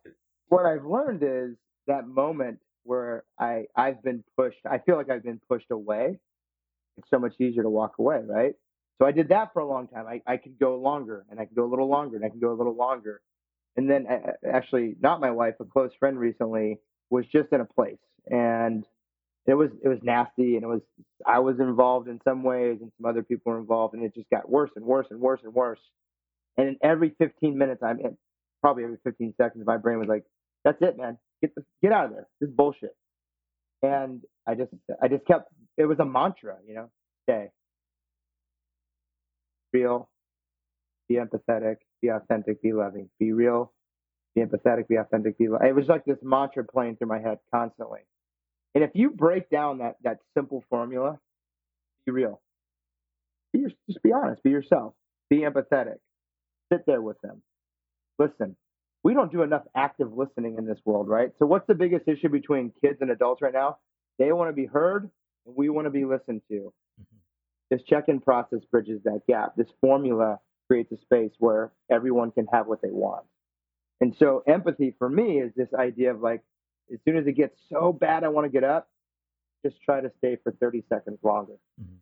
what 0.49 0.65
I've 0.65 0.85
learned 0.85 1.23
is 1.23 1.55
that 1.87 2.07
moment 2.07 2.59
where 2.83 3.23
I 3.39 3.65
I've 3.75 4.03
been 4.03 4.23
pushed. 4.35 4.59
I 4.69 4.79
feel 4.79 4.97
like 4.97 5.09
I've 5.09 5.23
been 5.23 5.39
pushed 5.47 5.71
away. 5.71 6.19
It's 6.97 7.09
so 7.09 7.19
much 7.19 7.33
easier 7.39 7.63
to 7.63 7.69
walk 7.69 7.93
away, 7.99 8.21
right? 8.25 8.55
So 8.97 9.05
I 9.05 9.11
did 9.11 9.29
that 9.29 9.51
for 9.53 9.59
a 9.59 9.67
long 9.67 9.87
time. 9.87 10.05
I, 10.07 10.21
I 10.25 10.37
could 10.37 10.57
go 10.57 10.77
longer 10.77 11.25
and 11.29 11.39
I 11.39 11.45
could 11.45 11.55
go 11.55 11.65
a 11.65 11.69
little 11.69 11.89
longer 11.89 12.15
and 12.15 12.25
I 12.25 12.29
could 12.29 12.39
go 12.39 12.51
a 12.51 12.55
little 12.55 12.75
longer. 12.75 13.21
And 13.75 13.89
then 13.89 14.07
actually, 14.49 14.95
not 15.01 15.19
my 15.19 15.31
wife, 15.31 15.55
a 15.59 15.65
close 15.65 15.91
friend 15.99 16.17
recently 16.17 16.79
was 17.09 17.25
just 17.31 17.51
in 17.51 17.61
a 17.61 17.65
place 17.65 17.97
and 18.29 18.85
it 19.47 19.53
was 19.53 19.69
it 19.83 19.87
was 19.87 19.99
nasty 20.01 20.55
and 20.55 20.63
it 20.63 20.67
was 20.67 20.81
I 21.25 21.39
was 21.39 21.59
involved 21.59 22.07
in 22.07 22.19
some 22.23 22.43
ways 22.43 22.79
and 22.81 22.91
some 22.97 23.09
other 23.09 23.23
people 23.23 23.51
were 23.51 23.59
involved 23.59 23.93
and 23.93 24.03
it 24.03 24.15
just 24.15 24.29
got 24.29 24.49
worse 24.49 24.71
and 24.75 24.85
worse 24.85 25.07
and 25.11 25.19
worse 25.19 25.41
and 25.43 25.53
worse. 25.53 25.79
And 26.57 26.69
in 26.69 26.77
every 26.81 27.13
15 27.19 27.57
minutes, 27.57 27.83
I'm 27.83 27.99
in, 27.99 28.17
probably 28.61 28.85
every 28.85 28.97
15 29.03 29.33
seconds, 29.39 29.63
my 29.65 29.77
brain 29.77 29.99
was 29.99 30.07
like, 30.07 30.23
"That's 30.63 30.81
it, 30.81 30.97
man. 30.97 31.17
Get 31.41 31.53
the, 31.53 31.63
get 31.83 31.91
out 31.91 32.05
of 32.05 32.11
there. 32.11 32.27
This 32.39 32.49
is 32.49 32.55
bullshit." 32.55 32.95
And 33.83 34.21
I 34.47 34.55
just 34.55 34.71
I 35.01 35.07
just 35.07 35.25
kept. 35.25 35.51
It 35.77 35.85
was 35.85 35.99
a 35.99 36.05
mantra, 36.05 36.57
you 36.67 36.75
know. 36.75 36.89
Okay, 37.29 37.49
real, 39.73 40.09
be 41.07 41.15
empathetic, 41.15 41.77
be 42.01 42.09
authentic, 42.09 42.61
be 42.61 42.73
loving, 42.73 43.09
be 43.19 43.33
real, 43.33 43.73
be 44.35 44.41
empathetic, 44.41 44.87
be 44.87 44.95
authentic, 44.95 45.37
be. 45.37 45.45
It 45.45 45.75
was 45.75 45.87
like 45.87 46.05
this 46.05 46.17
mantra 46.21 46.63
playing 46.63 46.97
through 46.97 47.07
my 47.07 47.19
head 47.19 47.39
constantly. 47.53 48.01
And 48.75 48.83
if 48.83 48.91
you 48.93 49.09
break 49.09 49.49
down 49.49 49.77
that 49.79 49.95
that 50.03 50.19
simple 50.35 50.63
formula, 50.69 51.19
be 52.05 52.11
real. 52.11 52.41
Be 53.53 53.59
your, 53.59 53.71
just 53.87 54.03
be 54.03 54.11
honest. 54.11 54.43
Be 54.43 54.49
yourself. 54.49 54.93
Be 55.29 55.39
empathetic. 55.39 55.97
Sit 56.71 56.85
there 56.85 57.01
with 57.01 57.19
them. 57.21 57.41
Listen. 58.19 58.55
We 59.03 59.13
don't 59.13 59.31
do 59.31 59.43
enough 59.43 59.61
active 59.75 60.17
listening 60.17 60.55
in 60.57 60.65
this 60.65 60.79
world, 60.83 61.07
right? 61.07 61.31
So 61.37 61.45
what's 61.45 61.67
the 61.67 61.75
biggest 61.75 62.07
issue 62.07 62.27
between 62.27 62.73
kids 62.83 62.97
and 63.01 63.11
adults 63.11 63.39
right 63.39 63.53
now? 63.53 63.77
They 64.17 64.31
want 64.31 64.49
to 64.49 64.53
be 64.53 64.65
heard, 64.65 65.11
and 65.45 65.55
we 65.55 65.69
want 65.69 65.85
to 65.85 65.91
be 65.91 66.05
listened 66.05 66.41
to. 66.49 66.55
Mm-hmm. 66.55 67.17
This 67.69 67.81
check-in 67.87 68.19
process 68.19 68.61
bridges 68.71 69.01
that 69.03 69.21
gap. 69.27 69.55
This 69.55 69.67
formula 69.79 70.39
creates 70.67 70.91
a 70.91 70.97
space 71.01 71.29
where 71.37 71.71
everyone 71.91 72.31
can 72.31 72.47
have 72.51 72.65
what 72.65 72.81
they 72.81 72.89
want. 72.89 73.25
And 74.01 74.15
so 74.19 74.43
empathy 74.47 74.93
for 74.97 75.09
me 75.09 75.39
is 75.39 75.51
this 75.55 75.69
idea 75.73 76.11
of 76.11 76.21
like, 76.21 76.43
as 76.93 76.99
soon 77.05 77.17
as 77.17 77.25
it 77.27 77.33
gets 77.33 77.55
so 77.71 77.93
bad, 77.93 78.23
I 78.23 78.27
want 78.27 78.45
to 78.45 78.51
get 78.51 78.63
up, 78.63 78.89
just 79.65 79.81
try 79.81 80.01
to 80.01 80.11
stay 80.17 80.37
for 80.43 80.51
30 80.51 80.83
seconds 80.89 81.17
longer. 81.23 81.53
Mm-hmm. 81.81 81.95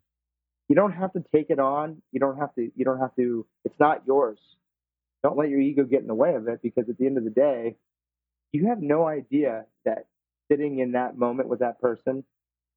You 0.70 0.76
don't 0.76 0.92
have 0.94 1.14
to 1.14 1.24
take 1.34 1.50
it 1.50 1.60
on. 1.60 2.02
You 2.12 2.20
don't 2.20 2.38
have 2.38 2.54
to, 2.56 2.72
you 2.76 2.84
don't 2.84 3.00
have 3.00 3.16
to, 3.16 3.46
it's 3.64 3.80
not 3.80 4.04
yours. 4.08 4.40
Don't 5.22 5.38
let 5.38 5.50
your 5.50 5.60
ego 5.60 5.84
get 5.84 6.02
in 6.02 6.08
the 6.08 6.14
way 6.14 6.36
of 6.36 6.48
it 6.48 6.62
because 6.62 6.90
at 6.90 6.98
the 6.98 7.06
end 7.06 7.18
of 7.18 7.24
the 7.24 7.30
day, 7.30 7.76
you 8.52 8.68
have 8.68 8.82
no 8.82 9.08
idea 9.08 9.66
that 9.86 10.08
sitting 10.52 10.80
in 10.80 10.92
that 10.94 11.18
moment 11.18 11.48
with 11.48 11.60
that 11.60 11.80
person, 11.80 12.24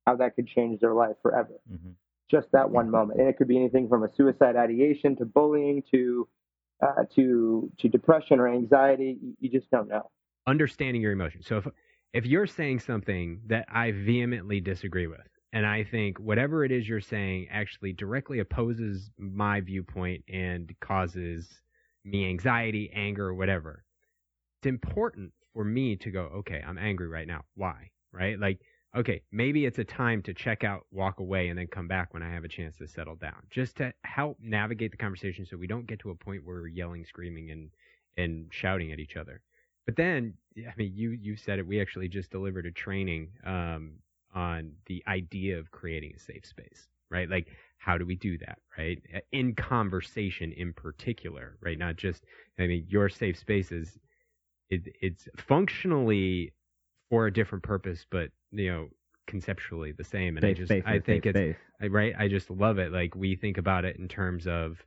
how 0.07 0.17
that 0.17 0.37
could 0.37 0.47
change 0.47 0.81
their 0.81 0.95
life 0.95 1.17
forever. 1.23 1.55
Mm-hmm. 1.73 1.91
Just 2.31 2.49
that 2.53 2.71
one 2.71 2.91
moment. 2.91 3.21
And 3.21 3.29
it 3.29 3.37
could 3.37 3.49
be 3.49 3.57
anything 3.57 3.89
from 3.89 4.05
a 4.05 4.09
suicide 4.17 4.57
ideation 4.57 5.17
to 5.17 5.25
bullying 5.25 5.83
to 5.93 6.29
uh, 6.83 7.05
to 7.15 7.71
to 7.79 7.89
depression 7.89 8.41
or 8.41 8.49
anxiety. 8.49 9.19
You 9.41 9.51
just 9.51 9.71
don't 9.71 9.89
know. 9.89 10.11
Understanding 10.47 11.03
your 11.03 11.13
emotions. 11.13 11.47
So 11.47 11.59
if 11.59 11.67
if 12.13 12.27
you're 12.27 12.47
saying 12.47 12.81
something 12.81 13.41
that 13.47 13.67
I 13.73 13.93
vehemently 13.93 14.61
disagree 14.61 15.07
with, 15.07 15.27
and 15.53 15.67
I 15.67 15.85
think 15.85 16.19
whatever 16.19 16.65
it 16.65 16.73
is 16.73 16.89
you're 16.89 17.01
saying 17.01 17.49
actually 17.51 17.93
directly 17.93 18.41
opposes 18.41 19.11
my 19.19 19.61
viewpoint 19.61 20.25
and 20.29 20.75
causes 20.81 21.61
me 22.05 22.29
anxiety, 22.29 22.91
anger, 22.95 23.35
whatever, 23.35 23.85
it's 24.61 24.67
important 24.67 25.33
for 25.53 25.65
me 25.65 25.97
to 25.97 26.11
go, 26.11 26.31
okay, 26.39 26.63
I'm 26.67 26.79
angry 26.79 27.09
right 27.09 27.27
now. 27.27 27.43
Why? 27.55 27.91
Right? 28.13 28.39
Like, 28.39 28.61
okay, 28.97 29.23
maybe 29.31 29.67
it's 29.67 29.79
a 29.79 29.85
time 29.85 30.23
to 30.23 30.35
check 30.35 30.65
out, 30.65 30.87
walk 30.91 31.21
away, 31.21 31.49
and 31.49 31.59
then 31.59 31.67
come 31.67 31.87
back 31.87 32.15
when 32.15 32.23
I 32.23 32.33
have 32.33 32.45
a 32.45 32.49
chance 32.49 32.77
to 32.79 32.89
settle 32.89 33.15
down, 33.17 33.43
just 33.51 33.77
to 33.77 33.93
help 34.05 34.39
navigate 34.41 34.91
the 34.91 34.97
conversation 34.97 35.45
so 35.47 35.57
we 35.57 35.67
don't 35.67 35.87
get 35.87 36.01
to 36.01 36.11
a 36.11 36.15
point 36.15 36.45
where 36.45 36.57
we're 36.57 36.69
yelling, 36.69 37.05
screaming, 37.05 37.51
and 37.51 37.71
and 38.17 38.47
shouting 38.51 38.93
at 38.93 38.99
each 38.99 39.17
other. 39.17 39.43
But 39.85 39.97
then, 39.97 40.35
I 40.59 40.73
mean, 40.77 40.93
you 40.95 41.11
you 41.11 41.37
said 41.37 41.59
it. 41.59 41.67
We 41.67 41.81
actually 41.81 42.09
just 42.09 42.31
delivered 42.31 42.67
a 42.67 42.73
training 42.73 43.29
um, 43.45 43.93
on 44.35 44.73
the 44.87 45.03
idea 45.07 45.59
of 45.59 45.71
creating 45.71 46.15
a 46.17 46.19
safe 46.19 46.47
space, 46.47 46.89
right? 47.11 47.29
Like, 47.29 47.49
how 47.79 47.99
do 47.99 48.07
we 48.07 48.17
do 48.17 48.39
that, 48.39 48.59
right? 48.79 49.01
In 49.33 49.55
conversation, 49.55 50.53
in 50.53 50.73
particular, 50.73 51.59
right? 51.61 51.79
Not 51.79 51.97
just. 51.97 52.25
I 52.59 52.67
mean, 52.67 52.87
your 52.89 53.09
safe 53.11 53.39
space 53.39 53.71
is 53.71 53.99
it, 54.71 54.89
it's 55.01 55.29
functionally 55.37 56.53
for 57.11 57.27
a 57.27 57.33
different 57.33 57.65
purpose, 57.65 58.07
but 58.11 58.31
you 58.51 58.71
know, 58.71 58.89
conceptually 59.27 59.93
the 59.93 60.05
same. 60.05 60.37
And 60.37 60.45
safe 60.45 60.51
I 60.51 60.55
just, 60.55 60.69
space 60.69 60.83
I 60.87 60.99
think 60.99 61.27
it's 61.27 61.37
space. 61.37 61.57
right. 61.91 62.15
I 62.19 62.29
just 62.29 62.51
love 62.51 62.79
it. 62.79 62.93
Like 62.93 63.15
we 63.15 63.37
think 63.37 63.59
about 63.59 63.85
it 63.85 63.97
in 63.97 64.09
terms 64.09 64.47
of 64.47 64.85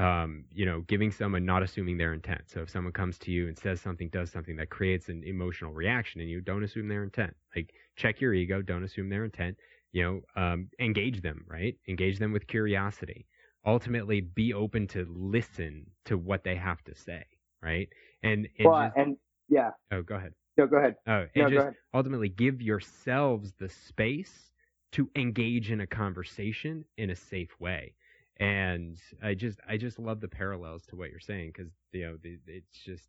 um, 0.00 0.44
you 0.50 0.64
know, 0.64 0.80
giving 0.82 1.10
someone 1.10 1.44
not 1.44 1.62
assuming 1.62 1.98
their 1.98 2.14
intent. 2.14 2.42
So 2.46 2.60
if 2.60 2.70
someone 2.70 2.92
comes 2.92 3.18
to 3.18 3.30
you 3.30 3.48
and 3.48 3.58
says 3.58 3.82
something, 3.82 4.08
does 4.08 4.30
something 4.30 4.56
that 4.56 4.70
creates 4.70 5.08
an 5.10 5.22
emotional 5.26 5.72
reaction 5.72 6.22
in 6.22 6.28
you, 6.28 6.40
don't 6.40 6.64
assume 6.64 6.88
their 6.88 7.02
intent. 7.02 7.34
Like 7.54 7.74
check 7.96 8.20
your 8.20 8.32
ego, 8.32 8.62
don't 8.62 8.84
assume 8.84 9.10
their 9.10 9.24
intent. 9.24 9.58
You 9.92 10.22
know, 10.36 10.42
um, 10.42 10.68
engage 10.78 11.20
them, 11.20 11.44
right? 11.46 11.76
Engage 11.86 12.18
them 12.18 12.32
with 12.32 12.46
curiosity. 12.46 13.26
Ultimately, 13.66 14.22
be 14.22 14.54
open 14.54 14.86
to 14.88 15.06
listen 15.10 15.84
to 16.06 16.16
what 16.16 16.44
they 16.44 16.56
have 16.56 16.82
to 16.84 16.94
say, 16.94 17.24
right? 17.62 17.88
And 18.22 18.48
and, 18.58 18.70
well, 18.70 18.84
just, 18.84 18.96
and 18.96 19.16
yeah. 19.50 19.70
Oh, 19.92 20.00
go 20.00 20.14
ahead. 20.14 20.32
No, 20.56 20.66
go 20.66 20.76
ahead. 20.76 20.96
Oh, 21.06 21.26
and 21.34 21.50
no, 21.50 21.50
just 21.50 21.68
ultimately 21.94 22.28
give 22.28 22.60
yourselves 22.60 23.54
the 23.58 23.68
space 23.68 24.50
to 24.92 25.08
engage 25.16 25.70
in 25.70 25.80
a 25.80 25.86
conversation 25.86 26.84
in 26.96 27.10
a 27.10 27.16
safe 27.16 27.58
way 27.60 27.94
and 28.40 28.98
I 29.22 29.34
just 29.34 29.60
I 29.68 29.76
just 29.76 29.98
love 29.98 30.20
the 30.20 30.28
parallels 30.28 30.86
to 30.86 30.96
what 30.96 31.10
you're 31.10 31.20
saying 31.20 31.52
because 31.54 31.70
you 31.92 32.06
know 32.06 32.16
the, 32.20 32.38
it's 32.46 32.78
just 32.78 33.04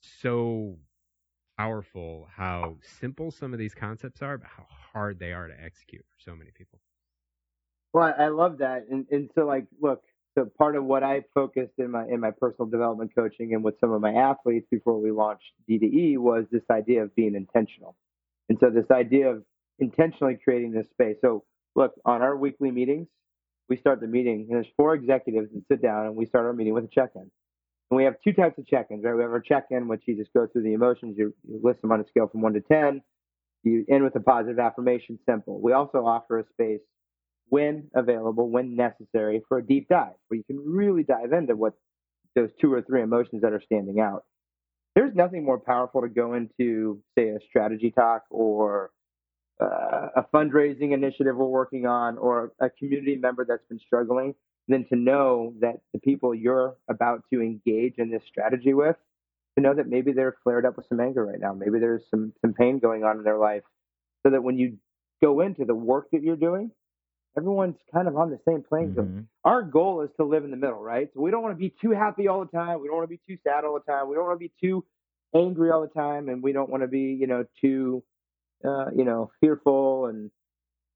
so 0.00 0.78
powerful 1.58 2.28
how 2.34 2.76
simple 2.82 3.30
some 3.30 3.52
of 3.52 3.58
these 3.58 3.74
concepts 3.74 4.22
are, 4.22 4.38
but 4.38 4.48
how 4.48 4.66
hard 4.92 5.18
they 5.18 5.32
are 5.32 5.48
to 5.48 5.60
execute 5.62 6.04
for 6.04 6.30
so 6.30 6.36
many 6.36 6.50
people. 6.54 6.78
Well, 7.92 8.14
I 8.16 8.28
love 8.28 8.58
that, 8.58 8.86
and 8.90 9.06
and 9.10 9.30
so 9.34 9.46
like 9.46 9.66
look, 9.80 10.02
so 10.36 10.50
part 10.58 10.76
of 10.76 10.84
what 10.84 11.02
I 11.02 11.22
focused 11.34 11.74
in 11.78 11.90
my 11.90 12.06
in 12.06 12.20
my 12.20 12.30
personal 12.30 12.68
development 12.68 13.12
coaching 13.14 13.54
and 13.54 13.64
with 13.64 13.78
some 13.80 13.92
of 13.92 14.00
my 14.00 14.12
athletes 14.12 14.66
before 14.70 15.00
we 15.00 15.10
launched 15.10 15.52
D2E 15.68 16.18
was 16.18 16.44
this 16.50 16.64
idea 16.70 17.02
of 17.02 17.14
being 17.14 17.34
intentional, 17.34 17.96
and 18.48 18.58
so 18.60 18.70
this 18.70 18.90
idea 18.90 19.30
of 19.30 19.42
intentionally 19.78 20.38
creating 20.42 20.72
this 20.72 20.88
space. 20.90 21.16
So 21.20 21.44
look 21.74 21.94
on 22.04 22.22
our 22.22 22.36
weekly 22.36 22.70
meetings 22.70 23.08
we 23.68 23.76
start 23.76 24.00
the 24.00 24.06
meeting, 24.06 24.46
and 24.48 24.56
there's 24.56 24.72
four 24.76 24.94
executives 24.94 25.50
that 25.52 25.66
sit 25.68 25.82
down, 25.82 26.06
and 26.06 26.16
we 26.16 26.26
start 26.26 26.46
our 26.46 26.52
meeting 26.52 26.74
with 26.74 26.84
a 26.84 26.88
check-in. 26.88 27.22
And 27.90 27.96
we 27.96 28.04
have 28.04 28.16
two 28.22 28.32
types 28.32 28.58
of 28.58 28.66
check-ins, 28.66 29.04
right? 29.04 29.14
We 29.14 29.22
have 29.22 29.30
our 29.30 29.40
check-in, 29.40 29.88
which 29.88 30.02
you 30.06 30.16
just 30.16 30.32
go 30.32 30.46
through 30.46 30.62
the 30.62 30.72
emotions, 30.72 31.16
you, 31.18 31.34
you 31.48 31.60
list 31.62 31.82
them 31.82 31.92
on 31.92 32.00
a 32.00 32.06
scale 32.06 32.28
from 32.28 32.42
one 32.42 32.54
to 32.54 32.60
ten. 32.60 33.02
You 33.62 33.84
end 33.90 34.04
with 34.04 34.14
a 34.14 34.20
positive 34.20 34.58
affirmation, 34.60 35.18
simple. 35.26 35.60
We 35.60 35.72
also 35.72 36.06
offer 36.06 36.38
a 36.38 36.44
space 36.46 36.82
when 37.48 37.88
available, 37.94 38.48
when 38.48 38.76
necessary, 38.76 39.42
for 39.48 39.58
a 39.58 39.66
deep 39.66 39.88
dive, 39.88 40.14
where 40.28 40.38
you 40.38 40.44
can 40.44 40.58
really 40.58 41.02
dive 41.02 41.32
into 41.32 41.54
what 41.54 41.74
those 42.34 42.50
two 42.60 42.72
or 42.72 42.82
three 42.82 43.02
emotions 43.02 43.42
that 43.42 43.52
are 43.52 43.62
standing 43.64 44.00
out. 44.00 44.24
There's 44.94 45.14
nothing 45.14 45.44
more 45.44 45.58
powerful 45.58 46.02
to 46.02 46.08
go 46.08 46.34
into, 46.34 47.00
say, 47.16 47.28
a 47.28 47.38
strategy 47.48 47.90
talk 47.90 48.24
or 48.30 48.90
uh, 49.60 50.08
a 50.16 50.26
fundraising 50.34 50.92
initiative 50.92 51.36
we're 51.36 51.46
working 51.46 51.86
on 51.86 52.18
or 52.18 52.52
a 52.60 52.68
community 52.70 53.16
member 53.16 53.44
that's 53.46 53.64
been 53.68 53.78
struggling 53.78 54.34
than 54.68 54.86
to 54.88 54.96
know 54.96 55.54
that 55.60 55.76
the 55.92 55.98
people 56.00 56.34
you're 56.34 56.76
about 56.88 57.22
to 57.32 57.40
engage 57.40 57.94
in 57.98 58.10
this 58.10 58.22
strategy 58.28 58.74
with 58.74 58.96
to 59.56 59.62
know 59.62 59.74
that 59.74 59.88
maybe 59.88 60.12
they're 60.12 60.36
flared 60.42 60.66
up 60.66 60.76
with 60.76 60.86
some 60.88 61.00
anger 61.00 61.24
right 61.24 61.40
now 61.40 61.54
maybe 61.54 61.78
there's 61.78 62.02
some 62.10 62.32
some 62.42 62.52
pain 62.52 62.78
going 62.78 63.04
on 63.04 63.16
in 63.16 63.24
their 63.24 63.38
life 63.38 63.62
so 64.24 64.30
that 64.30 64.42
when 64.42 64.58
you 64.58 64.76
go 65.22 65.40
into 65.40 65.64
the 65.64 65.74
work 65.74 66.08
that 66.12 66.22
you're 66.22 66.36
doing 66.36 66.70
everyone's 67.36 67.76
kind 67.92 68.08
of 68.08 68.16
on 68.16 68.30
the 68.30 68.38
same 68.48 68.62
playing 68.68 68.94
field 68.94 69.08
mm-hmm. 69.08 69.20
our 69.44 69.62
goal 69.62 70.02
is 70.02 70.10
to 70.16 70.24
live 70.24 70.44
in 70.44 70.50
the 70.50 70.56
middle 70.56 70.82
right 70.82 71.10
so 71.14 71.20
we 71.20 71.30
don't 71.30 71.42
want 71.42 71.54
to 71.54 71.58
be 71.58 71.74
too 71.80 71.90
happy 71.90 72.28
all 72.28 72.40
the 72.40 72.50
time 72.50 72.80
we 72.80 72.88
don't 72.88 72.96
want 72.96 73.08
to 73.08 73.14
be 73.14 73.20
too 73.28 73.38
sad 73.44 73.64
all 73.64 73.74
the 73.74 73.92
time 73.92 74.08
we 74.08 74.14
don't 74.14 74.24
want 74.24 74.38
to 74.38 74.44
be 74.44 74.52
too 74.60 74.84
angry 75.34 75.70
all 75.70 75.82
the 75.82 75.88
time 75.88 76.28
and 76.28 76.42
we 76.42 76.52
don't 76.52 76.70
want 76.70 76.82
to 76.82 76.88
be 76.88 77.16
you 77.18 77.26
know 77.26 77.44
too 77.60 78.02
uh, 78.64 78.86
you 78.94 79.04
know, 79.04 79.30
fearful. 79.40 80.06
And 80.06 80.30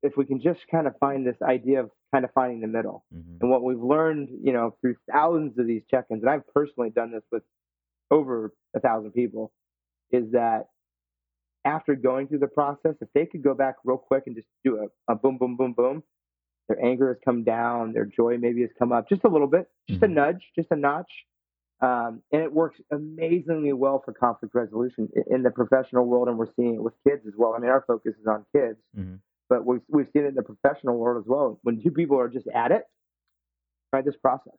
if 0.03 0.16
we 0.16 0.24
can 0.24 0.41
just 0.41 0.61
kind 0.70 0.86
of 0.86 0.95
find 0.99 1.26
this 1.26 1.36
idea 1.43 1.80
of 1.80 1.91
kind 2.12 2.24
of 2.24 2.30
finding 2.32 2.61
the 2.61 2.66
middle. 2.66 3.05
Mm-hmm. 3.14 3.36
And 3.41 3.51
what 3.51 3.62
we've 3.62 3.82
learned, 3.82 4.28
you 4.43 4.53
know, 4.53 4.74
through 4.80 4.97
thousands 5.11 5.59
of 5.59 5.66
these 5.66 5.82
check 5.91 6.07
ins, 6.11 6.22
and 6.22 6.30
I've 6.30 6.47
personally 6.55 6.91
done 6.91 7.12
this 7.12 7.22
with 7.30 7.43
over 8.11 8.53
a 8.74 8.80
thousand 8.80 9.12
people, 9.12 9.53
is 10.11 10.32
that 10.32 10.68
after 11.64 11.95
going 11.95 12.26
through 12.26 12.38
the 12.38 12.49
process, 12.49 12.95
if 13.01 13.09
they 13.14 13.26
could 13.26 13.43
go 13.43 13.55
back 13.55 13.76
real 13.84 13.99
quick 13.99 14.24
and 14.26 14.34
just 14.34 14.49
do 14.64 14.78
a, 14.78 15.12
a 15.12 15.14
boom, 15.14 15.36
boom, 15.38 15.57
boom, 15.57 15.74
boom, 15.74 16.03
their 16.70 16.84
anger 16.84 17.08
has 17.08 17.16
come 17.24 17.42
down, 17.42 17.92
their 17.92 18.04
joy 18.04 18.38
maybe 18.38 18.60
has 18.60 18.70
come 18.78 18.92
up 18.92 19.08
just 19.08 19.24
a 19.24 19.28
little 19.28 19.48
bit, 19.48 19.68
just 19.88 20.00
mm-hmm. 20.00 20.12
a 20.12 20.14
nudge, 20.14 20.42
just 20.54 20.68
a 20.70 20.76
notch. 20.76 21.10
Um, 21.82 22.22
and 22.30 22.42
it 22.42 22.52
works 22.52 22.78
amazingly 22.92 23.72
well 23.72 24.00
for 24.04 24.12
conflict 24.12 24.54
resolution 24.54 25.08
in 25.28 25.42
the 25.42 25.50
professional 25.50 26.04
world, 26.04 26.28
and 26.28 26.38
we're 26.38 26.52
seeing 26.54 26.76
it 26.76 26.82
with 26.82 26.92
kids 27.04 27.22
as 27.26 27.32
well. 27.36 27.54
I 27.56 27.58
mean, 27.58 27.70
our 27.70 27.82
focus 27.86 28.12
is 28.20 28.26
on 28.26 28.44
kids, 28.54 28.78
mm-hmm. 28.96 29.16
but 29.48 29.66
we've 29.66 29.80
we've 29.88 30.06
seen 30.12 30.24
it 30.24 30.28
in 30.28 30.34
the 30.34 30.42
professional 30.42 30.96
world 30.96 31.24
as 31.24 31.28
well. 31.28 31.58
When 31.62 31.82
two 31.82 31.90
people 31.90 32.20
are 32.20 32.28
just 32.28 32.46
at 32.54 32.70
it, 32.70 32.84
try 33.90 34.02
this 34.02 34.16
process. 34.22 34.54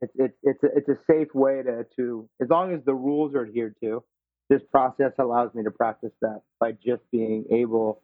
It's 0.00 0.12
it's 0.16 0.36
it's 0.42 0.62
a, 0.64 0.66
it's 0.76 0.88
a 0.88 0.98
safe 1.08 1.32
way 1.32 1.62
to 1.62 1.86
to 1.96 2.28
as 2.42 2.48
long 2.48 2.74
as 2.74 2.80
the 2.84 2.94
rules 2.94 3.34
are 3.34 3.44
adhered 3.46 3.76
to. 3.84 4.02
This 4.48 4.62
process 4.72 5.12
allows 5.18 5.54
me 5.54 5.62
to 5.64 5.70
practice 5.70 6.12
that 6.22 6.40
by 6.58 6.72
just 6.72 7.02
being 7.12 7.44
able 7.50 8.00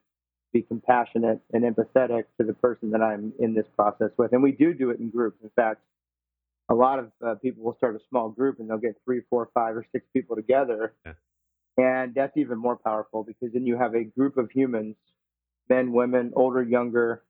be 0.53 0.63
compassionate 0.63 1.41
and 1.53 1.65
empathetic 1.65 2.25
to 2.39 2.47
the 2.47 2.53
person 2.53 2.91
that 2.91 3.03
I'm 3.03 3.33
in 3.39 3.55
this 3.55 3.67
process 3.77 4.11
with, 4.17 4.33
and 4.33 4.43
we 4.43 4.53
do 4.53 4.75
do 4.75 4.91
it 4.91 5.01
in 5.01 5.11
groups. 5.11 5.39
In 5.43 5.51
fact 5.57 5.81
a 6.69 6.75
lot 6.75 6.99
of 6.99 7.13
uh, 7.25 7.35
people 7.35 7.63
will 7.65 7.77
start 7.77 7.97
a 7.97 8.01
small 8.09 8.31
group 8.31 8.59
and 8.59 8.69
they'll 8.69 8.79
get 8.79 8.97
three, 9.05 9.21
four, 9.29 9.51
five, 9.53 9.77
or 9.77 9.85
six 9.93 10.07
people 10.13 10.37
together. 10.37 10.95
Yeah. 11.05 11.13
And 11.77 12.15
that's 12.15 12.37
even 12.37 12.59
more 12.59 12.77
powerful 12.77 13.25
because 13.25 13.53
then 13.53 13.67
you 13.67 13.77
have 13.77 13.95
a 13.95 14.05
group 14.05 14.37
of 14.37 14.51
humans, 14.51 14.97
men, 15.69 15.93
women, 15.93 16.33
older, 16.35 16.63
younger. 16.63 17.23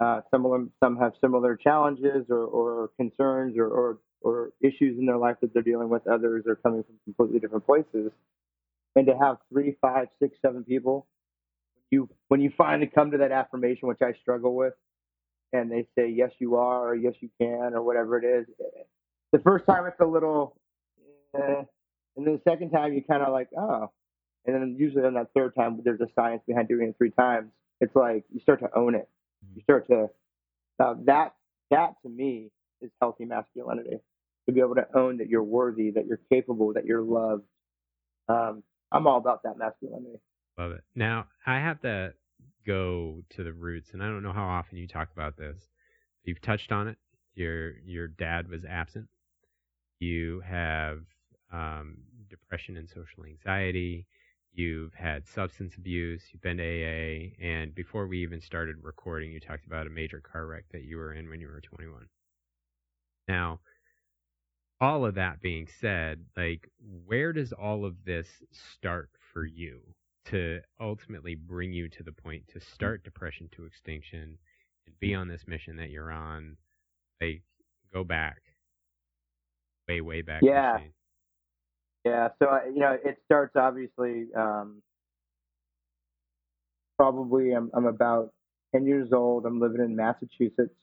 Uh, 0.00 0.20
some 0.30 0.44
of 0.44 0.52
them, 0.52 0.72
some 0.82 0.96
have 0.96 1.12
similar 1.20 1.56
challenges 1.56 2.26
or, 2.28 2.44
or 2.44 2.90
concerns 2.96 3.56
or, 3.56 3.66
or, 3.66 3.98
or 4.20 4.50
issues 4.60 4.98
in 4.98 5.06
their 5.06 5.16
life 5.16 5.36
that 5.42 5.52
they're 5.52 5.62
dealing 5.62 5.88
with. 5.88 6.06
Others 6.06 6.44
are 6.46 6.56
coming 6.56 6.82
from 6.82 6.96
completely 7.04 7.40
different 7.40 7.66
places. 7.66 8.10
And 8.96 9.06
to 9.06 9.16
have 9.16 9.38
three, 9.52 9.76
five, 9.80 10.08
six, 10.20 10.36
seven 10.42 10.64
people, 10.64 11.06
you 11.90 12.08
when 12.28 12.40
you 12.40 12.52
finally 12.56 12.90
come 12.92 13.10
to 13.12 13.18
that 13.18 13.32
affirmation, 13.32 13.88
which 13.88 14.02
I 14.02 14.12
struggle 14.20 14.54
with, 14.54 14.74
and 15.52 15.70
they 15.70 15.86
say 15.96 16.08
yes 16.08 16.30
you 16.38 16.56
are 16.56 16.88
or 16.88 16.94
yes 16.94 17.14
you 17.20 17.30
can 17.40 17.74
or 17.74 17.82
whatever 17.82 18.18
it 18.18 18.24
is 18.24 18.46
the 19.32 19.38
first 19.40 19.66
time 19.66 19.86
it's 19.86 20.00
a 20.00 20.06
little 20.06 20.56
eh, 21.36 21.62
and 22.16 22.26
then 22.26 22.34
the 22.34 22.50
second 22.50 22.70
time 22.70 22.92
you 22.92 23.02
kind 23.02 23.22
of 23.22 23.32
like 23.32 23.48
oh 23.56 23.90
and 24.46 24.54
then 24.54 24.76
usually 24.78 25.04
on 25.04 25.14
that 25.14 25.28
third 25.34 25.54
time 25.54 25.80
there's 25.84 26.00
a 26.00 26.08
science 26.14 26.42
behind 26.46 26.68
doing 26.68 26.88
it 26.88 26.94
three 26.98 27.10
times 27.10 27.50
it's 27.80 27.94
like 27.94 28.24
you 28.32 28.40
start 28.40 28.60
to 28.60 28.68
own 28.76 28.94
it. 28.94 29.08
You 29.54 29.62
start 29.62 29.86
to 29.88 30.08
now 30.78 30.98
that 31.04 31.34
that 31.70 31.94
to 32.02 32.08
me 32.08 32.50
is 32.80 32.90
healthy 33.00 33.24
masculinity 33.24 33.98
to 34.46 34.52
be 34.52 34.60
able 34.60 34.74
to 34.76 34.86
own 34.94 35.18
that 35.18 35.28
you're 35.28 35.42
worthy 35.42 35.90
that 35.90 36.06
you're 36.06 36.20
capable 36.30 36.72
that 36.74 36.84
you're 36.84 37.02
loved. 37.02 37.44
Um, 38.28 38.62
i'm 38.92 39.06
all 39.06 39.18
about 39.18 39.42
that 39.44 39.58
masculinity 39.58 40.18
love 40.58 40.72
it 40.72 40.82
now 40.94 41.26
i 41.46 41.58
have 41.58 41.80
to 41.80 42.12
go 42.68 43.22
to 43.30 43.42
the 43.42 43.52
roots, 43.52 43.90
and 43.92 44.02
I 44.02 44.06
don't 44.06 44.22
know 44.22 44.32
how 44.32 44.46
often 44.46 44.76
you 44.78 44.86
talk 44.86 45.08
about 45.12 45.36
this. 45.36 45.56
You've 46.22 46.42
touched 46.42 46.70
on 46.70 46.86
it. 46.86 46.98
Your 47.34 47.78
your 47.84 48.06
dad 48.06 48.48
was 48.48 48.64
absent. 48.64 49.08
You 49.98 50.40
have 50.46 51.00
um, 51.52 51.96
depression 52.28 52.76
and 52.76 52.88
social 52.88 53.24
anxiety. 53.24 54.06
You've 54.52 54.94
had 54.94 55.26
substance 55.26 55.74
abuse. 55.76 56.22
You've 56.30 56.42
been 56.42 56.58
to 56.58 56.62
AA, 56.62 57.30
and 57.42 57.74
before 57.74 58.06
we 58.06 58.22
even 58.22 58.40
started 58.40 58.76
recording, 58.82 59.32
you 59.32 59.40
talked 59.40 59.66
about 59.66 59.86
a 59.86 59.90
major 59.90 60.20
car 60.20 60.46
wreck 60.46 60.64
that 60.72 60.84
you 60.84 60.98
were 60.98 61.14
in 61.14 61.30
when 61.30 61.40
you 61.40 61.48
were 61.48 61.60
21. 61.60 62.06
Now, 63.28 63.60
all 64.80 65.06
of 65.06 65.14
that 65.14 65.40
being 65.40 65.68
said, 65.80 66.24
like, 66.36 66.68
where 67.06 67.32
does 67.32 67.52
all 67.52 67.84
of 67.84 68.04
this 68.04 68.28
start 68.52 69.10
for 69.32 69.44
you? 69.44 69.80
To 70.30 70.60
ultimately 70.80 71.34
bring 71.34 71.72
you 71.72 71.88
to 71.88 72.02
the 72.02 72.12
point 72.12 72.46
to 72.48 72.60
start 72.60 73.02
depression 73.04 73.48
to 73.56 73.64
extinction 73.64 74.38
and 74.86 75.00
be 75.00 75.14
on 75.14 75.28
this 75.28 75.46
mission 75.46 75.76
that 75.76 75.90
you're 75.90 76.10
on 76.10 76.56
like 77.20 77.42
go 77.92 78.04
back. 78.04 78.38
Way 79.88 80.02
way 80.02 80.20
back 80.20 80.42
yeah. 80.42 80.78
yeah 82.04 82.28
so 82.38 82.46
uh, 82.46 82.60
you 82.66 82.80
know 82.80 82.96
it 83.02 83.16
starts 83.24 83.56
obviously 83.56 84.26
um, 84.36 84.82
probably 86.98 87.52
I'm, 87.52 87.70
I'm 87.72 87.86
about 87.86 88.32
10 88.74 88.84
years 88.84 89.12
old. 89.14 89.46
I'm 89.46 89.60
living 89.60 89.80
in 89.80 89.96
massachusetts. 89.96 90.74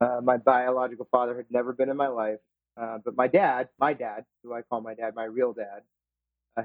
Uh, 0.00 0.20
my 0.22 0.36
biological 0.36 1.08
father 1.10 1.36
had 1.36 1.46
never 1.50 1.72
been 1.72 1.90
in 1.90 1.96
my 1.96 2.06
life 2.06 2.38
uh, 2.80 2.98
but 3.04 3.16
my 3.16 3.26
dad 3.26 3.68
my 3.78 3.92
dad 3.92 4.24
who 4.42 4.54
i 4.54 4.62
call 4.62 4.80
my 4.80 4.94
dad 4.94 5.14
my 5.14 5.24
real 5.24 5.52
dad 5.52 5.82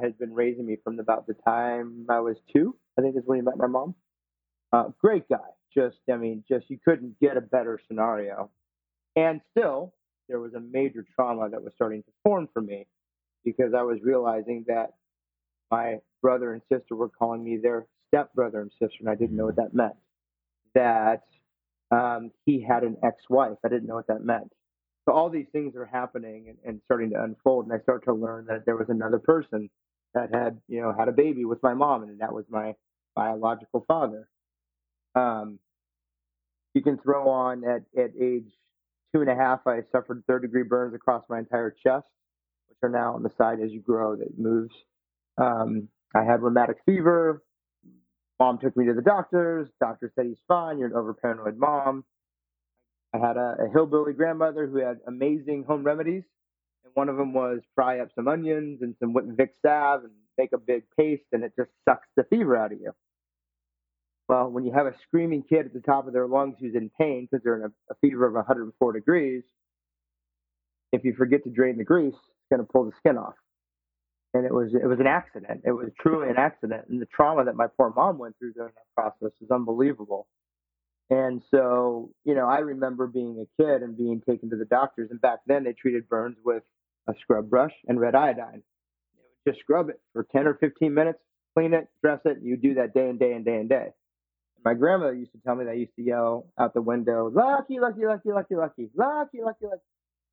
has 0.02 0.14
been 0.14 0.34
raising 0.34 0.66
me 0.66 0.78
from 0.84 1.00
about 1.00 1.28
the 1.28 1.34
time 1.34 2.06
I 2.10 2.20
was 2.20 2.38
two. 2.54 2.76
I 2.98 3.02
think 3.02 3.16
is 3.16 3.24
when 3.26 3.40
he 3.40 3.42
met 3.42 3.58
my 3.58 3.68
mom. 3.68 3.96
Uh, 4.72 4.90
great 5.00 5.28
guy. 5.30 5.38
Just, 5.74 5.98
I 6.12 6.16
mean, 6.16 6.44
just 6.48 6.70
you 6.70 6.80
couldn't 6.84 7.20
get 7.20 7.38
a 7.38 7.42
better 7.42 7.80
scenario. 7.88 8.50
And 9.16 9.42
still, 9.52 9.94
there 10.28 10.40
was 10.40 10.54
a 10.54 10.60
major 10.60 11.06
trauma 11.16 11.50
that 11.50 11.62
was 11.62 11.74
starting 11.76 12.04
to 12.04 12.12
form 12.24 12.50
for 12.54 12.62
me 12.62 12.88
because 13.44 13.74
I 13.78 13.84
was 13.84 14.00
realizing 14.02 14.66
that 14.68 14.94
my 15.72 16.00
brother 16.22 16.54
and 16.54 16.62
sister 16.72 16.96
were 16.96 17.10
calling 17.10 17.44
me 17.44 17.58
their 17.58 17.86
stepbrother 18.08 18.62
and 18.62 18.72
sister, 18.72 18.98
and 19.00 19.10
I 19.10 19.16
didn't 19.16 19.36
know 19.36 19.46
what 19.46 19.58
that 19.58 19.74
meant. 19.74 19.96
That 20.74 21.24
um, 21.92 22.32
he 22.46 22.62
had 22.62 22.84
an 22.84 22.98
ex-wife. 23.04 23.58
I 23.64 23.68
didn't 23.70 23.88
know 23.88 23.96
what 23.96 24.08
that 24.08 24.24
meant. 24.24 24.52
So 25.06 25.14
all 25.14 25.30
these 25.30 25.46
things 25.52 25.76
are 25.76 25.86
happening 25.86 26.48
and, 26.50 26.58
and 26.66 26.82
starting 26.86 27.12
to 27.12 27.24
unfold, 27.24 27.66
and 27.66 27.74
I 27.74 27.82
start 27.84 28.04
to 28.06 28.14
learn 28.14 28.46
that 28.48 28.66
there 28.66 28.76
was 28.76 28.90
another 28.90 29.20
person 29.20 29.70
that 30.16 30.34
had, 30.34 30.60
you 30.68 30.82
know, 30.82 30.94
had 30.98 31.08
a 31.08 31.14
baby 31.14 31.46
with 31.46 31.62
my 31.62 31.76
mom, 31.76 32.04
and 32.04 32.20
that 32.22 32.34
was 32.34 32.46
my 32.50 32.74
biological 33.16 33.86
father. 33.88 34.28
Um, 35.14 35.60
you 36.74 36.82
can 36.82 36.98
throw 36.98 37.30
on 37.30 37.64
at, 37.64 37.84
at 37.98 38.12
age 38.20 38.52
two 39.16 39.22
and 39.22 39.30
a 39.30 39.36
half, 39.36 39.66
I 39.66 39.82
suffered 39.92 40.24
third 40.28 40.42
degree 40.42 40.64
burns 40.64 40.94
across 40.94 41.24
my 41.30 41.40
entire 41.40 41.72
chest, 41.72 42.08
which 42.68 42.78
are 42.84 42.90
now 42.90 43.14
on 43.14 43.24
the 43.24 43.30
side 43.38 43.62
as 43.62 43.72
you 43.72 43.80
grow 43.80 44.18
that 44.18 44.38
moves. 44.38 44.76
Um, 45.38 45.88
I 46.14 46.24
had 46.24 46.42
rheumatic 46.42 46.78
fever. 46.86 47.42
Mom 48.40 48.60
took 48.60 48.76
me 48.76 48.86
to 48.88 48.94
the 48.94 49.02
doctors. 49.02 49.70
Doctor 49.80 50.12
said 50.16 50.26
he's 50.26 50.42
fine. 50.50 50.80
You're 50.80 50.90
an 50.90 50.96
over 50.96 51.14
paranoid 51.14 51.58
mom. 51.58 52.04
I 53.14 53.20
had 53.26 53.38
a, 53.38 53.56
a 53.62 53.70
hillbilly 53.72 54.12
grandmother 54.12 54.68
who 54.68 54.80
had 54.80 55.00
amazing 55.08 55.64
home 55.64 55.86
remedies, 55.86 56.24
and 56.86 56.94
one 56.94 57.10
of 57.10 57.18
them 57.18 57.34
was 57.34 57.62
fry 57.74 58.00
up 58.00 58.10
some 58.16 58.28
onions 58.28 58.80
and 58.82 58.96
some 59.00 59.14
Vicks 59.14 59.60
salve 59.62 60.04
and 60.04 60.14
make 60.38 60.54
a 60.54 60.58
big 60.58 60.84
paste, 60.98 61.26
and 61.32 61.44
it 61.44 61.54
just 61.58 61.72
sucks 61.88 62.08
the 62.16 62.24
fever 62.26 62.56
out 62.56 62.72
of 62.72 62.80
you. 62.80 62.92
Well, 64.28 64.50
when 64.50 64.66
you 64.66 64.74
have 64.74 64.88
a 64.88 64.94
screaming 65.08 65.44
kid 65.44 65.66
at 65.66 65.74
the 65.74 65.82
top 65.82 66.08
of 66.08 66.14
their 66.14 66.28
lungs 66.28 66.56
who's 66.60 66.76
in 66.76 66.90
pain 67.00 67.28
because 67.30 67.44
they're 67.44 67.58
in 67.58 67.64
a, 67.64 67.92
a 67.92 67.96
fever 68.02 68.26
of 68.26 68.34
104 68.34 68.94
degrees, 68.94 69.44
if 70.92 71.04
you 71.04 71.14
forget 71.16 71.44
to 71.44 71.50
drain 71.50 71.78
the 71.78 71.84
grease, 71.84 72.14
it's 72.14 72.50
going 72.50 72.66
to 72.66 72.72
pull 72.72 72.86
the 72.86 72.92
skin 73.00 73.18
off. 73.18 73.36
And 74.34 74.46
it 74.46 74.54
was 74.54 74.74
it 74.74 74.86
was 74.86 75.00
an 75.00 75.08
accident. 75.08 75.62
It 75.64 75.72
was 75.72 75.90
truly 76.00 76.30
an 76.30 76.36
accident, 76.38 76.88
and 76.90 77.02
the 77.02 77.06
trauma 77.06 77.46
that 77.46 77.56
my 77.56 77.68
poor 77.78 77.94
mom 77.96 78.18
went 78.18 78.38
through 78.38 78.54
during 78.54 78.74
that 78.76 78.94
process 78.94 79.32
is 79.42 79.50
unbelievable. 79.50 80.28
And 81.10 81.42
so, 81.52 82.10
you 82.26 82.34
know, 82.34 82.48
I 82.48 82.60
remember 82.60 83.08
being 83.08 83.46
a 83.46 83.64
kid 83.64 83.84
and 83.84 83.96
being 83.96 84.22
taken 84.28 84.50
to 84.50 84.56
the 84.56 84.66
doctors. 84.66 85.10
And 85.12 85.22
back 85.22 85.40
then, 85.46 85.64
they 85.64 85.74
treated 85.74 86.10
burns 86.10 86.38
with 86.44 86.64
a 87.08 87.14
scrub 87.22 87.50
brush 87.50 87.74
and 87.88 88.00
red 88.00 88.16
iodine. 88.16 88.64
Just 89.48 89.60
scrub 89.60 89.90
it 89.90 90.00
for 90.14 90.26
10 90.32 90.48
or 90.48 90.56
15 90.56 90.94
minutes, 90.94 91.20
clean 91.54 91.74
it, 91.74 91.88
dress 92.02 92.20
it. 92.26 92.40
You 92.42 92.58
do 92.58 92.76
that 92.76 92.94
day 92.94 93.10
and 93.10 93.20
day 93.20 93.34
and 93.34 93.46
day 93.46 93.58
and 93.58 93.70
day. 93.70 93.90
My 94.64 94.74
grandmother 94.74 95.14
used 95.14 95.32
to 95.34 95.38
tell 95.46 95.56
me 95.56 95.66
that 95.66 95.72
I 95.72 95.76
used 95.76 95.96
to 95.98 96.02
yell 96.02 96.48
out 96.60 96.74
the 96.74 96.82
window, 96.82 97.30
lucky, 97.32 97.80
lucky, 97.80 98.06
lucky, 98.06 98.32
lucky, 98.32 98.56
lucky, 98.56 98.90
lucky, 98.96 99.42
lucky, 99.42 99.66
lucky. 99.66 99.82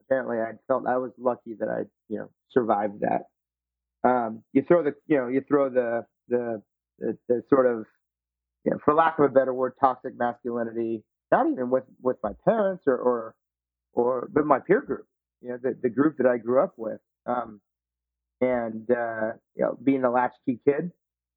Apparently, 0.07 0.39
I 0.39 0.53
felt 0.67 0.87
I 0.87 0.97
was 0.97 1.13
lucky 1.19 1.55
that 1.61 1.69
I, 1.69 1.83
you 2.09 2.19
know, 2.19 2.31
survived 2.51 3.01
that. 3.01 3.29
Um, 4.09 4.43
you 4.53 4.63
throw 4.67 4.83
the, 4.83 4.95
you 5.07 5.19
know, 5.19 5.29
you 5.29 5.43
throw 5.47 5.69
the, 5.69 6.07
the, 6.29 6.63
the, 6.99 7.19
the 7.29 7.45
sort 7.51 7.67
of 7.67 7.85
you 8.65 8.71
know, 8.71 8.79
for 8.85 8.95
lack 8.95 9.19
of 9.19 9.25
a 9.25 9.29
better 9.29 9.53
word, 9.53 9.75
toxic 9.81 10.17
masculinity, 10.17 11.03
not 11.31 11.51
even 11.51 11.71
with, 11.71 11.85
with 12.01 12.17
my 12.23 12.33
parents 12.45 12.85
or, 12.87 12.97
or, 12.97 13.35
or, 13.93 14.29
but 14.33 14.47
my 14.47 14.59
peer 14.59 14.81
group, 14.81 15.07
you 15.43 15.51
know, 15.51 15.59
the, 15.63 15.77
the 15.83 15.89
group 15.89 16.17
that 16.19 16.27
I 16.27 16.39
grew 16.39 16.63
up 16.63 16.75
with. 16.77 17.01
Um, 17.27 17.61
and, 18.41 18.91
uh, 18.91 19.33
you 19.55 19.65
know, 19.65 19.79
being 19.83 20.05
a 20.05 20.11
latchkey 20.11 20.61
kid, 20.67 20.91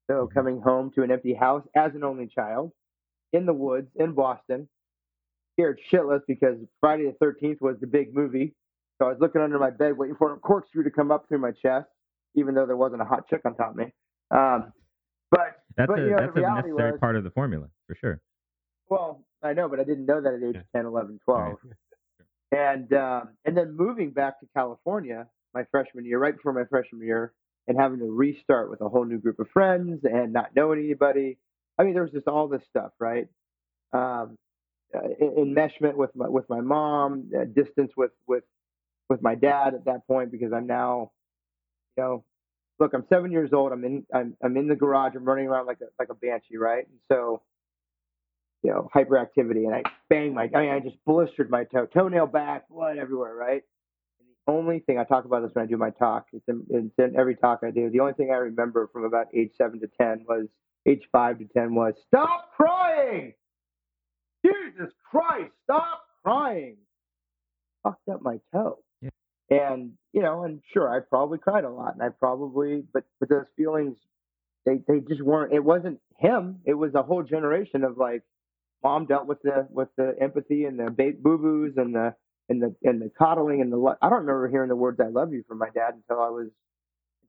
so 0.08 0.14
mm-hmm. 0.14 0.38
coming 0.38 0.60
home 0.60 0.90
to 0.94 1.02
an 1.02 1.10
empty 1.10 1.34
house 1.34 1.62
as 1.76 1.94
an 1.94 2.04
only 2.04 2.26
child 2.26 2.72
in 3.32 3.46
the 3.46 3.52
woods 3.52 3.88
in 3.96 4.12
Boston, 4.12 4.68
scared 5.54 5.78
shitless 5.92 6.20
because 6.26 6.56
Friday 6.80 7.04
the 7.04 7.24
13th 7.24 7.60
was 7.60 7.76
the 7.80 7.86
big 7.86 8.14
movie. 8.14 8.54
So 8.98 9.06
I 9.06 9.10
was 9.10 9.18
looking 9.20 9.42
under 9.42 9.58
my 9.58 9.70
bed 9.70 9.96
waiting 9.96 10.16
for 10.16 10.32
a 10.32 10.38
corkscrew 10.38 10.84
to 10.84 10.90
come 10.90 11.10
up 11.10 11.28
through 11.28 11.38
my 11.38 11.52
chest, 11.52 11.86
even 12.34 12.54
though 12.54 12.66
there 12.66 12.76
wasn't 12.76 13.02
a 13.02 13.04
hot 13.04 13.28
chick 13.28 13.42
on 13.44 13.54
top 13.54 13.70
of 13.70 13.76
me. 13.76 13.92
Um, 14.30 14.72
but 15.30 15.62
that's 15.76 15.88
but, 15.88 15.98
a 15.98 16.02
you 16.02 16.10
know, 16.10 16.16
that's 16.18 16.36
a 16.36 16.40
necessary 16.40 16.92
was, 16.92 17.00
part 17.00 17.16
of 17.16 17.24
the 17.24 17.30
formula 17.30 17.68
for 17.86 17.94
sure. 17.96 18.20
Well, 18.88 19.22
I 19.42 19.52
know, 19.52 19.68
but 19.68 19.80
I 19.80 19.84
didn't 19.84 20.06
know 20.06 20.20
that 20.20 20.34
at 20.34 20.42
age 20.42 20.54
yeah. 20.54 20.80
10, 20.80 20.86
11, 20.86 21.20
12. 21.24 21.42
Right. 21.42 21.56
And 22.52 22.92
um, 22.94 23.30
and 23.44 23.56
then 23.56 23.76
moving 23.76 24.10
back 24.10 24.40
to 24.40 24.46
California 24.54 25.26
my 25.54 25.64
freshman 25.70 26.04
year, 26.04 26.18
right 26.18 26.36
before 26.36 26.52
my 26.52 26.64
freshman 26.70 27.02
year, 27.02 27.32
and 27.66 27.78
having 27.78 27.98
to 28.00 28.06
restart 28.06 28.70
with 28.70 28.80
a 28.82 28.88
whole 28.88 29.04
new 29.04 29.18
group 29.18 29.38
of 29.40 29.48
friends 29.50 30.00
and 30.04 30.32
not 30.32 30.50
knowing 30.56 30.80
anybody. 30.80 31.38
I 31.78 31.84
mean, 31.84 31.94
there 31.94 32.02
was 32.02 32.12
just 32.12 32.28
all 32.28 32.48
this 32.48 32.62
stuff, 32.70 32.92
right? 33.00 33.28
Um, 33.92 34.36
uh, 34.96 35.00
enmeshment 35.20 35.94
with 35.96 36.14
my 36.16 36.28
with 36.28 36.48
my 36.50 36.60
mom, 36.60 37.30
uh, 37.38 37.44
distance 37.44 37.92
with 37.96 38.12
with 38.26 38.44
with 39.10 39.22
my 39.22 39.34
dad 39.34 39.74
at 39.74 39.84
that 39.86 40.06
point 40.06 40.32
because 40.32 40.52
I'm 40.52 40.66
now, 40.66 41.12
you 41.96 42.04
know, 42.04 42.24
look, 42.80 42.92
I'm 42.94 43.04
seven 43.08 43.32
years 43.32 43.52
old. 43.52 43.72
I'm 43.72 43.84
in 43.84 44.06
I'm 44.14 44.36
I'm 44.42 44.56
in 44.56 44.68
the 44.68 44.76
garage. 44.76 45.14
I'm 45.16 45.24
running 45.24 45.48
around 45.48 45.66
like 45.66 45.80
a 45.82 45.86
like 45.98 46.10
a 46.10 46.14
banshee, 46.14 46.58
right? 46.58 46.86
And 46.88 46.98
so, 47.10 47.42
you 48.66 48.72
know, 48.72 48.90
hyperactivity, 48.92 49.64
and 49.66 49.74
I 49.76 49.82
bang 50.10 50.34
my 50.34 50.50
I 50.52 50.60
mean 50.60 50.70
I 50.70 50.80
just 50.80 50.96
blistered 51.06 51.50
my 51.50 51.62
toe, 51.62 51.86
toenail 51.86 52.26
back, 52.26 52.68
blood 52.68 52.98
everywhere, 52.98 53.36
right? 53.36 53.62
And 54.18 54.28
the 54.28 54.52
only 54.52 54.80
thing 54.80 54.98
I 54.98 55.04
talk 55.04 55.24
about 55.24 55.42
this 55.42 55.52
when 55.54 55.64
I 55.64 55.68
do 55.68 55.76
my 55.76 55.90
talk, 55.90 56.26
it's 56.32 56.48
in, 56.48 56.64
it's 56.68 56.98
in 56.98 57.14
every 57.16 57.36
talk 57.36 57.60
I 57.62 57.70
do. 57.70 57.90
The 57.90 58.00
only 58.00 58.14
thing 58.14 58.30
I 58.32 58.38
remember 58.38 58.88
from 58.92 59.04
about 59.04 59.26
age 59.32 59.52
seven 59.56 59.78
to 59.80 59.88
ten 60.00 60.24
was 60.28 60.46
age 60.84 61.04
five 61.12 61.38
to 61.38 61.44
ten 61.44 61.76
was 61.76 61.94
stop 62.08 62.50
crying. 62.56 63.34
Jesus 64.44 64.92
Christ, 65.08 65.52
stop 65.62 66.02
crying. 66.24 66.76
Fucked 67.84 68.08
up 68.08 68.22
my 68.22 68.40
toe. 68.52 68.78
Yeah. 69.00 69.10
And, 69.50 69.92
you 70.12 70.22
know, 70.22 70.42
and 70.42 70.60
sure, 70.72 70.92
I 70.92 70.98
probably 71.00 71.38
cried 71.38 71.64
a 71.64 71.70
lot 71.70 71.94
and 71.94 72.02
I 72.02 72.08
probably, 72.08 72.82
but, 72.92 73.04
but 73.20 73.28
those 73.28 73.46
feelings, 73.56 73.96
they, 74.64 74.80
they 74.88 74.98
just 75.00 75.22
weren't, 75.22 75.52
it 75.52 75.64
wasn't 75.64 76.00
him. 76.16 76.60
It 76.64 76.74
was 76.74 76.94
a 76.94 77.02
whole 77.02 77.22
generation 77.22 77.84
of 77.84 77.96
like, 77.96 78.22
mom 78.86 79.04
dealt 79.06 79.26
with 79.26 79.42
the, 79.42 79.66
with 79.68 79.88
the 79.96 80.14
empathy 80.20 80.64
and 80.64 80.78
the 80.78 80.88
boo 81.20 81.38
boos 81.38 81.74
and 81.76 81.92
the, 81.92 82.14
and 82.48 82.62
the, 82.62 82.72
and 82.84 83.02
the 83.02 83.10
coddling 83.18 83.60
and 83.60 83.72
the, 83.72 83.76
lo- 83.76 83.96
I 84.00 84.08
don't 84.08 84.20
remember 84.20 84.46
hearing 84.48 84.68
the 84.68 84.76
words 84.76 85.00
I 85.00 85.08
love 85.08 85.32
you 85.32 85.42
from 85.48 85.58
my 85.58 85.70
dad 85.74 85.94
until 85.94 86.22
I 86.22 86.28
was, 86.28 86.46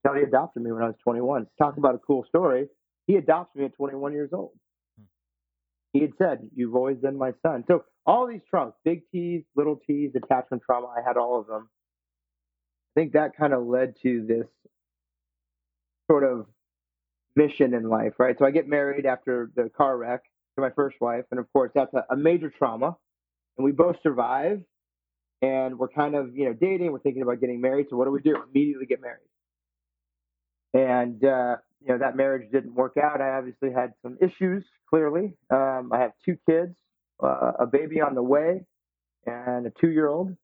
until 0.03 0.19
he 0.19 0.23
adopted 0.23 0.61
me 0.61 0.71
when 0.71 0.83
I 0.83 0.87
was 0.87 0.95
21. 1.03 1.47
Talk 1.57 1.77
about 1.77 1.95
a 1.95 1.97
cool 1.97 2.25
story. 2.27 2.67
He 3.07 3.15
adopted 3.15 3.59
me 3.59 3.65
at 3.65 3.73
21 3.75 4.13
years 4.13 4.29
old 4.33 4.51
hmm. 4.99 5.05
he 5.93 6.01
had 6.01 6.11
said, 6.19 6.47
You've 6.55 6.75
always 6.75 6.97
been 6.97 7.17
my 7.17 7.31
son. 7.41 7.63
So 7.67 7.85
all 8.05 8.27
these 8.27 8.41
traumas, 8.53 8.73
big 8.85 9.01
T's, 9.11 9.41
little 9.55 9.79
T's, 9.87 10.11
attachment 10.13 10.61
trauma, 10.63 10.93
I 10.95 11.01
had 11.03 11.17
all 11.17 11.39
of 11.39 11.47
them. 11.47 11.69
I 12.95 13.01
think 13.01 13.13
that 13.13 13.35
kind 13.35 13.53
of 13.53 13.65
led 13.65 13.95
to 14.03 14.27
this 14.27 14.45
sort 16.05 16.23
of 16.23 16.45
mission 17.35 17.73
in 17.73 17.89
life, 17.89 18.13
right? 18.19 18.35
So 18.37 18.45
I 18.45 18.51
get 18.51 18.67
married 18.67 19.07
after 19.07 19.49
the 19.55 19.71
car 19.75 19.97
wreck 19.97 20.21
to 20.57 20.61
my 20.61 20.71
first 20.71 20.97
wife. 20.99 21.23
And 21.31 21.39
of 21.39 21.51
course, 21.53 21.71
that's 21.73 21.93
a, 21.93 22.03
a 22.13 22.17
major 22.17 22.51
trauma. 22.55 22.97
And 23.57 23.65
we 23.65 23.71
both 23.71 23.95
survive. 24.03 24.61
And 25.41 25.77
we're 25.77 25.89
kind 25.89 26.15
of, 26.15 26.35
you 26.35 26.45
know, 26.45 26.53
dating. 26.53 26.91
We're 26.91 26.99
thinking 26.99 27.21
about 27.21 27.39
getting 27.39 27.61
married. 27.61 27.87
So 27.89 27.95
what 27.95 28.05
do 28.05 28.11
we 28.11 28.21
do? 28.21 28.35
Immediately 28.51 28.87
get 28.87 28.99
married. 29.01 29.19
And, 30.73 31.23
uh, 31.23 31.57
you 31.79 31.89
know, 31.89 31.99
that 31.99 32.15
marriage 32.15 32.51
didn't 32.51 32.73
work 32.73 32.97
out. 32.97 33.21
I 33.21 33.37
obviously 33.37 33.71
had 33.71 33.93
some 34.01 34.17
issues, 34.19 34.65
clearly. 34.89 35.33
Um, 35.51 35.91
I 35.93 35.99
have 35.99 36.11
two 36.25 36.37
kids, 36.49 36.75
uh, 37.23 37.51
a 37.59 37.67
baby 37.67 38.01
on 38.01 38.15
the 38.15 38.23
way, 38.23 38.65
and 39.27 39.67
a 39.67 39.71
two 39.79 39.91
year 39.91 40.07
old. 40.07 40.35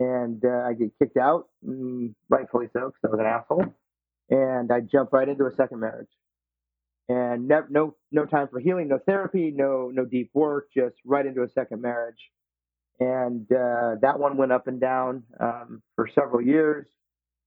And 0.00 0.44
uh, 0.44 0.64
I 0.66 0.72
get 0.72 0.90
kicked 0.98 1.16
out, 1.16 1.48
mm, 1.64 2.12
rightfully 2.28 2.66
so, 2.72 2.92
because 2.92 3.00
I 3.04 3.08
was 3.08 3.20
an 3.20 3.26
asshole. 3.26 3.64
And 4.30 4.72
I 4.72 4.80
jump 4.80 5.12
right 5.12 5.28
into 5.28 5.44
a 5.44 5.54
second 5.56 5.80
marriage. 5.80 6.08
And 7.10 7.48
no, 7.48 7.64
no, 7.68 7.96
no 8.12 8.24
time 8.24 8.46
for 8.46 8.60
healing, 8.60 8.86
no 8.86 9.00
therapy, 9.04 9.52
no, 9.52 9.90
no 9.92 10.04
deep 10.04 10.30
work, 10.32 10.68
just 10.72 10.94
right 11.04 11.26
into 11.26 11.42
a 11.42 11.48
second 11.50 11.82
marriage. 11.82 12.30
And 13.00 13.50
uh, 13.50 13.96
that 14.00 14.20
one 14.20 14.36
went 14.36 14.52
up 14.52 14.68
and 14.68 14.80
down 14.80 15.24
um, 15.40 15.82
for 15.96 16.08
several 16.14 16.40
years. 16.40 16.86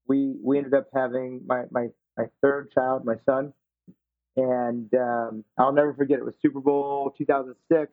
We 0.05 0.35
we 0.43 0.57
ended 0.57 0.73
up 0.73 0.87
having 0.93 1.43
my 1.47 1.63
my 1.71 1.87
my 2.17 2.25
third 2.41 2.71
child, 2.73 3.05
my 3.05 3.15
son. 3.25 3.53
And 4.35 4.93
um, 4.95 5.45
I'll 5.57 5.71
never 5.71 5.93
forget 5.93 6.19
it 6.19 6.25
was 6.25 6.33
Super 6.41 6.59
Bowl 6.59 7.13
2006. 7.17 7.89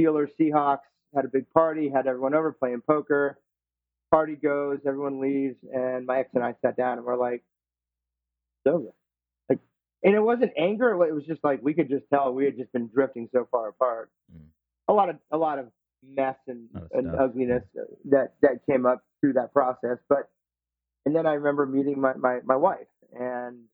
Steelers, 0.00 0.30
Seahawks 0.40 0.88
had 1.14 1.24
a 1.24 1.28
big 1.28 1.48
party, 1.50 1.88
had 1.88 2.08
everyone 2.08 2.34
over 2.34 2.50
playing 2.50 2.82
poker. 2.84 3.38
Party 4.10 4.34
goes, 4.34 4.78
everyone 4.84 5.20
leaves, 5.20 5.56
and 5.72 6.04
my 6.04 6.18
ex 6.18 6.30
and 6.34 6.42
I 6.42 6.54
sat 6.62 6.76
down 6.76 6.98
and 6.98 7.06
we're 7.06 7.16
like, 7.16 7.44
it's 8.64 8.74
over. 8.74 8.90
And 10.06 10.14
it 10.14 10.20
wasn't 10.20 10.52
anger. 10.56 10.92
It 11.04 11.12
was 11.12 11.24
just 11.24 11.42
like 11.42 11.58
we 11.62 11.74
could 11.74 11.88
just 11.88 12.04
tell 12.14 12.32
we 12.32 12.44
had 12.44 12.56
just 12.56 12.72
been 12.72 12.88
drifting 12.94 13.28
so 13.32 13.48
far 13.50 13.68
apart. 13.68 14.08
Mm. 14.32 14.46
A 14.86 14.92
lot 14.92 15.10
of 15.10 15.16
a 15.32 15.36
lot 15.36 15.58
of 15.58 15.66
mess 16.08 16.36
and, 16.46 16.68
and 16.92 17.12
ugliness 17.18 17.64
that 18.04 18.34
that 18.40 18.64
came 18.70 18.86
up 18.86 19.02
through 19.20 19.32
that 19.32 19.52
process. 19.52 19.98
But 20.08 20.30
and 21.04 21.14
then 21.14 21.26
I 21.26 21.32
remember 21.32 21.66
meeting 21.66 22.00
my 22.00 22.14
my, 22.14 22.38
my 22.44 22.54
wife 22.54 22.86
and 23.12 23.64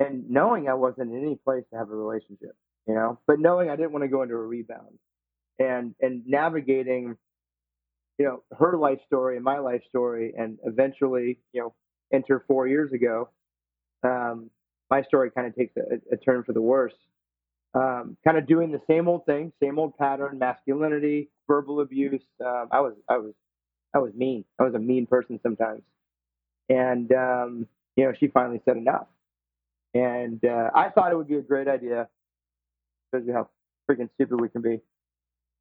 and 0.00 0.28
knowing 0.28 0.68
I 0.68 0.74
wasn't 0.74 1.12
in 1.12 1.22
any 1.22 1.36
place 1.36 1.62
to 1.70 1.78
have 1.78 1.90
a 1.90 1.94
relationship, 1.94 2.56
you 2.88 2.94
know, 2.94 3.20
but 3.28 3.38
knowing 3.38 3.70
I 3.70 3.76
didn't 3.76 3.92
want 3.92 4.02
to 4.02 4.08
go 4.08 4.22
into 4.22 4.34
a 4.34 4.38
rebound 4.38 4.98
and 5.60 5.94
and 6.00 6.26
navigating, 6.26 7.16
you 8.18 8.24
know, 8.24 8.42
her 8.58 8.76
life 8.76 8.98
story 9.06 9.36
and 9.36 9.44
my 9.44 9.60
life 9.60 9.82
story, 9.88 10.34
and 10.36 10.58
eventually, 10.64 11.38
you 11.52 11.60
know, 11.60 11.74
enter 12.12 12.42
four 12.48 12.66
years 12.66 12.92
ago, 12.92 13.28
um, 14.02 14.50
my 14.90 15.02
story 15.02 15.30
kind 15.30 15.46
of 15.46 15.54
takes 15.54 15.74
a, 15.76 16.14
a 16.14 16.16
turn 16.16 16.42
for 16.44 16.52
the 16.52 16.60
worse. 16.60 16.94
Um, 17.72 18.16
kind 18.24 18.36
of 18.36 18.48
doing 18.48 18.72
the 18.72 18.80
same 18.88 19.06
old 19.08 19.24
thing, 19.26 19.52
same 19.62 19.78
old 19.78 19.96
pattern, 19.96 20.38
masculinity, 20.38 21.30
verbal 21.46 21.80
abuse. 21.80 22.22
Um, 22.44 22.68
I 22.72 22.80
was 22.80 22.94
I 23.08 23.18
was 23.18 23.32
I 23.94 23.98
was 23.98 24.12
mean. 24.14 24.44
I 24.58 24.64
was 24.64 24.74
a 24.74 24.78
mean 24.78 25.06
person 25.06 25.38
sometimes, 25.42 25.82
and 26.68 27.12
um, 27.12 27.68
you 27.96 28.04
know, 28.04 28.12
she 28.18 28.28
finally 28.28 28.60
said 28.64 28.76
enough. 28.76 29.06
And 29.94 30.44
uh, 30.44 30.70
I 30.74 30.88
thought 30.90 31.12
it 31.12 31.16
would 31.16 31.28
be 31.28 31.36
a 31.36 31.42
great 31.42 31.68
idea, 31.68 32.08
shows 33.12 33.24
you 33.26 33.32
how 33.32 33.48
freaking 33.90 34.08
stupid 34.14 34.40
we 34.40 34.48
can 34.48 34.62
be. 34.62 34.80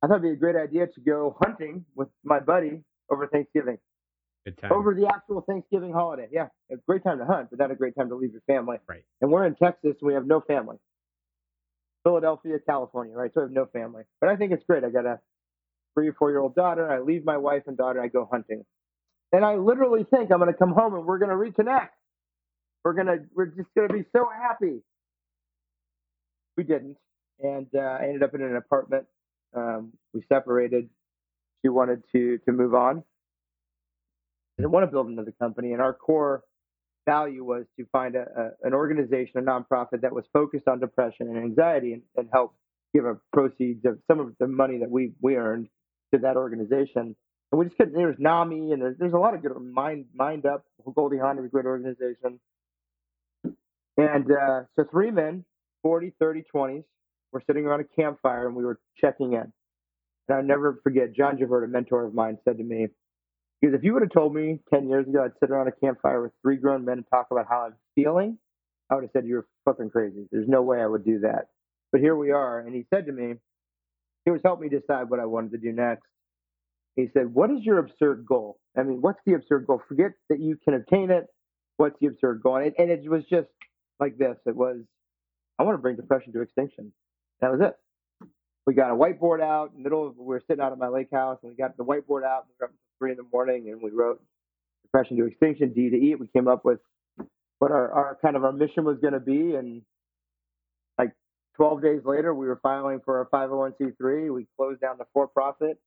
I 0.01 0.07
thought 0.07 0.19
it'd 0.19 0.23
be 0.23 0.29
a 0.29 0.35
great 0.35 0.55
idea 0.55 0.87
to 0.87 1.01
go 1.01 1.35
hunting 1.41 1.85
with 1.95 2.09
my 2.23 2.39
buddy 2.39 2.83
over 3.11 3.27
Thanksgiving. 3.27 3.79
Over 4.69 4.93
the 4.93 5.07
actual 5.07 5.41
Thanksgiving 5.41 5.93
holiday. 5.93 6.27
Yeah, 6.31 6.47
a 6.71 6.77
great 6.87 7.03
time 7.03 7.19
to 7.19 7.25
hunt, 7.25 7.49
but 7.49 7.59
not 7.59 7.71
a 7.71 7.75
great 7.75 7.95
time 7.95 8.09
to 8.09 8.15
leave 8.15 8.31
your 8.31 8.41
family. 8.47 8.77
Right. 8.87 9.03
And 9.21 9.31
we're 9.31 9.45
in 9.45 9.55
Texas, 9.55 9.95
and 9.99 10.07
we 10.07 10.13
have 10.13 10.25
no 10.25 10.41
family. 10.41 10.77
Philadelphia, 12.03 12.57
California, 12.65 13.15
right? 13.15 13.31
So 13.33 13.41
I 13.41 13.43
have 13.43 13.51
no 13.51 13.65
family. 13.67 14.03
But 14.21 14.29
I 14.29 14.35
think 14.35 14.51
it's 14.51 14.63
great. 14.65 14.83
I 14.83 14.89
got 14.89 15.05
a 15.05 15.19
three 15.93 16.07
or 16.07 16.13
four 16.13 16.29
year 16.29 16.39
old 16.39 16.55
daughter. 16.55 16.89
I 16.89 16.99
leave 16.99 17.25
my 17.25 17.37
wife 17.37 17.63
and 17.67 17.77
daughter. 17.77 18.01
I 18.01 18.07
go 18.07 18.27
hunting. 18.31 18.63
And 19.31 19.45
I 19.45 19.55
literally 19.55 20.05
think 20.09 20.31
I'm 20.31 20.39
going 20.39 20.51
to 20.51 20.57
come 20.57 20.71
home 20.71 20.95
and 20.95 21.05
we're 21.05 21.19
going 21.19 21.29
to 21.29 21.35
reconnect. 21.35 21.89
We're 22.83 22.93
going 22.93 23.07
to, 23.07 23.19
we're 23.35 23.47
just 23.47 23.67
going 23.75 23.89
to 23.89 23.93
be 23.93 24.05
so 24.15 24.27
happy. 24.33 24.81
We 26.57 26.63
didn't. 26.63 26.97
And 27.41 27.67
uh, 27.75 27.79
I 27.79 28.05
ended 28.05 28.23
up 28.23 28.33
in 28.33 28.41
an 28.41 28.55
apartment. 28.55 29.05
Um, 29.55 29.93
we 30.13 30.23
separated. 30.29 30.89
She 31.61 31.69
wanted 31.69 32.03
to, 32.13 32.39
to 32.39 32.51
move 32.51 32.73
on. 32.73 33.03
Didn't 34.59 34.71
want 34.71 34.83
to 34.83 34.91
build 34.91 35.07
another 35.07 35.33
company. 35.39 35.71
And 35.71 35.81
our 35.81 35.93
core 35.93 36.43
value 37.05 37.45
was 37.45 37.63
to 37.77 37.85
find 37.93 38.15
a, 38.15 38.25
a, 38.35 38.67
an 38.67 38.73
organization, 38.73 39.37
a 39.37 39.41
nonprofit 39.41 40.01
that 40.01 40.13
was 40.13 40.25
focused 40.33 40.67
on 40.67 40.81
depression 40.81 41.29
and 41.29 41.37
anxiety 41.37 41.93
and, 41.93 42.01
and 42.17 42.27
help 42.33 42.53
give 42.93 43.05
a 43.05 43.15
proceeds 43.31 43.85
of 43.85 43.99
some 44.05 44.19
of 44.19 44.33
the 44.37 44.47
money 44.47 44.77
that 44.79 44.91
we, 44.91 45.13
we 45.21 45.37
earned 45.37 45.69
to 46.13 46.19
that 46.19 46.35
organization. 46.35 47.15
And 47.51 47.59
we 47.59 47.67
just 47.67 47.77
couldn't, 47.77 47.93
there's 47.93 48.17
NAMI 48.19 48.73
and 48.73 48.81
there's, 48.81 48.97
there's 48.99 49.13
a 49.13 49.17
lot 49.17 49.33
of 49.33 49.41
good 49.41 49.53
mind, 49.61 50.07
MindUP. 50.19 50.59
Goldie 50.93 51.19
Hawn 51.19 51.39
is 51.39 51.45
a 51.45 51.47
great 51.47 51.65
organization. 51.65 52.41
And 53.95 54.29
uh, 54.29 54.63
so 54.75 54.83
three 54.91 55.11
men, 55.11 55.45
40, 55.83 56.11
30, 56.19 56.43
20s, 56.53 56.83
were 57.31 57.41
sitting 57.47 57.65
around 57.65 57.79
a 57.79 58.01
campfire 58.01 58.45
and 58.45 58.57
we 58.57 58.65
were 58.65 58.81
checking 58.99 59.33
in. 59.33 59.53
And 60.27 60.37
I'll 60.37 60.43
never 60.43 60.81
forget, 60.83 61.15
John 61.15 61.37
Javert, 61.39 61.63
a 61.63 61.67
mentor 61.69 62.03
of 62.03 62.13
mine, 62.13 62.37
said 62.43 62.57
to 62.57 62.63
me, 62.63 62.87
because 63.61 63.75
if 63.75 63.83
you 63.83 63.93
would 63.93 64.01
have 64.01 64.11
told 64.11 64.33
me 64.33 64.59
10 64.73 64.87
years 64.87 65.07
ago 65.07 65.23
I'd 65.23 65.31
sit 65.39 65.49
around 65.49 65.67
a 65.67 65.71
campfire 65.71 66.21
with 66.21 66.31
three 66.41 66.57
grown 66.57 66.85
men 66.85 66.99
and 66.99 67.05
talk 67.09 67.27
about 67.31 67.47
how 67.49 67.65
I'm 67.65 67.75
feeling, 67.95 68.37
I 68.89 68.95
would 68.95 69.03
have 69.03 69.11
said, 69.13 69.25
You're 69.25 69.47
fucking 69.65 69.89
crazy. 69.89 70.27
There's 70.31 70.47
no 70.47 70.61
way 70.61 70.81
I 70.81 70.87
would 70.87 71.05
do 71.05 71.19
that. 71.19 71.47
But 71.91 72.01
here 72.01 72.15
we 72.15 72.31
are. 72.31 72.59
And 72.59 72.75
he 72.75 72.85
said 72.93 73.05
to 73.07 73.11
me, 73.11 73.35
He 74.25 74.31
was 74.31 74.41
helping 74.43 74.69
me 74.69 74.77
decide 74.77 75.09
what 75.09 75.19
I 75.19 75.25
wanted 75.25 75.51
to 75.51 75.57
do 75.57 75.71
next. 75.71 76.07
He 76.95 77.07
said, 77.13 77.33
What 77.33 77.51
is 77.51 77.59
your 77.61 77.79
absurd 77.79 78.25
goal? 78.27 78.59
I 78.77 78.83
mean, 78.83 79.01
what's 79.01 79.19
the 79.25 79.33
absurd 79.33 79.67
goal? 79.67 79.81
Forget 79.87 80.11
that 80.29 80.39
you 80.39 80.57
can 80.63 80.73
obtain 80.73 81.11
it. 81.11 81.27
What's 81.77 81.95
the 82.01 82.07
absurd 82.07 82.41
goal? 82.43 82.57
And 82.57 82.73
it, 82.77 83.09
was 83.09 83.23
just 83.29 83.47
like 83.99 84.17
this 84.17 84.37
it 84.45 84.55
was, 84.55 84.77
I 85.57 85.63
want 85.63 85.75
to 85.75 85.81
bring 85.81 85.95
depression 85.95 86.33
to 86.33 86.41
extinction. 86.41 86.91
That 87.41 87.51
was 87.51 87.61
it. 87.61 87.73
We 88.65 88.73
got 88.73 88.91
a 88.91 88.95
whiteboard 88.95 89.41
out 89.41 89.71
in 89.71 89.77
the 89.77 89.83
middle 89.83 90.07
of, 90.07 90.17
we 90.17 90.25
were 90.25 90.43
sitting 90.45 90.61
out 90.61 90.71
at 90.71 90.77
my 90.77 90.89
lake 90.89 91.07
house 91.11 91.39
and 91.41 91.51
we 91.51 91.55
got 91.55 91.77
the 91.77 91.85
whiteboard 91.85 92.23
out. 92.23 92.45
And 92.45 92.49
we 92.49 92.55
were 92.59 92.65
up 92.65 92.73
three 92.99 93.11
in 93.11 93.17
the 93.17 93.25
morning 93.33 93.69
and 93.71 93.81
we 93.81 93.91
wrote 93.91 94.21
depression 94.83 95.17
to 95.17 95.25
extinction, 95.25 95.73
D 95.73 95.89
to 95.89 95.95
E. 95.95 96.15
We 96.15 96.27
came 96.27 96.47
up 96.47 96.63
with 96.65 96.79
what 97.59 97.71
our, 97.71 97.91
our 97.91 98.17
kind 98.21 98.35
of 98.35 98.43
our 98.43 98.51
mission 98.53 98.83
was 98.85 98.97
going 98.99 99.13
to 99.13 99.19
be. 99.19 99.55
And 99.55 99.81
like 100.97 101.11
12 101.55 101.81
days 101.81 102.01
later, 102.05 102.33
we 102.33 102.47
were 102.47 102.59
filing 102.61 102.99
for 103.03 103.17
our 103.19 103.47
501c3. 103.47 104.33
We 104.33 104.47
closed 104.57 104.81
down 104.81 104.97
the 104.97 105.05
for 105.13 105.27
profit. 105.27 105.79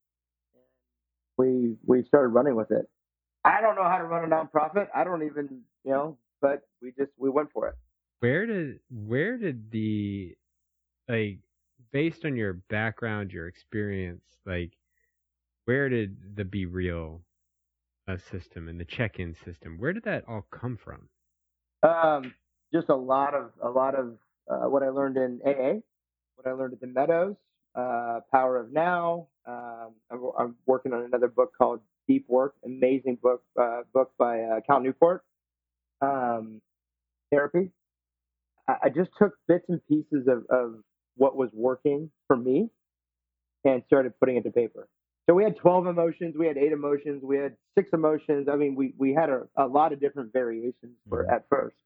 We, 1.37 1.75
we 1.85 2.03
started 2.05 2.29
running 2.29 2.55
with 2.55 2.71
it. 2.71 2.85
I 3.45 3.61
don't 3.61 3.75
know 3.75 3.83
how 3.83 3.97
to 3.97 4.03
run 4.05 4.31
a 4.31 4.35
nonprofit. 4.35 4.87
I 4.95 5.03
don't 5.03 5.23
even, 5.23 5.61
you 5.83 5.91
know, 5.91 6.17
but 6.41 6.61
we 6.81 6.91
just, 6.97 7.11
we 7.17 7.29
went 7.29 7.51
for 7.51 7.67
it. 7.69 7.75
where 8.19 8.45
did 8.45 8.79
where 8.89 9.37
did 9.37 9.69
the 9.71 10.33
like 11.09 11.39
based 11.91 12.23
on 12.23 12.37
your 12.37 12.53
background 12.53 13.33
your 13.33 13.47
experience 13.47 14.23
like 14.45 14.71
where 15.65 15.89
did 15.89 16.35
the 16.35 16.45
be 16.45 16.65
real 16.65 17.21
uh, 18.07 18.17
system 18.31 18.67
and 18.67 18.79
the 18.79 18.85
check-in 18.85 19.35
system. 19.45 19.77
Where 19.77 19.93
did 19.93 20.03
that 20.03 20.23
all 20.27 20.45
come 20.51 20.77
from? 20.77 21.09
Um, 21.83 22.33
just 22.73 22.89
a 22.89 22.95
lot 22.95 23.33
of 23.33 23.51
a 23.61 23.69
lot 23.69 23.95
of 23.95 24.17
uh, 24.49 24.69
what 24.69 24.83
I 24.83 24.89
learned 24.89 25.17
in 25.17 25.39
AA, 25.45 25.79
what 26.35 26.47
I 26.47 26.51
learned 26.51 26.73
at 26.73 26.81
the 26.81 26.87
Meadows, 26.87 27.35
uh, 27.75 28.21
Power 28.31 28.57
of 28.57 28.71
Now. 28.71 29.27
Um, 29.45 29.91
I'm, 30.09 30.31
I'm, 30.39 30.55
working 30.65 30.93
on 30.93 31.03
another 31.03 31.27
book 31.27 31.51
called 31.57 31.81
Deep 32.07 32.25
Work, 32.29 32.55
amazing 32.63 33.17
book 33.21 33.43
uh, 33.59 33.81
book 33.93 34.11
by 34.17 34.41
uh, 34.41 34.59
Cal 34.65 34.79
Newport. 34.79 35.23
Um, 36.01 36.61
therapy. 37.31 37.69
I, 38.67 38.75
I, 38.83 38.89
just 38.89 39.09
took 39.17 39.33
bits 39.47 39.65
and 39.69 39.85
pieces 39.87 40.27
of, 40.27 40.45
of 40.49 40.75
what 41.15 41.37
was 41.37 41.49
working 41.53 42.11
for 42.27 42.35
me 42.35 42.69
and 43.63 43.83
started 43.87 44.13
putting 44.19 44.35
it 44.35 44.43
to 44.43 44.51
paper. 44.51 44.89
So 45.27 45.33
we 45.33 45.43
had 45.43 45.55
12 45.55 45.87
emotions, 45.87 46.35
we 46.37 46.47
had 46.47 46.57
eight 46.57 46.73
emotions, 46.73 47.23
we 47.23 47.37
had 47.37 47.55
six 47.77 47.89
emotions. 47.93 48.49
I 48.51 48.57
mean, 48.57 48.75
we, 48.75 48.93
we 48.97 49.13
had 49.13 49.29
a, 49.29 49.43
a 49.55 49.65
lot 49.65 49.93
of 49.93 50.01
different 50.01 50.33
variations 50.33 50.95
for 51.07 51.23
mm-hmm. 51.23 51.33
at 51.33 51.45
first. 51.49 51.77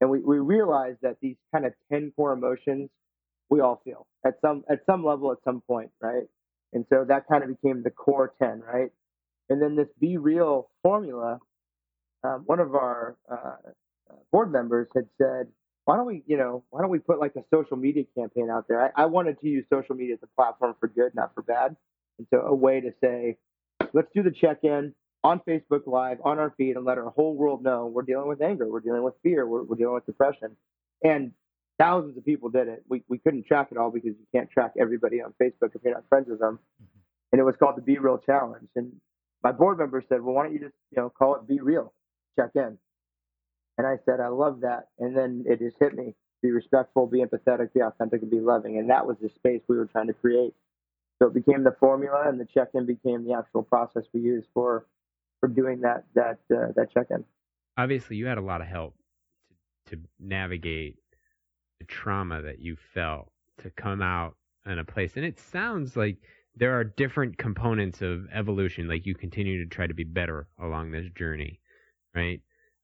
And 0.00 0.10
we, 0.10 0.20
we 0.20 0.38
realized 0.38 0.98
that 1.02 1.16
these 1.20 1.36
kind 1.52 1.66
of 1.66 1.72
10 1.92 2.12
core 2.14 2.32
emotions, 2.32 2.88
we 3.50 3.60
all 3.60 3.80
feel 3.84 4.06
at 4.24 4.34
some, 4.40 4.64
at 4.70 4.80
some 4.86 5.04
level, 5.04 5.32
at 5.32 5.38
some 5.44 5.60
point, 5.60 5.90
right? 6.00 6.24
And 6.72 6.86
so 6.88 7.04
that 7.08 7.26
kind 7.28 7.42
of 7.42 7.50
became 7.50 7.82
the 7.82 7.90
core 7.90 8.32
10, 8.40 8.60
right? 8.60 8.90
And 9.48 9.60
then 9.60 9.76
this 9.76 9.88
be 10.00 10.16
real 10.16 10.70
formula, 10.82 11.38
um, 12.24 12.44
one 12.46 12.60
of 12.60 12.74
our 12.74 13.16
uh, 13.30 13.56
board 14.30 14.52
members 14.52 14.88
had 14.94 15.06
said, 15.18 15.48
why 15.84 15.96
don't 15.96 16.06
we, 16.06 16.22
you 16.26 16.36
know, 16.36 16.62
why 16.70 16.80
don't 16.80 16.90
we 16.90 17.00
put 17.00 17.18
like 17.18 17.34
a 17.36 17.42
social 17.52 17.76
media 17.76 18.04
campaign 18.16 18.50
out 18.50 18.66
there? 18.68 18.92
I, 18.96 19.02
I 19.02 19.06
wanted 19.06 19.40
to 19.40 19.48
use 19.48 19.64
social 19.72 19.96
media 19.96 20.14
as 20.14 20.20
a 20.22 20.28
platform 20.36 20.74
for 20.78 20.88
good, 20.88 21.14
not 21.14 21.34
for 21.34 21.42
bad. 21.42 21.76
And 22.22 22.26
so 22.30 22.46
a 22.46 22.54
way 22.54 22.80
to 22.80 22.92
say, 23.02 23.36
let's 23.92 24.08
do 24.14 24.22
the 24.22 24.30
check-in 24.30 24.94
on 25.24 25.40
Facebook 25.40 25.86
Live, 25.86 26.18
on 26.24 26.38
our 26.38 26.54
feed, 26.56 26.76
and 26.76 26.84
let 26.84 26.98
our 26.98 27.10
whole 27.10 27.34
world 27.34 27.62
know 27.62 27.86
we're 27.86 28.02
dealing 28.02 28.28
with 28.28 28.40
anger, 28.40 28.68
we're 28.68 28.80
dealing 28.80 29.02
with 29.02 29.14
fear, 29.22 29.46
we're, 29.46 29.62
we're 29.62 29.76
dealing 29.76 29.94
with 29.94 30.06
depression. 30.06 30.56
And 31.02 31.32
thousands 31.78 32.16
of 32.16 32.24
people 32.24 32.48
did 32.48 32.68
it. 32.68 32.84
We, 32.88 33.02
we 33.08 33.18
couldn't 33.18 33.46
track 33.46 33.68
it 33.72 33.78
all 33.78 33.90
because 33.90 34.10
you 34.10 34.26
can't 34.32 34.50
track 34.50 34.72
everybody 34.78 35.20
on 35.20 35.34
Facebook 35.42 35.74
if 35.74 35.82
you're 35.84 35.94
not 35.94 36.04
friends 36.08 36.28
with 36.28 36.38
them. 36.38 36.58
Mm-hmm. 36.82 36.98
And 37.32 37.40
it 37.40 37.44
was 37.44 37.56
called 37.56 37.76
the 37.76 37.82
Be 37.82 37.98
Real 37.98 38.18
Challenge. 38.18 38.68
And 38.76 38.92
my 39.42 39.50
board 39.52 39.78
member 39.78 40.02
said, 40.08 40.22
well, 40.22 40.34
why 40.34 40.44
don't 40.44 40.52
you 40.52 40.60
just, 40.60 40.74
you 40.90 41.02
know, 41.02 41.10
call 41.10 41.34
it 41.34 41.48
Be 41.48 41.60
Real, 41.60 41.92
check 42.38 42.50
in. 42.54 42.78
And 43.78 43.86
I 43.86 43.98
said, 44.04 44.20
I 44.20 44.28
love 44.28 44.60
that. 44.60 44.88
And 44.98 45.16
then 45.16 45.44
it 45.48 45.58
just 45.58 45.76
hit 45.80 45.94
me. 45.94 46.14
Be 46.42 46.50
respectful, 46.50 47.06
be 47.06 47.24
empathetic, 47.24 47.72
be 47.72 47.80
authentic, 47.80 48.22
and 48.22 48.30
be 48.30 48.40
loving. 48.40 48.76
And 48.76 48.90
that 48.90 49.06
was 49.06 49.16
the 49.22 49.28
space 49.28 49.62
we 49.68 49.76
were 49.76 49.86
trying 49.86 50.08
to 50.08 50.12
create. 50.12 50.52
So 51.22 51.28
it 51.28 51.34
became 51.34 51.62
the 51.62 51.76
formula, 51.78 52.24
and 52.26 52.40
the 52.40 52.44
check-in 52.44 52.84
became 52.84 53.24
the 53.24 53.34
actual 53.34 53.62
process 53.62 54.02
we 54.12 54.22
used 54.22 54.48
for 54.52 54.86
for 55.38 55.48
doing 55.48 55.82
that 55.82 56.04
that 56.16 56.40
uh, 56.52 56.72
that 56.74 56.88
check-in. 56.92 57.24
Obviously, 57.78 58.16
you 58.16 58.26
had 58.26 58.38
a 58.38 58.42
lot 58.42 58.60
of 58.60 58.66
help 58.66 58.96
to, 59.86 59.94
to 59.94 60.02
navigate 60.18 60.96
the 61.78 61.84
trauma 61.84 62.42
that 62.42 62.58
you 62.58 62.76
felt 62.92 63.30
to 63.58 63.70
come 63.70 64.02
out 64.02 64.34
in 64.66 64.80
a 64.80 64.84
place, 64.84 65.12
and 65.14 65.24
it 65.24 65.38
sounds 65.38 65.96
like 65.96 66.16
there 66.56 66.76
are 66.76 66.82
different 66.82 67.38
components 67.38 68.02
of 68.02 68.26
evolution. 68.32 68.88
Like 68.88 69.06
you 69.06 69.14
continue 69.14 69.62
to 69.62 69.70
try 69.70 69.86
to 69.86 69.94
be 69.94 70.02
better 70.02 70.48
along 70.60 70.90
this 70.90 71.08
journey, 71.16 71.60
right? 72.16 72.40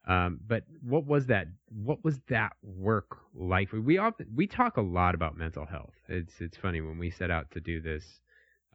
Um, 0.07 0.39
but 0.47 0.63
what 0.81 1.07
was 1.07 1.27
that? 1.27 1.49
What 1.71 2.05
was 2.05 2.21
that 2.29 2.53
work 2.63 3.19
like? 3.35 3.73
We 3.73 3.99
often 3.99 4.29
we 4.33 4.47
talk 4.47 4.77
a 4.77 4.81
lot 4.81 5.17
about 5.17 5.37
mental 5.37 5.67
health. 5.67 5.97
It's 6.09 6.41
it's 6.41 6.57
funny 6.57 6.81
when 6.81 6.99
we 6.99 7.11
set 7.11 7.33
out 7.33 7.51
to 7.51 7.61
do 7.61 7.81
this. 7.81 8.21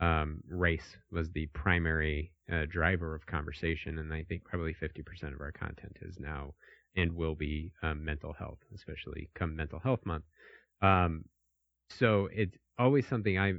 Um, 0.02 0.42
race 0.50 0.98
was 1.12 1.32
the 1.32 1.48
primary 1.48 2.32
uh, 2.52 2.66
driver 2.70 3.16
of 3.16 3.26
conversation, 3.26 4.00
and 4.00 4.14
I 4.14 4.24
think 4.24 4.44
probably 4.44 4.74
50% 4.74 5.34
of 5.34 5.42
our 5.42 5.52
content 5.52 5.98
is 6.02 6.20
now 6.20 6.54
and 6.96 7.14
will 7.16 7.36
be 7.36 7.72
um, 7.82 8.04
mental 8.04 8.34
health, 8.34 8.60
especially 8.76 9.30
come 9.34 9.56
Mental 9.56 9.80
Health 9.80 10.06
Month. 10.06 10.26
Um, 10.82 11.26
so 11.90 12.30
it's 12.34 12.58
always 12.78 13.08
something 13.08 13.38
I 13.38 13.54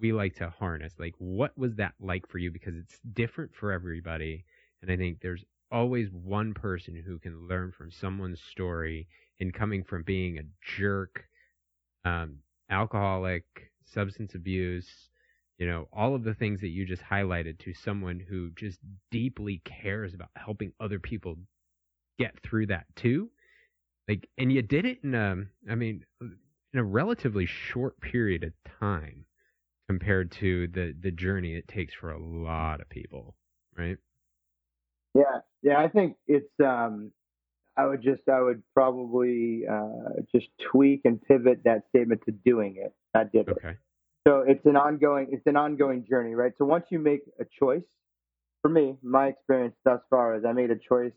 we 0.00 0.12
like 0.12 0.36
to 0.36 0.50
harness. 0.50 0.92
Like, 0.98 1.14
what 1.18 1.56
was 1.56 1.74
that 1.76 1.94
like 2.00 2.28
for 2.28 2.38
you? 2.38 2.50
Because 2.50 2.76
it's 2.76 2.98
different 3.14 3.54
for 3.54 3.72
everybody, 3.72 4.44
and 4.82 4.90
I 4.90 4.96
think 4.96 5.20
there's 5.20 5.44
always 5.70 6.10
one 6.10 6.54
person 6.54 6.94
who 6.94 7.18
can 7.18 7.48
learn 7.48 7.72
from 7.72 7.90
someone's 7.90 8.40
story 8.40 9.08
in 9.38 9.50
coming 9.52 9.84
from 9.84 10.02
being 10.02 10.38
a 10.38 10.42
jerk, 10.62 11.24
um, 12.04 12.36
alcoholic, 12.70 13.44
substance 13.84 14.34
abuse, 14.34 14.88
you 15.58 15.66
know, 15.66 15.88
all 15.92 16.14
of 16.14 16.24
the 16.24 16.34
things 16.34 16.60
that 16.60 16.68
you 16.68 16.86
just 16.86 17.02
highlighted 17.02 17.58
to 17.60 17.74
someone 17.74 18.20
who 18.20 18.50
just 18.50 18.78
deeply 19.10 19.60
cares 19.64 20.14
about 20.14 20.30
helping 20.36 20.72
other 20.80 20.98
people 20.98 21.36
get 22.18 22.40
through 22.42 22.66
that 22.66 22.86
too. 22.96 23.30
Like, 24.08 24.28
and 24.38 24.52
you 24.52 24.62
did 24.62 24.84
it 24.84 24.98
in 25.02 25.14
a, 25.14 25.44
I 25.70 25.74
mean, 25.74 26.04
in 26.20 26.78
a 26.78 26.84
relatively 26.84 27.46
short 27.46 28.00
period 28.00 28.44
of 28.44 28.52
time 28.80 29.24
compared 29.88 30.30
to 30.32 30.68
the 30.68 30.94
the 31.00 31.10
journey 31.10 31.54
it 31.54 31.66
takes 31.68 31.94
for 31.94 32.10
a 32.12 32.22
lot 32.22 32.80
of 32.80 32.88
people, 32.88 33.34
right? 33.76 33.98
Yeah, 35.14 35.40
yeah, 35.62 35.78
I 35.80 35.88
think 35.88 36.16
it's. 36.26 36.52
um 36.60 37.12
I 37.76 37.86
would 37.86 38.02
just, 38.02 38.28
I 38.28 38.40
would 38.40 38.60
probably 38.74 39.62
uh, 39.70 40.20
just 40.34 40.48
tweak 40.58 41.02
and 41.04 41.22
pivot 41.22 41.60
that 41.64 41.84
statement 41.90 42.22
to 42.26 42.32
doing 42.32 42.74
it. 42.76 42.92
I 43.14 43.22
did 43.22 43.46
it. 43.48 43.62
So 44.28 44.44
it's 44.46 44.66
an 44.66 44.76
ongoing, 44.76 45.28
it's 45.30 45.46
an 45.46 45.56
ongoing 45.56 46.04
journey, 46.06 46.34
right? 46.34 46.52
So 46.58 46.66
once 46.66 46.84
you 46.90 46.98
make 46.98 47.22
a 47.40 47.46
choice, 47.58 47.80
for 48.60 48.68
me, 48.68 48.96
my 49.02 49.28
experience 49.28 49.74
thus 49.86 50.00
far 50.10 50.36
is 50.36 50.44
I 50.44 50.52
made 50.52 50.70
a 50.70 50.76
choice 50.76 51.14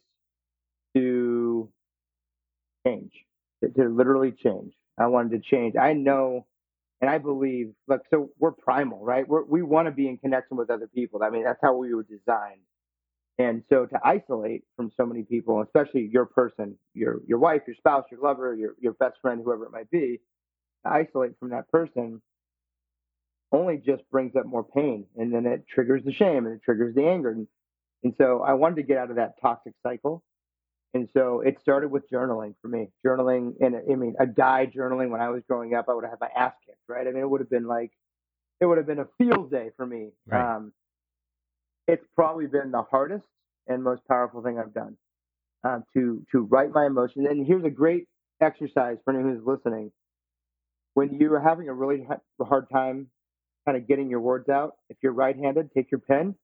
to 0.96 1.68
change, 2.88 3.12
to, 3.64 3.90
literally 3.90 4.32
change. 4.32 4.72
I 4.98 5.08
wanted 5.08 5.32
to 5.32 5.50
change. 5.50 5.76
I 5.76 5.92
know 5.92 6.46
and 7.02 7.10
I 7.10 7.18
believe, 7.18 7.74
look, 7.90 8.04
so 8.12 8.30
we're 8.40 8.52
primal, 8.52 9.04
right? 9.04 9.28
We're, 9.28 9.44
we 9.44 9.62
want 9.62 9.88
to 9.88 9.92
be 9.92 10.08
in 10.08 10.18
connection 10.18 10.56
with 10.56 10.70
other 10.70 10.88
people. 10.88 11.22
I 11.22 11.32
mean, 11.32 11.44
that's 11.44 11.60
how 11.62 11.76
we 11.76 11.94
were 11.94 12.04
designed. 12.04 12.62
And 13.40 13.64
so 13.70 13.88
to 13.88 14.00
isolate 14.06 14.64
from 14.78 14.92
so 14.96 15.06
many 15.06 15.24
people, 15.24 15.62
especially 15.64 16.10
your 16.14 16.26
person, 16.26 16.78
your 16.94 17.22
your 17.28 17.40
wife, 17.40 17.64
your 17.68 17.76
spouse, 17.76 18.06
your 18.12 18.22
lover, 18.22 18.56
your 18.56 18.76
your 18.80 18.94
best 18.94 19.18
friend, 19.22 19.42
whoever 19.44 19.66
it 19.66 19.72
might 19.72 19.90
be, 19.90 20.22
to 20.86 20.92
isolate 20.92 21.34
from 21.40 21.50
that 21.50 21.68
person 21.72 22.22
only 23.52 23.78
just 23.78 24.04
brings 24.12 24.36
up 24.36 24.46
more 24.46 24.64
pain 24.64 25.06
and 25.18 25.34
then 25.34 25.46
it 25.46 25.66
triggers 25.68 26.04
the 26.04 26.14
shame 26.14 26.46
and 26.46 26.56
it 26.56 26.62
triggers 26.64 26.96
the 26.96 27.06
anger. 27.06 27.32
And, 27.32 27.48
and 28.04 28.14
so 28.18 28.42
I 28.42 28.54
wanted 28.54 28.76
to 28.78 28.84
get 28.84 28.98
out 28.98 29.10
of 29.10 29.18
that 29.18 29.42
toxic 29.42 29.74
cycle. 29.84 30.24
And 30.94 31.08
so 31.14 31.42
it 31.42 31.58
started 31.62 31.90
with 31.90 32.10
journaling 32.10 32.56
for 32.62 32.68
me. 32.68 32.90
Journaling, 33.06 33.54
and 33.62 33.76
I 33.76 33.96
mean, 33.96 34.16
a 34.20 34.28
guy 34.28 34.66
journaling 34.68 35.10
when 35.10 35.22
I 35.22 35.30
was 35.30 35.42
growing 35.48 35.74
up, 35.74 35.86
I 35.88 35.94
would 35.94 36.04
have 36.04 36.12
had 36.12 36.20
my 36.20 36.30
ass 36.36 36.54
kicked, 36.66 36.80
right? 36.88 37.08
I 37.08 37.12
mean, 37.12 37.22
it 37.22 37.30
would 37.30 37.40
have 37.42 37.50
been 37.50 37.68
like, 37.68 37.92
it 38.60 38.66
would 38.66 38.78
have 38.78 38.88
been 38.88 39.00
a 39.00 39.08
field 39.18 39.52
day 39.52 39.72
for 39.78 39.86
me. 39.86 40.10
Right. 40.28 40.56
Um, 40.56 40.74
it's 41.88 42.06
probably 42.16 42.48
been 42.48 42.72
the 42.72 42.84
hardest 42.84 43.26
and 43.68 43.84
most 43.84 44.02
powerful 44.08 44.42
thing 44.42 44.60
I've 44.60 44.74
done 44.74 44.98
um, 45.64 45.84
to 45.94 46.24
to 46.32 46.42
write 46.42 46.72
my 46.72 46.86
emotions. 46.86 47.28
And 47.30 47.46
here's 47.46 47.64
a 47.64 47.70
great 47.70 48.08
exercise 48.42 48.98
for 49.04 49.14
anyone 49.14 49.36
who's 49.36 49.46
listening. 49.46 49.92
When 50.94 51.20
you 51.20 51.34
are 51.34 51.40
having 51.40 51.70
a 51.70 51.74
really 51.74 52.06
hard 52.42 52.70
time 52.70 53.08
kind 53.66 53.78
of 53.78 53.88
getting 53.88 54.10
your 54.10 54.22
words 54.22 54.50
out, 54.50 54.76
if 54.90 54.98
you're 55.02 55.14
right-handed, 55.14 55.70
take 55.76 55.92
your 55.92 56.00
pen, 56.00 56.36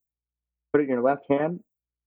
put 0.72 0.82
it 0.82 0.86
in 0.86 0.90
your 0.90 1.02
left 1.02 1.26
hand, 1.30 1.60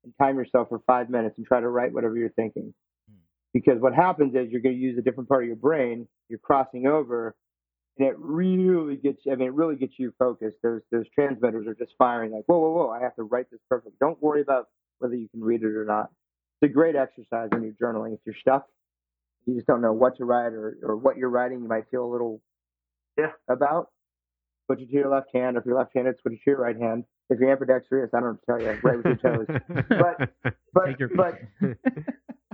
and 0.04 0.12
time 0.20 0.36
yourself 0.36 0.68
for 0.68 0.80
five 0.86 1.10
minutes 1.10 1.34
and 1.36 1.46
try 1.46 1.60
to 1.60 1.68
write 1.68 1.92
whatever 1.92 2.16
you're 2.16 2.30
thinking. 2.30 2.72
Hmm. 3.08 3.16
Because 3.52 3.80
what 3.80 3.94
happens 3.94 4.34
is 4.34 4.50
you're 4.50 4.60
going 4.60 4.76
to 4.76 4.80
use 4.80 4.98
a 4.98 5.02
different 5.02 5.28
part 5.28 5.42
of 5.42 5.48
your 5.48 5.56
brain. 5.56 6.06
You're 6.28 6.38
crossing 6.38 6.86
over, 6.86 7.34
and 7.98 8.08
it 8.08 8.14
really 8.18 8.96
gets 8.96 9.22
I 9.30 9.34
mean, 9.34 9.48
it 9.48 9.54
really 9.54 9.76
gets 9.76 9.94
you 9.98 10.12
focused. 10.18 10.56
Those 10.62 10.80
those 10.90 11.06
transmitters 11.14 11.66
are 11.66 11.74
just 11.74 11.92
firing 11.98 12.30
like, 12.30 12.44
whoa, 12.46 12.58
whoa, 12.58 12.70
whoa! 12.70 12.90
I 12.90 13.00
have 13.02 13.14
to 13.16 13.24
write 13.24 13.50
this 13.50 13.60
perfect. 13.68 13.98
Don't 13.98 14.20
worry 14.22 14.42
about 14.42 14.68
whether 14.98 15.14
you 15.14 15.28
can 15.28 15.42
read 15.42 15.62
it 15.62 15.74
or 15.74 15.84
not. 15.84 16.10
It's 16.62 16.70
a 16.70 16.72
great 16.72 16.94
exercise 16.94 17.48
when 17.50 17.62
you're 17.62 17.72
journaling. 17.72 18.14
If 18.14 18.20
you're 18.24 18.34
stuck, 18.40 18.66
you 19.46 19.54
just 19.54 19.66
don't 19.66 19.80
know 19.80 19.92
what 19.92 20.16
to 20.18 20.24
write 20.24 20.52
or, 20.52 20.76
or 20.82 20.96
what 20.96 21.16
you're 21.16 21.30
writing, 21.30 21.62
you 21.62 21.68
might 21.68 21.84
feel 21.90 22.04
a 22.04 22.10
little 22.10 22.40
yeah 23.18 23.32
about. 23.48 23.88
Switch 24.70 24.82
it 24.82 24.86
to 24.86 24.92
your 24.92 25.10
left 25.10 25.30
hand. 25.34 25.56
If 25.56 25.66
you're 25.66 25.76
left-handed, 25.76 26.14
switch 26.22 26.34
it 26.34 26.44
to 26.44 26.50
your 26.50 26.60
right 26.60 26.78
hand. 26.78 27.04
If 27.28 27.40
you're 27.40 27.50
ambidextrous, 27.50 28.10
I 28.14 28.20
don't 28.20 28.34
know 28.34 28.38
tell 28.46 28.62
you, 28.62 28.78
right 28.84 28.96
with 28.96 29.04
your 29.04 29.16
toes. 29.16 29.46
but 29.88 30.54
but 30.72 31.00
your... 31.00 31.08
but 31.08 31.40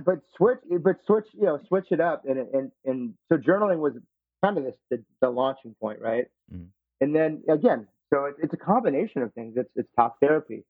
but 0.03 0.19
switch 0.35 0.57
but 0.81 0.95
switch 1.05 1.25
you 1.33 1.45
know 1.45 1.59
switch 1.67 1.85
it 1.91 1.99
up 1.99 2.23
and 2.25 2.39
and 2.39 2.71
and 2.85 3.13
so 3.29 3.37
journaling 3.37 3.77
was 3.77 3.93
kind 4.43 4.57
of 4.57 4.63
this 4.63 4.73
the, 4.89 5.03
the 5.21 5.29
launching 5.29 5.75
point, 5.79 6.01
right? 6.01 6.25
Mm. 6.51 6.69
And 7.01 7.15
then 7.15 7.43
again, 7.51 7.87
so 8.11 8.25
it, 8.25 8.35
it's 8.41 8.53
a 8.53 8.57
combination 8.57 9.21
of 9.21 9.31
things. 9.33 9.53
It's 9.55 9.69
it's 9.75 9.89
talk 9.95 10.15
therapy. 10.19 10.63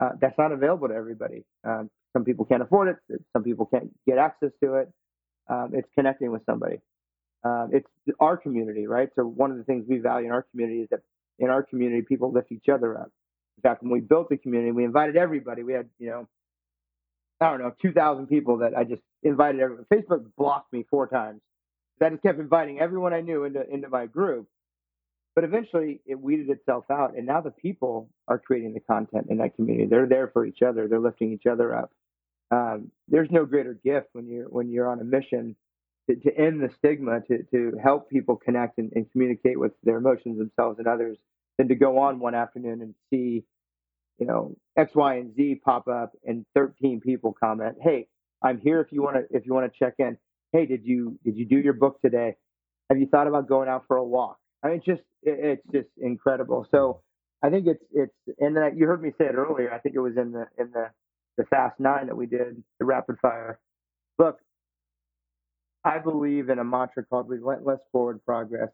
Uh, 0.00 0.10
that's 0.20 0.36
not 0.38 0.50
available 0.50 0.88
to 0.88 0.94
everybody. 0.94 1.44
Um, 1.62 1.88
some 2.12 2.24
people 2.24 2.44
can't 2.46 2.62
afford 2.62 2.88
it. 2.88 3.20
Some 3.32 3.44
people 3.44 3.66
can't 3.66 3.90
get 4.08 4.18
access 4.18 4.50
to 4.64 4.74
it. 4.74 4.92
Um, 5.48 5.70
it's 5.72 5.88
connecting 5.94 6.32
with 6.32 6.42
somebody. 6.46 6.80
Um, 7.42 7.70
it's 7.72 7.88
our 8.18 8.36
community, 8.36 8.86
right? 8.86 9.08
So 9.16 9.24
one 9.24 9.50
of 9.50 9.56
the 9.56 9.64
things 9.64 9.86
we 9.88 9.98
value 9.98 10.26
in 10.26 10.32
our 10.32 10.42
community 10.50 10.82
is 10.82 10.88
that 10.90 11.00
in 11.38 11.48
our 11.48 11.62
community, 11.62 12.02
people 12.02 12.32
lift 12.32 12.52
each 12.52 12.68
other 12.68 12.98
up. 12.98 13.10
In 13.56 13.62
fact, 13.62 13.82
when 13.82 13.90
we 13.90 14.00
built 14.00 14.28
the 14.28 14.36
community, 14.36 14.72
we 14.72 14.84
invited 14.84 15.16
everybody. 15.16 15.62
We 15.62 15.72
had, 15.72 15.88
you 15.98 16.08
know, 16.08 16.28
I 17.40 17.50
don't 17.50 17.60
know, 17.60 17.74
2,000 17.80 18.26
people 18.26 18.58
that 18.58 18.76
I 18.76 18.84
just 18.84 19.02
invited 19.22 19.60
everyone. 19.60 19.86
Facebook 19.92 20.24
blocked 20.36 20.72
me 20.72 20.84
four 20.90 21.06
times. 21.06 21.40
I 22.02 22.10
just 22.10 22.22
kept 22.22 22.38
inviting 22.38 22.80
everyone 22.80 23.12
I 23.12 23.20
knew 23.20 23.44
into 23.44 23.68
into 23.68 23.88
my 23.88 24.06
group. 24.06 24.48
But 25.34 25.44
eventually, 25.44 26.00
it 26.06 26.20
weeded 26.20 26.50
itself 26.50 26.84
out, 26.90 27.16
and 27.16 27.26
now 27.26 27.40
the 27.40 27.50
people 27.50 28.08
are 28.26 28.38
creating 28.38 28.74
the 28.74 28.80
content 28.80 29.26
in 29.30 29.38
that 29.38 29.54
community. 29.54 29.86
They're 29.86 30.06
there 30.06 30.28
for 30.28 30.44
each 30.44 30.62
other. 30.62 30.88
They're 30.88 30.98
lifting 30.98 31.32
each 31.32 31.46
other 31.46 31.74
up. 31.74 31.92
Um, 32.50 32.90
there's 33.06 33.30
no 33.30 33.44
greater 33.44 33.74
gift 33.74 34.08
when 34.12 34.26
you're 34.26 34.48
when 34.48 34.70
you're 34.70 34.88
on 34.88 35.00
a 35.00 35.04
mission 35.04 35.56
to, 36.10 36.30
to 36.30 36.38
end 36.38 36.62
the 36.62 36.70
stigma, 36.78 37.20
to 37.28 37.42
to 37.44 37.78
help 37.82 38.10
people 38.10 38.36
connect 38.36 38.78
and, 38.78 38.92
and 38.94 39.10
communicate 39.12 39.58
with 39.58 39.72
their 39.84 39.98
emotions 39.98 40.38
themselves 40.38 40.78
and 40.78 40.86
others, 40.86 41.16
than 41.58 41.68
to 41.68 41.74
go 41.74 41.98
on 41.98 42.18
one 42.18 42.34
afternoon 42.34 42.82
and 42.82 42.94
see, 43.10 43.44
you 44.18 44.26
know, 44.26 44.56
X, 44.76 44.94
Y, 44.94 45.14
and 45.14 45.34
Z 45.34 45.60
pop 45.64 45.88
up 45.88 46.12
and 46.24 46.44
13 46.54 47.00
people 47.00 47.32
comment, 47.32 47.76
"Hey, 47.80 48.08
I'm 48.42 48.58
here 48.58 48.80
if 48.80 48.92
you 48.92 49.02
want 49.02 49.16
to 49.16 49.36
if 49.36 49.46
you 49.46 49.54
want 49.54 49.70
to 49.72 49.78
check 49.78 49.94
in. 49.98 50.16
Hey, 50.52 50.66
did 50.66 50.84
you 50.84 51.18
did 51.24 51.36
you 51.36 51.44
do 51.44 51.58
your 51.58 51.74
book 51.74 52.00
today? 52.00 52.36
Have 52.88 52.98
you 52.98 53.06
thought 53.06 53.26
about 53.26 53.48
going 53.48 53.68
out 53.68 53.84
for 53.86 53.96
a 53.96 54.04
walk? 54.04 54.38
I 54.62 54.68
mean, 54.68 54.76
it's 54.78 54.86
just 54.86 55.02
it, 55.22 55.60
it's 55.60 55.66
just 55.72 55.88
incredible. 55.98 56.66
So 56.70 57.02
I 57.42 57.50
think 57.50 57.66
it's 57.66 57.82
it's 57.92 58.38
and 58.38 58.56
then 58.56 58.76
you 58.76 58.86
heard 58.86 59.02
me 59.02 59.12
say 59.18 59.26
it 59.26 59.34
earlier. 59.34 59.72
I 59.72 59.78
think 59.78 59.94
it 59.94 60.00
was 60.00 60.16
in 60.16 60.32
the 60.32 60.46
in 60.58 60.70
the 60.72 60.90
the 61.36 61.44
Fast 61.44 61.78
Nine 61.78 62.06
that 62.06 62.16
we 62.16 62.26
did 62.26 62.62
the 62.78 62.84
rapid 62.84 63.18
fire. 63.20 63.58
Look, 64.18 64.38
I 65.84 65.98
believe 65.98 66.50
in 66.50 66.58
a 66.58 66.64
mantra 66.64 67.04
called 67.04 67.28
relentless 67.28 67.80
forward 67.92 68.24
progress. 68.24 68.70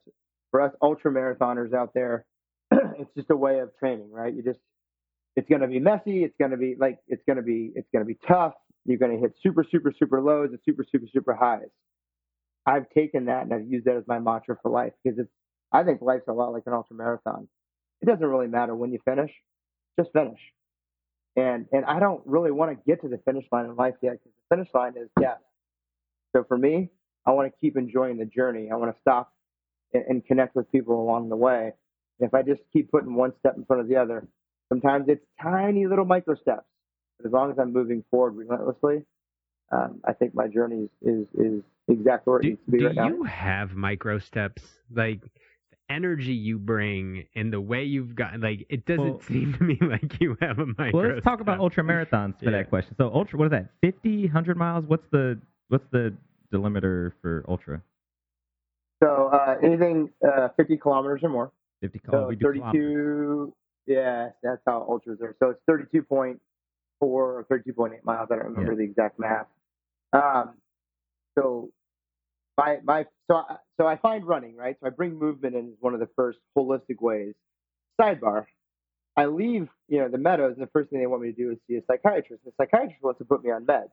For 0.51 0.61
us 0.61 0.73
ultra 0.83 1.13
marathoners 1.13 1.75
out 1.75 1.93
there, 1.95 2.25
it's 2.71 3.11
just 3.17 3.31
a 3.31 3.37
way 3.37 3.61
of 3.61 3.71
training, 3.79 4.11
right? 4.11 4.35
You 4.35 4.43
just 4.43 4.59
it's 5.37 5.49
going 5.49 5.61
to 5.61 5.69
be 5.69 5.79
messy. 5.79 6.25
It's 6.25 6.35
going 6.39 6.51
to 6.51 6.57
be 6.57 6.77
like 6.79 6.99
it's 7.09 7.23
going 7.27 7.37
to 7.37 7.43
be 7.43 7.73
it's 7.75 7.89
going 7.93 8.05
to 8.05 8.09
be 8.09 8.19
tough. 8.27 8.55
You're 8.85 8.99
going 8.99 9.15
to 9.15 9.21
hit 9.21 9.35
super 9.43 9.65
super 9.71 9.93
super 9.97 10.21
lows 10.21 10.51
and 10.51 10.59
super 10.65 10.85
super 10.91 11.07
super 11.13 11.35
highs. 11.35 11.69
I've 12.65 12.89
taken 12.91 13.27
that 13.27 13.43
and 13.45 13.55
I've 13.55 13.67
used 13.69 13.87
that 13.87 13.97
as 13.97 14.05
my 14.09 14.19
mantra 14.19 14.57
for 14.63 14.71
life 14.71 14.93
because 15.03 15.19
it's 15.19 15.31
I 15.73 15.85
think 15.85 16.01
life's 16.01 16.29
a 16.29 16.33
lot 16.33 16.53
like 16.53 16.65
an 16.67 16.73
ultra 16.73 16.97
marathon. 16.97 17.49
It 18.03 18.07
doesn't 18.07 18.27
really 18.27 18.49
matter 18.49 18.75
when 18.75 18.93
you 18.93 18.99
finish, 19.05 19.31
just 19.99 20.13
finish. 20.13 20.41
And 21.37 21.67
and 21.73 21.85
I 21.85 22.01
don't 22.01 22.23
really 22.25 22.51
want 22.51 22.73
to 22.73 22.85
get 22.87 23.03
to 23.03 23.09
the 23.09 23.19
finish 23.19 23.45
line 23.53 23.67
in 23.67 23.77
life 23.77 23.95
yet 24.03 24.13
because 24.13 24.33
the 24.37 24.57
finish 24.57 24.69
line 24.75 24.95
is 24.97 25.09
death. 25.21 25.39
So 26.35 26.45
for 26.45 26.57
me, 26.57 26.91
I 27.27 27.33
want 27.33 27.53
to 27.53 27.59
keep 27.61 27.77
enjoying 27.77 28.19
the 28.19 28.25
journey. 28.25 28.71
I 28.73 28.77
want 28.77 28.95
to 28.95 29.01
stop 29.01 29.33
and, 29.93 30.05
and 30.09 30.27
connect 30.27 30.55
with 30.55 30.71
people 30.71 31.01
along 31.01 31.29
the 31.29 31.37
way. 31.37 31.73
And 32.19 32.29
if 32.29 32.35
I 32.35 32.43
just 32.43 32.63
keep 32.73 32.91
putting 32.91 33.15
one 33.15 33.33
step 33.41 33.57
in 33.57 33.65
front 33.65 33.83
of 33.83 33.89
the 33.89 33.97
other, 33.97 34.27
sometimes 34.69 35.07
it's 35.09 35.25
tiny 35.41 35.87
little 35.87 36.05
micro 36.05 36.35
steps. 36.35 36.67
But 37.19 37.27
as 37.27 37.33
long 37.33 37.51
as 37.51 37.59
I'm 37.59 37.73
moving 37.73 38.05
forward 38.11 38.37
relentlessly, 38.37 39.05
um, 39.73 40.01
I 40.05 40.13
think 40.13 40.35
my 40.35 40.47
journey 40.47 40.89
is, 41.03 41.27
is, 41.27 41.27
is 41.39 41.63
exactly 41.89 42.31
where 42.31 42.41
it 42.41 42.43
do, 42.43 42.49
needs 42.51 42.65
to 42.65 42.71
be 42.71 42.79
do 42.79 42.87
right 42.87 42.95
now. 42.95 43.09
Do 43.09 43.15
you 43.17 43.25
have 43.25 43.75
micro 43.75 44.19
steps? 44.19 44.63
Like 44.95 45.21
energy 45.89 46.33
you 46.33 46.59
bring 46.59 47.25
and 47.37 47.53
the 47.53 47.61
way 47.61 47.85
you've 47.85 48.15
got 48.17 48.41
like 48.41 48.67
it 48.69 48.85
doesn't 48.87 49.05
well, 49.05 49.21
seem 49.21 49.55
to 49.55 49.63
me 49.63 49.79
like 49.81 50.21
you 50.21 50.37
have 50.41 50.59
a 50.59 50.67
micro. 50.67 50.91
Well, 50.93 51.09
let's 51.15 51.25
talk 51.25 51.41
about 51.41 51.59
ultra 51.61 51.85
marathons 51.85 52.39
for 52.39 52.47
yeah. 52.47 52.59
that 52.59 52.71
question. 52.71 52.95
So 52.99 53.11
ultra, 53.13 53.39
what 53.39 53.47
is 53.47 53.51
that? 53.53 53.71
50, 53.83 54.25
100 54.25 54.57
miles? 54.57 54.85
What's 54.87 55.07
the 55.11 55.41
what's 55.69 55.87
the 55.91 56.17
delimiter 56.53 57.13
for 57.21 57.45
ultra? 57.49 57.83
So 59.03 59.31
uh, 59.33 59.57
anything 59.63 60.11
uh, 60.27 60.49
50 60.57 60.77
kilometers 60.79 61.21
or 61.23 61.29
more. 61.29 61.53
50 61.83 61.99
kilometers. 61.99 62.39
So 62.43 62.71
32. 62.73 63.55
Yeah, 63.87 64.31
that's 64.43 64.63
how 64.67 64.85
ultras 64.89 65.21
are. 65.21 65.37
So 65.39 65.51
it's 65.51 65.61
32.4 65.69 66.39
or 67.01 67.47
32.8 67.51 68.05
miles. 68.05 68.29
I 68.31 68.37
don't 68.37 68.45
remember 68.47 68.73
yeah. 68.73 68.79
the 68.79 68.85
exact 68.85 69.19
math. 69.19 69.47
Um, 70.13 70.55
so 71.39 71.71
my 72.57 72.79
my 72.83 73.05
so 73.31 73.37
I, 73.37 73.57
so 73.79 73.87
I 73.87 73.97
find 73.97 74.27
running 74.27 74.57
right. 74.57 74.77
So 74.81 74.87
I 74.87 74.91
bring 74.91 75.19
movement 75.19 75.55
in 75.55 75.67
as 75.67 75.75
one 75.81 75.95
of 75.95 76.01
the 76.01 76.09
first 76.17 76.39
holistic 76.57 77.01
ways. 77.01 77.35
Sidebar: 78.01 78.47
I 79.17 79.27
leave 79.27 79.69
you 79.89 79.99
know 79.99 80.09
the 80.09 80.19
meadows, 80.19 80.55
and 80.55 80.63
the 80.67 80.71
first 80.73 80.91
thing 80.91 81.01
they 81.01 81.07
want 81.07 81.23
me 81.23 81.33
to 81.33 81.37
do 81.37 81.53
is 81.53 81.59
see 81.69 81.77
a 81.77 81.83
psychiatrist. 81.87 82.45
The 82.45 82.53
psychiatrist 82.59 83.03
wants 83.03 83.19
to 83.19 83.25
put 83.25 83.45
me 83.45 83.51
on 83.51 83.67
meds. 83.67 83.91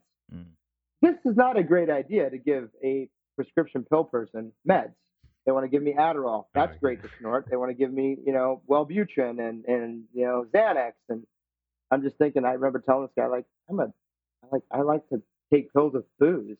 This 1.04 1.16
is 1.26 1.36
not 1.36 1.58
a 1.58 1.64
great 1.64 1.90
idea 1.90 2.30
to 2.30 2.38
give 2.38 2.70
a 2.82 3.10
prescription 3.36 3.84
pill 3.84 4.06
person 4.06 4.54
meds. 4.68 4.94
They 5.46 5.52
want 5.52 5.66
to 5.66 5.68
give 5.68 5.84
me 5.84 5.94
Adderall. 6.00 6.46
That's 6.56 6.78
great 6.80 7.04
to 7.04 7.10
snort. 7.20 7.46
They 7.52 7.58
want 7.58 7.72
to 7.72 7.74
give 7.74 7.92
me, 7.92 8.16
you 8.26 8.32
know, 8.32 8.62
Wellbutrin 8.70 9.46
and 9.46 9.66
and 9.66 10.06
you 10.14 10.26
know 10.26 10.46
Xanax. 10.56 10.94
And 11.10 11.28
I'm 11.92 12.04
just 12.04 12.18
thinking. 12.18 12.46
I 12.46 12.54
remember 12.54 12.80
telling 12.80 13.02
this 13.04 13.12
guy 13.18 13.28
like, 13.28 13.44
I'm 13.70 13.82
a, 13.82 13.92
I 14.44 14.48
like 14.50 14.62
I 14.72 14.82
like 14.84 15.10
to 15.10 15.22
take 15.54 15.74
pills 15.74 15.92
with 15.94 16.06
booze. 16.20 16.56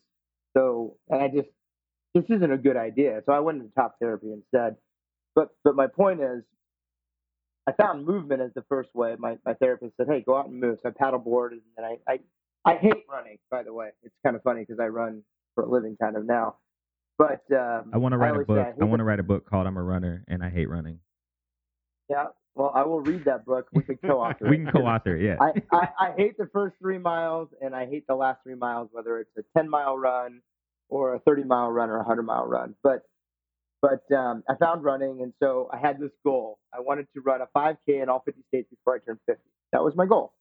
So 0.58 0.98
and 1.10 1.22
I 1.22 1.30
just 1.30 1.48
this 2.14 2.26
isn't 2.28 2.52
a 2.52 2.58
good 2.58 2.76
idea. 2.76 3.22
So 3.26 3.32
I 3.32 3.40
went 3.40 3.62
into 3.62 3.74
talk 3.74 3.96
therapy 3.98 4.34
instead. 4.34 4.76
But 5.36 5.52
but 5.64 5.78
my 5.78 5.88
point 5.88 6.20
is, 6.20 6.44
I 7.66 7.72
found 7.72 8.06
movement 8.06 8.42
as 8.42 8.52
the 8.56 8.66
first 8.68 8.94
way. 8.94 9.16
My 9.18 9.38
my 9.46 9.54
therapist 9.54 9.94
said, 9.96 10.08
hey, 10.10 10.20
go 10.20 10.36
out 10.38 10.48
and 10.48 10.60
move. 10.60 10.80
So 10.84 10.90
I 10.90 10.92
paddleboard 10.92 11.52
and 11.52 11.62
then 11.78 11.86
I 11.86 11.98
I 12.12 12.20
I 12.66 12.76
hate 12.76 13.04
running. 13.10 13.38
By 13.52 13.64
the 13.64 13.74
way, 13.74 13.90
it's 14.04 14.16
kind 14.24 14.36
of 14.36 14.44
funny 14.44 14.62
because 14.62 14.80
I 14.80 14.88
run 14.88 15.24
for 15.56 15.64
a 15.64 15.70
living 15.70 15.98
kind 16.02 16.16
of 16.16 16.26
now. 16.26 16.58
But 17.18 17.44
um, 17.52 17.92
I 17.94 17.98
want 17.98 18.14
to 18.14 18.18
write 18.18 18.36
a 18.36 18.46
book. 18.46 18.58
I, 18.58 18.82
I 18.82 18.86
want 18.86 19.00
to 19.00 19.04
write 19.04 19.20
a 19.20 19.24
book 19.24 19.48
called 19.50 19.68
"I'm 19.68 19.78
a 19.78 19.84
Runner 19.84 20.24
and 20.28 20.44
I 20.44 20.50
Hate 20.50 20.70
Running." 20.70 21.00
Yeah, 22.10 22.28
well, 22.56 22.72
I 22.76 22.84
will 22.86 23.02
read 23.02 23.26
that 23.26 23.46
book. 23.46 23.68
We 23.74 23.84
can 23.84 23.98
co-author. 24.06 24.48
we 24.50 24.58
can 24.58 24.72
co-author. 24.72 25.16
Yeah. 25.16 25.38
I, 25.40 25.52
I, 25.72 25.88
I 26.00 26.14
hate 26.18 26.38
the 26.38 26.48
first 26.54 26.76
three 26.80 26.98
miles, 26.98 27.50
and 27.62 27.76
I 27.76 27.86
hate 27.86 28.06
the 28.08 28.16
last 28.16 28.40
three 28.44 28.56
miles, 28.56 28.90
whether 28.92 29.20
it's 29.20 29.32
a 29.38 29.44
10 29.58 29.70
mile 29.70 29.98
run 29.98 30.42
or 30.90 31.16
a 31.16 31.20
30 31.20 31.44
mile 31.44 31.72
run 31.72 31.90
or 31.90 31.96
a 31.96 32.00
100 32.00 32.24
mile 32.24 32.46
run. 32.46 32.76
But 32.84 33.04
but 33.82 34.10
um, 34.16 34.44
I 34.48 34.56
found 34.56 34.84
running, 34.84 35.22
and 35.22 35.34
so 35.42 35.70
I 35.74 35.78
had 35.78 36.00
this 36.00 36.12
goal. 36.24 36.58
I 36.74 36.80
wanted 36.80 37.08
to 37.16 37.22
run 37.22 37.42
a 37.42 37.48
5K 37.58 38.02
in 38.02 38.08
all 38.08 38.22
50 38.24 38.42
states 38.48 38.70
before 38.70 38.96
I 38.96 39.00
turned 39.00 39.20
50. 39.26 39.42
That 39.74 39.84
was 39.84 39.94
my 39.96 40.06
goal. 40.06 40.34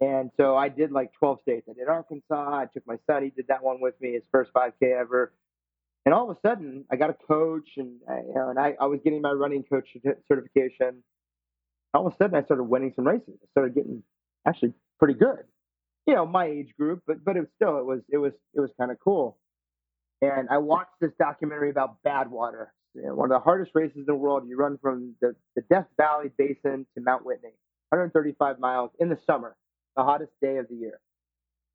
And 0.00 0.30
so 0.38 0.56
I 0.56 0.68
did 0.68 0.92
like 0.92 1.12
12 1.14 1.40
states. 1.42 1.68
I 1.68 1.74
did 1.74 1.88
Arkansas. 1.88 2.58
I 2.58 2.66
took 2.72 2.86
my 2.86 2.96
son. 3.06 3.22
He 3.22 3.30
did 3.30 3.48
that 3.48 3.62
one 3.62 3.80
with 3.80 3.94
me, 4.00 4.14
his 4.14 4.22
first 4.32 4.50
5K 4.54 4.98
ever. 4.98 5.32
And 6.06 6.14
all 6.14 6.30
of 6.30 6.36
a 6.36 6.48
sudden, 6.48 6.84
I 6.90 6.96
got 6.96 7.10
a 7.10 7.16
coach, 7.28 7.68
and 7.76 8.00
I, 8.08 8.16
you 8.26 8.34
know, 8.34 8.48
and 8.48 8.58
I, 8.58 8.74
I 8.80 8.86
was 8.86 9.00
getting 9.04 9.20
my 9.20 9.32
running 9.32 9.62
coach 9.62 9.86
certification. 10.26 11.02
All 11.92 12.06
of 12.06 12.14
a 12.14 12.16
sudden, 12.16 12.36
I 12.36 12.42
started 12.44 12.64
winning 12.64 12.92
some 12.96 13.06
races. 13.06 13.34
I 13.42 13.46
started 13.50 13.74
getting 13.74 14.02
actually 14.46 14.72
pretty 14.98 15.14
good. 15.14 15.44
You 16.06 16.14
know, 16.14 16.24
my 16.24 16.46
age 16.46 16.72
group, 16.78 17.02
but 17.06 17.22
but 17.22 17.36
it 17.36 17.40
was 17.40 17.48
still 17.56 17.78
it 17.78 17.84
was 17.84 18.00
it 18.10 18.16
was 18.16 18.32
it 18.54 18.60
was 18.60 18.70
kind 18.80 18.90
of 18.90 18.98
cool. 19.00 19.36
And 20.22 20.48
I 20.48 20.58
watched 20.58 20.98
this 21.00 21.12
documentary 21.18 21.70
about 21.70 22.02
Badwater, 22.02 22.68
you 22.94 23.02
know, 23.02 23.14
one 23.14 23.30
of 23.30 23.36
the 23.36 23.44
hardest 23.44 23.72
races 23.74 23.96
in 23.98 24.04
the 24.06 24.14
world. 24.14 24.44
You 24.48 24.56
run 24.56 24.78
from 24.80 25.14
the, 25.20 25.34
the 25.56 25.62
Death 25.70 25.86
Valley 25.98 26.30
Basin 26.38 26.86
to 26.94 27.02
Mount 27.02 27.24
Whitney, 27.24 27.52
135 27.90 28.58
miles 28.58 28.90
in 28.98 29.10
the 29.10 29.18
summer, 29.26 29.56
the 29.96 30.02
hottest 30.02 30.32
day 30.40 30.56
of 30.56 30.68
the 30.68 30.74
year. 30.74 31.00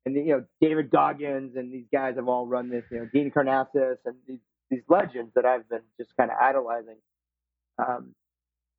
And 0.04 0.14
you 0.14 0.26
know, 0.26 0.44
David 0.60 0.90
Goggins 0.90 1.56
and 1.56 1.72
these 1.72 1.86
guys 1.92 2.14
have 2.16 2.28
all 2.28 2.46
run 2.46 2.70
this. 2.70 2.84
You 2.90 2.98
know, 2.98 3.08
Dean 3.12 3.30
Karnazes 3.30 3.96
and 4.04 4.14
these 4.26 4.40
these 4.70 4.82
legends 4.88 5.32
that 5.34 5.44
I've 5.44 5.68
been 5.68 5.82
just 5.98 6.10
kind 6.16 6.30
of 6.30 6.36
idolizing. 6.40 6.96
Um, 7.78 8.14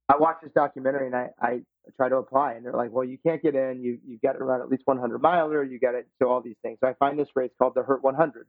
I 0.10 0.18
watched 0.18 0.44
this 0.44 0.52
documentary 0.54 1.08
and 1.08 1.16
I, 1.16 1.30
I 1.42 1.60
try 1.98 2.08
to 2.10 2.16
apply, 2.16 2.54
and 2.54 2.66
they're 2.66 2.74
like, 2.74 2.92
"Well, 2.92 3.04
you 3.04 3.18
can't 3.26 3.42
get 3.42 3.56
in. 3.56 3.82
You 3.82 4.00
you 4.06 4.20
got 4.24 4.34
to 4.34 4.44
run 4.44 4.62
at 4.62 4.70
least 4.70 4.84
100 4.86 5.22
miler. 5.22 5.64
You 5.64 5.80
got 5.80 5.92
to 5.92 6.04
do 6.20 6.28
all 6.30 6.42
these 6.42 6.56
things." 6.62 6.78
So 6.82 6.88
I 6.88 6.94
find 6.94 7.20
this 7.20 7.28
race 7.36 7.52
called 7.60 7.74
the 7.76 7.84
Hurt 7.84 8.04
100 8.04 8.48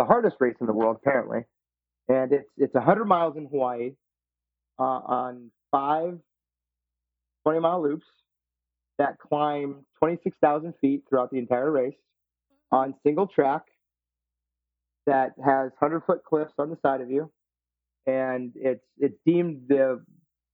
the 0.00 0.06
hardest 0.06 0.36
race 0.40 0.56
in 0.62 0.66
the 0.66 0.72
world 0.72 0.96
apparently, 0.98 1.40
and 2.08 2.32
it's 2.32 2.48
it's 2.56 2.74
100 2.74 3.04
miles 3.04 3.36
in 3.36 3.44
Hawaii 3.44 3.92
uh, 4.78 4.82
on 4.82 5.50
five 5.70 6.18
20 7.44 7.60
mile 7.60 7.82
loops 7.82 8.06
that 9.00 9.18
climb 9.18 9.76
26,000 9.98 10.74
feet 10.78 11.02
throughout 11.08 11.30
the 11.30 11.38
entire 11.38 11.70
race 11.70 11.94
on 12.70 12.94
single 13.02 13.26
track 13.26 13.62
that 15.06 15.32
has 15.42 15.70
100 15.78 16.02
foot 16.04 16.22
cliffs 16.22 16.52
on 16.58 16.68
the 16.68 16.76
side 16.82 17.00
of 17.00 17.10
you, 17.10 17.30
and 18.06 18.52
it's 18.54 18.84
it's 18.98 19.16
deemed 19.24 19.62
the 19.68 20.04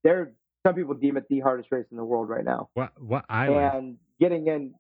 there. 0.04 0.32
Some 0.64 0.76
people 0.76 0.94
deem 0.94 1.16
it 1.16 1.24
the 1.28 1.40
hardest 1.40 1.70
race 1.72 1.86
in 1.90 1.96
the 1.96 2.04
world 2.04 2.28
right 2.28 2.44
now. 2.44 2.68
What 2.74 2.92
what 3.02 3.24
island? 3.28 3.74
And 3.74 3.96
getting 4.20 4.46
in 4.46 4.74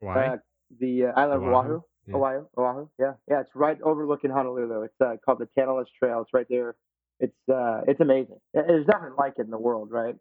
Why? 0.00 0.26
Uh, 0.26 0.36
the 0.80 1.06
uh, 1.06 1.20
island 1.20 1.42
of 1.44 1.48
Oahu. 1.48 1.82
Yeah. 2.06 2.16
Oahu, 2.16 2.46
Oahu, 2.56 2.88
yeah, 2.98 3.12
yeah. 3.30 3.40
It's 3.40 3.50
right 3.54 3.78
overlooking 3.82 4.30
Honolulu. 4.30 4.80
It's 4.84 4.94
uh, 4.98 5.16
called 5.22 5.40
the 5.40 5.48
Tantalus 5.54 5.88
Trail. 5.98 6.22
It's 6.22 6.32
right 6.32 6.46
there. 6.48 6.74
It's 7.20 7.36
uh, 7.52 7.82
it's 7.86 8.00
amazing. 8.00 8.38
There's 8.54 8.86
nothing 8.86 9.12
like 9.18 9.34
it 9.36 9.42
in 9.42 9.50
the 9.50 9.58
world, 9.58 9.90
right? 9.90 10.16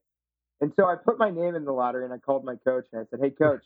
And 0.61 0.73
so 0.75 0.85
I 0.85 0.95
put 0.95 1.19
my 1.19 1.29
name 1.29 1.55
in 1.55 1.65
the 1.65 1.71
lottery, 1.71 2.03
and 2.05 2.13
I 2.13 2.17
called 2.17 2.43
my 2.43 2.55
coach, 2.55 2.85
and 2.91 3.01
I 3.01 3.05
said, 3.09 3.19
"Hey, 3.19 3.29
coach, 3.29 3.63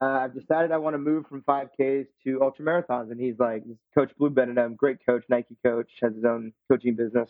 uh, 0.00 0.06
I've 0.06 0.34
decided 0.34 0.70
I 0.70 0.76
want 0.78 0.94
to 0.94 0.98
move 0.98 1.26
from 1.26 1.42
5Ks 1.42 2.06
to 2.24 2.42
ultra 2.42 2.64
marathons." 2.64 3.10
And 3.10 3.20
he's 3.20 3.38
like, 3.38 3.64
"Coach 3.94 4.12
Blue 4.16 4.30
Benedum, 4.30 4.76
great 4.76 5.04
coach, 5.04 5.24
Nike 5.28 5.56
coach, 5.64 5.90
has 6.02 6.14
his 6.14 6.24
own 6.24 6.52
coaching 6.70 6.94
business. 6.94 7.28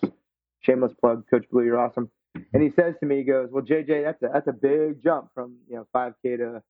Shameless 0.60 0.92
plug, 0.94 1.24
Coach 1.30 1.48
Blue, 1.50 1.64
you're 1.64 1.78
awesome." 1.78 2.10
And 2.52 2.62
he 2.62 2.70
says 2.70 2.94
to 3.00 3.06
me, 3.06 3.18
he 3.18 3.24
goes, 3.24 3.50
"Well, 3.50 3.64
JJ, 3.64 4.04
that's 4.04 4.22
a 4.22 4.28
that's 4.32 4.48
a 4.48 4.52
big 4.52 5.02
jump 5.02 5.30
from 5.34 5.56
you 5.68 5.76
know 5.76 5.86
5K 5.94 6.36
to 6.38 6.62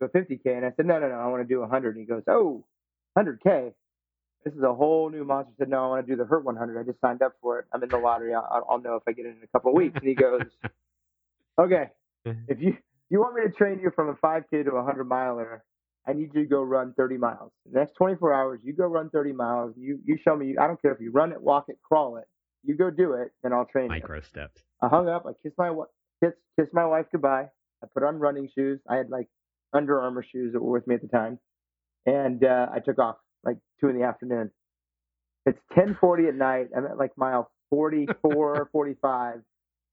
to 0.00 0.08
50K." 0.08 0.56
And 0.56 0.66
I 0.66 0.72
said, 0.72 0.86
"No, 0.86 0.98
no, 0.98 1.08
no, 1.08 1.14
I 1.14 1.26
want 1.28 1.42
to 1.42 1.48
do 1.48 1.60
100." 1.60 1.96
And 1.96 2.00
he 2.00 2.06
goes, 2.06 2.22
"Oh, 2.26 2.64
100K." 3.16 3.72
This 4.44 4.54
is 4.54 4.62
a 4.62 4.74
whole 4.74 5.08
new 5.10 5.24
monster. 5.24 5.52
I 5.52 5.56
said, 5.58 5.68
"No, 5.68 5.84
I 5.84 5.88
want 5.88 6.06
to 6.06 6.12
do 6.12 6.16
the 6.16 6.24
Hurt 6.24 6.44
100. 6.44 6.80
I 6.80 6.82
just 6.82 7.00
signed 7.00 7.22
up 7.22 7.34
for 7.40 7.60
it. 7.60 7.66
I'm 7.72 7.82
in 7.84 7.88
the 7.88 7.98
lottery. 7.98 8.34
I'll, 8.34 8.66
I'll 8.68 8.80
know 8.80 8.96
if 8.96 9.04
I 9.06 9.12
get 9.12 9.26
it 9.26 9.36
in 9.36 9.44
a 9.44 9.46
couple 9.48 9.70
of 9.70 9.76
weeks." 9.76 9.94
And 9.96 10.08
he 10.08 10.14
goes, 10.14 10.42
"Okay, 11.58 11.90
if 12.24 12.60
you 12.60 12.76
you 13.10 13.20
want 13.20 13.34
me 13.34 13.42
to 13.42 13.50
train 13.50 13.78
you 13.80 13.90
from 13.94 14.08
a 14.08 14.14
5K 14.14 14.64
to 14.64 14.70
a 14.70 14.74
100 14.76 15.04
miler, 15.04 15.64
I 16.06 16.12
need 16.12 16.30
you 16.34 16.42
to 16.42 16.48
go 16.48 16.62
run 16.62 16.94
30 16.96 17.18
miles. 17.18 17.52
The 17.70 17.78
next 17.78 17.94
24 17.94 18.32
hours, 18.32 18.60
you 18.62 18.72
go 18.72 18.86
run 18.86 19.10
30 19.10 19.32
miles. 19.32 19.74
You 19.76 19.98
you 20.04 20.18
show 20.24 20.36
me. 20.36 20.56
I 20.58 20.66
don't 20.66 20.80
care 20.80 20.92
if 20.92 21.00
you 21.00 21.10
run 21.10 21.32
it, 21.32 21.40
walk 21.40 21.66
it, 21.68 21.78
crawl 21.82 22.16
it. 22.16 22.24
You 22.64 22.76
go 22.76 22.90
do 22.90 23.14
it, 23.14 23.32
and 23.42 23.52
I'll 23.52 23.66
train 23.66 23.84
you." 23.84 23.90
Micro 23.90 24.20
steps. 24.20 24.62
I 24.80 24.88
hung 24.88 25.08
up. 25.08 25.26
I 25.26 25.32
kissed 25.42 25.58
my 25.58 25.72
kiss 26.22 26.32
kissed 26.58 26.72
my 26.72 26.86
wife 26.86 27.06
goodbye. 27.12 27.48
I 27.82 27.86
put 27.92 28.02
on 28.02 28.18
running 28.18 28.48
shoes. 28.54 28.80
I 28.88 28.96
had 28.96 29.10
like 29.10 29.28
Under 29.72 30.00
Armour 30.00 30.24
shoes 30.30 30.52
that 30.52 30.62
were 30.62 30.72
with 30.72 30.86
me 30.86 30.94
at 30.94 31.02
the 31.02 31.08
time, 31.08 31.38
and 32.06 32.44
uh, 32.44 32.68
I 32.72 32.78
took 32.80 32.98
off 32.98 33.16
like 33.44 33.58
two 33.80 33.88
in 33.88 33.98
the 33.98 34.04
afternoon. 34.04 34.50
It's 35.46 35.58
10:40 35.76 36.28
at 36.28 36.34
night. 36.34 36.68
I'm 36.76 36.86
at 36.86 36.98
like 36.98 37.12
mile 37.16 37.50
44, 37.70 38.68
45, 38.70 39.42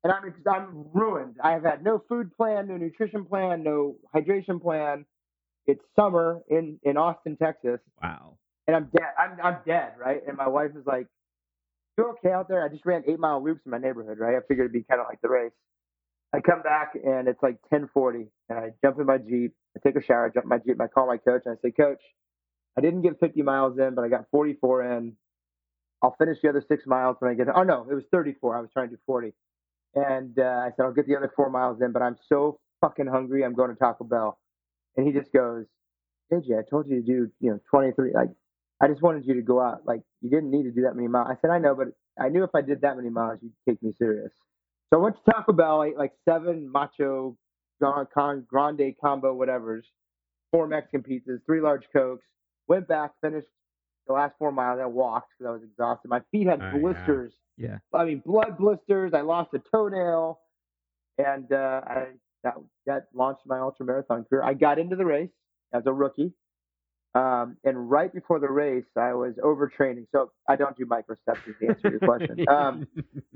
and 0.03 0.13
I'm 0.13 0.33
I'm 0.49 0.85
ruined. 0.93 1.35
I 1.43 1.51
have 1.51 1.63
had 1.63 1.83
no 1.83 2.01
food 2.09 2.35
plan, 2.35 2.67
no 2.67 2.77
nutrition 2.77 3.25
plan, 3.25 3.63
no 3.63 3.95
hydration 4.15 4.61
plan. 4.61 5.05
It's 5.67 5.83
summer 5.95 6.41
in 6.49 6.79
in 6.83 6.97
Austin, 6.97 7.37
Texas 7.37 7.79
Wow. 8.01 8.37
and 8.67 8.75
I'm 8.75 8.85
dead. 8.95 9.09
I'm 9.17 9.37
I'm 9.43 9.57
dead, 9.65 9.93
right? 9.99 10.21
And 10.27 10.37
my 10.37 10.47
wife 10.47 10.71
is 10.75 10.85
like, 10.85 11.07
"You're 11.97 12.11
okay 12.11 12.31
out 12.31 12.47
there?" 12.47 12.63
I 12.63 12.69
just 12.69 12.85
ran 12.85 13.03
eight 13.07 13.19
mile 13.19 13.43
loops 13.43 13.61
in 13.65 13.71
my 13.71 13.77
neighborhood, 13.77 14.19
right? 14.19 14.35
I 14.35 14.41
figured 14.47 14.65
it'd 14.65 14.73
be 14.73 14.83
kind 14.83 15.01
of 15.01 15.07
like 15.09 15.21
the 15.21 15.29
race. 15.29 15.51
I 16.33 16.41
come 16.41 16.61
back 16.61 16.93
and 16.95 17.27
it's 17.27 17.41
like 17.43 17.57
10:40, 17.73 18.27
and 18.49 18.59
I 18.59 18.71
jump 18.83 18.99
in 18.99 19.05
my 19.05 19.17
jeep. 19.17 19.53
I 19.75 19.79
take 19.87 19.95
a 19.95 20.03
shower, 20.03 20.27
I 20.27 20.29
jump 20.29 20.45
in 20.45 20.49
my 20.49 20.57
jeep, 20.59 20.73
and 20.73 20.81
I 20.81 20.87
call 20.87 21.07
my 21.07 21.17
coach 21.17 21.43
and 21.45 21.57
I 21.57 21.61
say, 21.61 21.71
"Coach, 21.71 22.01
I 22.77 22.81
didn't 22.81 23.01
get 23.01 23.19
50 23.19 23.41
miles 23.41 23.77
in, 23.79 23.95
but 23.95 24.03
I 24.03 24.09
got 24.09 24.25
44 24.31 24.83
in. 24.83 25.15
I'll 26.01 26.15
finish 26.17 26.37
the 26.41 26.49
other 26.49 26.63
six 26.67 26.85
miles 26.87 27.17
when 27.19 27.31
I 27.31 27.33
get. 27.35 27.47
Oh 27.53 27.63
no, 27.63 27.85
it 27.89 27.93
was 27.93 28.05
34. 28.11 28.57
I 28.57 28.61
was 28.61 28.69
trying 28.71 28.89
to 28.89 28.95
do 28.95 29.01
40, 29.05 29.33
and 29.95 30.37
uh, 30.37 30.43
I 30.43 30.69
said 30.75 30.83
I'll 30.83 30.93
get 30.93 31.07
the 31.07 31.15
other 31.15 31.31
four 31.35 31.49
miles 31.49 31.81
in, 31.81 31.91
but 31.91 32.01
I'm 32.01 32.17
so 32.27 32.59
fucking 32.81 33.07
hungry. 33.07 33.43
I'm 33.43 33.53
going 33.53 33.69
to 33.69 33.75
Taco 33.75 34.03
Bell, 34.03 34.39
and 34.95 35.05
he 35.05 35.13
just 35.13 35.31
goes, 35.33 35.65
"JJ, 36.31 36.59
I 36.59 36.69
told 36.69 36.87
you 36.87 37.01
to 37.01 37.05
do 37.05 37.31
you 37.39 37.51
know 37.51 37.59
23. 37.71 38.13
Like 38.13 38.29
I 38.81 38.87
just 38.87 39.01
wanted 39.01 39.25
you 39.25 39.33
to 39.35 39.41
go 39.41 39.59
out. 39.59 39.85
Like 39.85 40.01
you 40.21 40.29
didn't 40.29 40.51
need 40.51 40.63
to 40.63 40.71
do 40.71 40.83
that 40.83 40.95
many 40.95 41.07
miles. 41.07 41.27
I 41.31 41.35
said, 41.41 41.51
I 41.51 41.59
know, 41.59 41.75
but 41.75 41.87
I 42.19 42.29
knew 42.29 42.43
if 42.43 42.51
I 42.55 42.61
did 42.61 42.81
that 42.81 42.95
many 42.95 43.09
miles, 43.09 43.39
you'd 43.41 43.53
take 43.67 43.81
me 43.83 43.93
serious. 43.97 44.31
So 44.91 44.99
I 44.99 45.03
went 45.03 45.15
to 45.17 45.31
Taco 45.31 45.53
Bell, 45.53 45.83
ate 45.83 45.97
like 45.97 46.13
seven 46.27 46.71
macho 46.71 47.37
grande 47.79 48.93
combo 49.01 49.37
whatevers, 49.37 49.83
four 50.51 50.67
Mexican 50.67 51.03
pizzas, 51.03 51.39
three 51.45 51.61
large 51.61 51.83
cokes. 51.93 52.25
Went 52.67 52.87
back, 52.87 53.11
finished 53.21 53.47
the 54.07 54.13
last 54.13 54.33
four 54.39 54.51
miles. 54.51 54.79
I 54.81 54.85
walked 54.85 55.31
because 55.37 55.49
I 55.49 55.53
was 55.53 55.63
exhausted. 55.63 56.07
My 56.09 56.21
feet 56.31 56.47
had 56.47 56.61
Oh, 56.61 56.71
yeah. 56.73 56.79
blisters. 56.79 57.33
Yeah. 57.57 57.77
I 57.93 58.05
mean, 58.05 58.21
blood 58.25 58.57
blisters. 58.57 59.13
I 59.13 59.21
lost 59.21 59.53
a 59.53 59.59
toenail, 59.59 60.39
and 61.17 61.51
uh, 61.51 61.81
I 61.85 62.05
that 62.43 62.55
that 62.85 63.07
launched 63.13 63.41
my 63.45 63.59
ultra 63.59 63.85
marathon 63.85 64.23
career. 64.29 64.43
I 64.43 64.53
got 64.53 64.79
into 64.79 64.95
the 64.95 65.05
race 65.05 65.29
as 65.73 65.83
a 65.85 65.91
rookie, 65.91 66.31
um, 67.15 67.57
and 67.65 67.89
right 67.91 68.13
before 68.13 68.39
the 68.39 68.49
race, 68.49 68.85
I 68.95 69.13
was 69.13 69.33
overtraining. 69.43 70.05
So 70.13 70.31
I 70.47 70.55
don't 70.55 70.77
do 70.77 70.85
micro 70.85 71.15
steps 71.21 71.41
to 71.45 71.67
answer 71.67 71.89
your 71.89 71.99
question. 71.99 72.45
Um, 72.47 72.87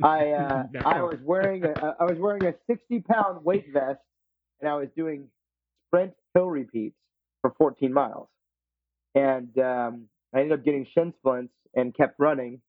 I 0.02 0.30
uh, 0.32 0.64
No. 0.72 0.80
I 0.86 1.02
was 1.02 1.20
wearing 1.24 1.66
a 1.66 1.96
I 2.00 2.06
was 2.06 2.18
wearing 2.18 2.46
a 2.46 2.54
60 2.68 3.02
pound 3.02 3.44
weight 3.44 3.66
vest, 3.74 4.00
and 4.62 4.70
I 4.70 4.76
was 4.76 4.88
doing 4.96 5.28
sprint 5.90 6.14
hill 6.34 6.48
repeats 6.48 6.96
for 7.42 7.54
14 7.58 7.92
miles, 7.92 8.30
and 9.16 9.56
um, 9.60 10.06
I 10.34 10.40
ended 10.42 10.58
up 10.60 10.66
getting 10.66 10.86
shin 10.94 11.14
splints 11.20 11.54
and 11.76 11.96
kept 11.96 12.16
running. 12.20 12.62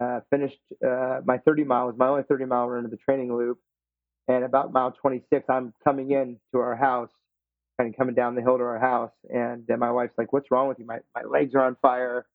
Uh, 0.00 0.20
finished 0.30 0.58
uh, 0.86 1.20
my 1.24 1.38
30 1.38 1.64
miles, 1.64 1.94
my 1.98 2.06
only 2.06 2.22
30 2.22 2.44
mile 2.44 2.68
run 2.68 2.84
of 2.84 2.90
the 2.92 2.96
training 2.98 3.34
loop, 3.36 3.58
and 4.28 4.44
about 4.44 4.72
mile 4.72 4.92
26, 4.92 5.44
I'm 5.48 5.74
coming 5.82 6.12
in 6.12 6.38
to 6.52 6.60
our 6.60 6.76
house, 6.76 7.10
kind 7.80 7.92
of 7.92 7.98
coming 7.98 8.14
down 8.14 8.36
the 8.36 8.42
hill 8.42 8.58
to 8.58 8.62
our 8.64 8.78
house, 8.78 9.10
and 9.28 9.64
then 9.66 9.80
my 9.80 9.90
wife's 9.90 10.16
like, 10.16 10.32
"What's 10.32 10.50
wrong 10.52 10.68
with 10.68 10.78
you? 10.78 10.84
My 10.86 11.00
my 11.16 11.22
legs 11.24 11.54
are 11.56 11.62
on 11.64 11.76
fire." 11.82 12.26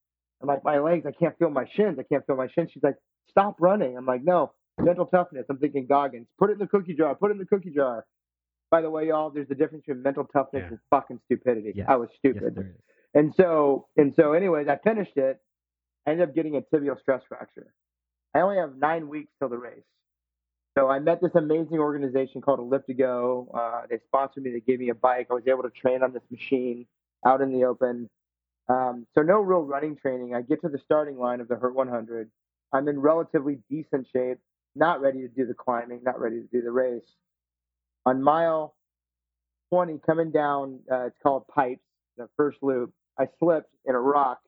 I'm 0.42 0.48
like, 0.50 0.64
"My 0.66 0.80
legs, 0.80 1.06
I 1.06 1.12
can't 1.12 1.38
feel 1.40 1.50
my 1.50 1.66
shins. 1.74 1.98
I 2.00 2.04
can't 2.04 2.26
feel 2.26 2.36
my 2.36 2.50
shins." 2.50 2.70
She's 2.74 2.84
like, 2.84 2.98
"Stop 3.30 3.62
running." 3.62 3.96
I'm 3.96 4.06
like, 4.06 4.24
"No, 4.26 4.52
mental 4.78 5.06
toughness." 5.06 5.46
I'm 5.50 5.58
thinking 5.58 5.86
Goggins. 5.88 6.28
Put 6.38 6.50
it 6.50 6.54
in 6.54 6.60
the 6.60 6.68
cookie 6.68 6.96
jar. 6.96 7.16
Put 7.16 7.32
it 7.32 7.36
in 7.36 7.38
the 7.38 7.46
cookie 7.46 7.72
jar. 7.72 8.06
By 8.72 8.82
the 8.82 8.90
way, 8.90 9.08
y'all, 9.08 9.30
there's 9.30 9.50
a 9.52 9.56
difference 9.56 9.86
between 9.86 10.04
mental 10.04 10.26
toughness 10.26 10.64
Yeah. 10.64 10.68
and 10.70 10.80
fucking 10.90 11.20
stupidity. 11.26 11.72
Yes. 11.76 11.86
I 11.88 11.96
was 11.96 12.10
Yes, 12.24 12.36
stupid. 12.36 12.58
is. 12.58 12.66
And 13.14 13.34
so, 13.36 13.88
and 13.96 14.14
so, 14.16 14.34
anyways, 14.34 14.68
I 14.68 14.78
finished 14.78 15.18
it. 15.18 15.40
I 16.08 16.12
ended 16.12 16.30
up 16.30 16.36
getting 16.36 16.56
a 16.56 16.62
tibial 16.62 17.00
stress 17.00 17.22
fracture. 17.28 17.74
I 18.34 18.42
only 18.42 18.58
have 18.58 18.76
nine 18.76 19.08
weeks 19.08 19.32
till 19.40 19.50
the 19.50 19.58
race. 19.58 19.84
So 20.76 20.90
I 20.90 21.00
met 21.00 21.22
this 21.22 21.32
amazing 21.36 21.78
organization 21.78 22.42
called 22.42 22.60
Elliptigo. 22.60 23.48
Uh, 23.54 23.82
they 23.90 24.00
sponsored 24.08 24.44
me. 24.44 24.52
They 24.52 24.60
gave 24.60 24.80
me 24.80 24.90
a 24.90 24.96
bike. 24.96 25.28
I 25.30 25.34
was 25.34 25.44
able 25.48 25.64
to 25.64 25.70
train 25.70 26.02
on 26.02 26.14
this 26.14 26.24
machine 26.32 26.88
out 27.26 27.42
in 27.42 27.54
the 27.54 27.66
open. 27.66 28.10
Um, 28.70 29.06
so 29.14 29.22
no 29.22 29.40
real 29.40 29.62
running 29.62 29.96
training. 29.96 30.34
I 30.34 30.42
get 30.42 30.62
to 30.62 30.70
the 30.70 30.80
starting 30.84 31.20
line 31.20 31.42
of 31.42 31.48
the 31.48 31.56
Hurt 31.56 31.76
100. 31.76 32.30
I'm 32.74 32.88
in 32.88 33.00
relatively 33.00 33.60
decent 33.70 34.08
shape, 34.12 34.40
not 34.76 35.00
ready 35.00 35.22
to 35.22 35.28
do 35.28 35.46
the 35.46 35.54
climbing, 35.54 36.02
not 36.04 36.20
ready 36.20 36.42
to 36.42 36.48
do 36.52 36.64
the 36.64 36.72
race. 36.72 37.04
On 38.08 38.22
mile 38.22 38.76
20, 39.70 40.00
coming 40.06 40.32
down, 40.32 40.80
uh, 40.92 41.06
it's 41.06 41.18
called 41.22 41.48
pipes, 41.48 41.84
the 42.18 42.28
first 42.36 42.58
loop. 42.64 42.92
I 43.20 43.28
slipped 43.40 43.70
in 43.86 43.96
a 43.96 44.00
rock. 44.00 44.40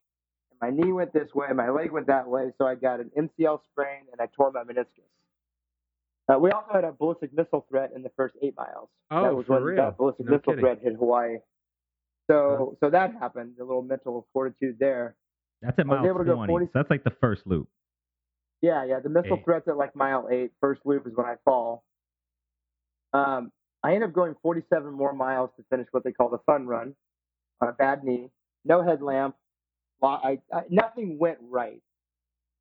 And 0.52 0.60
my 0.62 0.84
knee 0.84 0.92
went 0.92 1.14
this 1.14 1.30
way, 1.34 1.48
my 1.54 1.70
leg 1.70 1.92
went 1.92 2.08
that 2.08 2.28
way, 2.28 2.52
so 2.58 2.66
I 2.66 2.76
got 2.76 3.00
an 3.00 3.12
MCL 3.18 3.60
sprain 3.72 4.04
and 4.12 4.20
I 4.22 4.28
tore 4.36 4.52
my 4.52 4.64
meniscus. 4.64 4.86
Uh, 6.28 6.40
we 6.40 6.50
also 6.52 6.72
had 6.74 6.84
a 6.84 6.92
ballistic 6.92 7.32
missile 7.34 7.66
threat 7.70 7.92
in 7.96 8.02
the 8.02 8.12
first 8.18 8.36
eight 8.42 8.56
miles. 8.58 8.90
Oh, 9.12 9.24
that 9.24 9.36
was 9.36 9.46
for 9.46 9.54
when 9.56 9.64
real? 9.64 9.96
ballistic 9.98 10.26
No 10.26 10.32
missile 10.32 10.54
kidding. 10.54 10.60
threat 10.66 10.80
hit 10.82 10.94
Hawaii. 10.96 11.38
So, 12.30 12.76
so 12.80 12.90
that 12.90 13.14
happened. 13.20 13.54
A 13.60 13.64
little 13.64 13.84
mental 13.84 14.28
fortitude 14.34 14.78
there. 14.80 15.16
That's 15.62 15.78
at 15.78 15.86
mile 15.86 16.04
able 16.06 16.20
to 16.20 16.26
go 16.26 16.34
20. 16.36 16.50
40 16.52 16.66
So 16.66 16.72
that's 16.74 16.90
like 16.90 17.04
the 17.04 17.14
first 17.22 17.44
loop. 17.46 17.68
Yeah, 18.62 18.84
yeah. 18.86 19.00
The 19.00 19.10
missile 19.10 19.38
Eight. 19.38 19.46
threat's 19.46 19.68
at 19.68 19.78
like 19.78 19.96
mile 19.96 20.28
eight. 20.32 20.52
First 20.60 20.82
loop 20.86 21.06
is 21.06 21.14
when 21.16 21.28
I 21.28 21.36
fall. 21.46 21.84
Um, 23.14 23.52
I 23.84 23.94
end 23.94 24.04
up 24.04 24.12
going 24.14 24.36
47 24.42 24.92
more 24.92 25.14
miles 25.14 25.52
to 25.58 25.64
finish 25.70 25.88
what 25.92 26.04
they 26.04 26.12
call 26.12 26.30
the 26.30 26.40
fun 26.48 26.66
run 26.66 26.96
on 27.62 27.70
a 27.70 27.74
bad 27.74 28.04
knee. 28.04 28.30
No 28.66 28.84
headlamp. 28.84 29.36
I, 30.04 30.40
I, 30.54 30.62
nothing 30.70 31.18
went 31.18 31.40
right. 31.50 31.82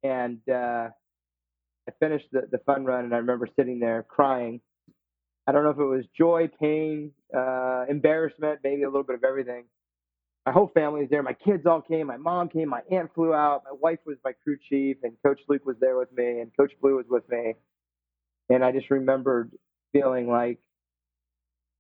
And 0.03 0.39
uh, 0.49 0.89
I 1.89 1.93
finished 2.01 2.27
the, 2.33 2.43
the 2.51 2.59
fun 2.59 2.85
run, 2.85 3.05
and 3.05 3.15
I 3.15 3.19
remember 3.19 3.49
sitting 3.57 3.81
there 3.81 4.05
crying. 4.05 4.61
I 5.47 5.53
don't 5.53 5.65
know 5.65 5.71
if 5.71 5.79
it 5.79 5.85
was 5.85 6.05
joy, 6.17 6.51
pain, 6.61 7.13
uh, 7.37 7.85
embarrassment, 7.89 8.61
maybe 8.65 8.83
a 8.83 8.89
little 8.89 9.03
bit 9.03 9.17
of 9.17 9.25
everything. 9.25 9.65
My 10.47 10.53
whole 10.53 10.71
family 10.75 11.01
was 11.03 11.11
there. 11.11 11.23
My 11.23 11.35
kids 11.35 11.67
all 11.67 11.83
came. 11.83 12.07
My 12.07 12.17
mom 12.19 12.49
came. 12.49 12.69
My 12.69 12.83
aunt 12.91 13.11
flew 13.15 13.35
out. 13.35 13.63
My 13.65 13.77
wife 13.81 14.01
was 14.07 14.17
my 14.25 14.33
crew 14.45 14.57
chief, 14.69 14.99
and 15.03 15.15
Coach 15.25 15.41
Luke 15.49 15.67
was 15.67 15.77
there 15.81 15.99
with 15.99 16.13
me, 16.13 16.41
and 16.41 16.51
Coach 16.57 16.73
Blue 16.81 16.97
was 16.97 17.07
with 17.09 17.29
me. 17.31 17.55
And 18.51 18.65
I 18.65 18.73
just 18.73 18.91
remembered 18.91 19.51
feeling 19.93 20.29
like 20.29 20.59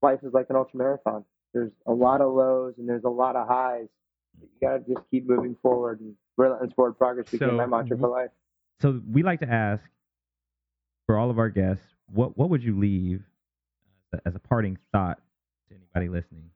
life 0.02 0.20
is 0.22 0.32
like 0.32 0.46
an 0.50 0.56
ultra 0.56 0.78
marathon. 0.78 1.24
There's 1.52 1.72
a 1.86 1.92
lot 1.92 2.20
of 2.20 2.32
lows 2.32 2.74
and 2.78 2.88
there's 2.88 3.04
a 3.04 3.10
lot 3.10 3.36
of 3.36 3.48
highs. 3.48 3.88
You 4.40 4.48
gotta 4.60 4.80
just 4.80 5.00
keep 5.10 5.28
moving 5.28 5.56
forward, 5.62 6.00
and 6.00 6.14
relentless 6.36 6.72
forward 6.74 6.98
progress 6.98 7.30
became 7.30 7.50
So, 7.50 7.56
my 7.56 7.66
mantra 7.66 7.98
for 7.98 8.08
life. 8.08 8.30
So 8.80 9.00
we 9.10 9.22
like 9.22 9.40
to 9.40 9.48
ask 9.48 9.82
for 11.06 11.16
all 11.16 11.30
of 11.30 11.38
our 11.38 11.50
guests, 11.50 11.84
what 12.12 12.36
what 12.36 12.50
would 12.50 12.62
you 12.62 12.78
leave 12.78 13.22
as 14.24 14.34
a 14.34 14.38
parting 14.38 14.78
thought 14.92 15.18
to 15.68 15.74
anybody 15.74 16.08
listening? 16.08 16.50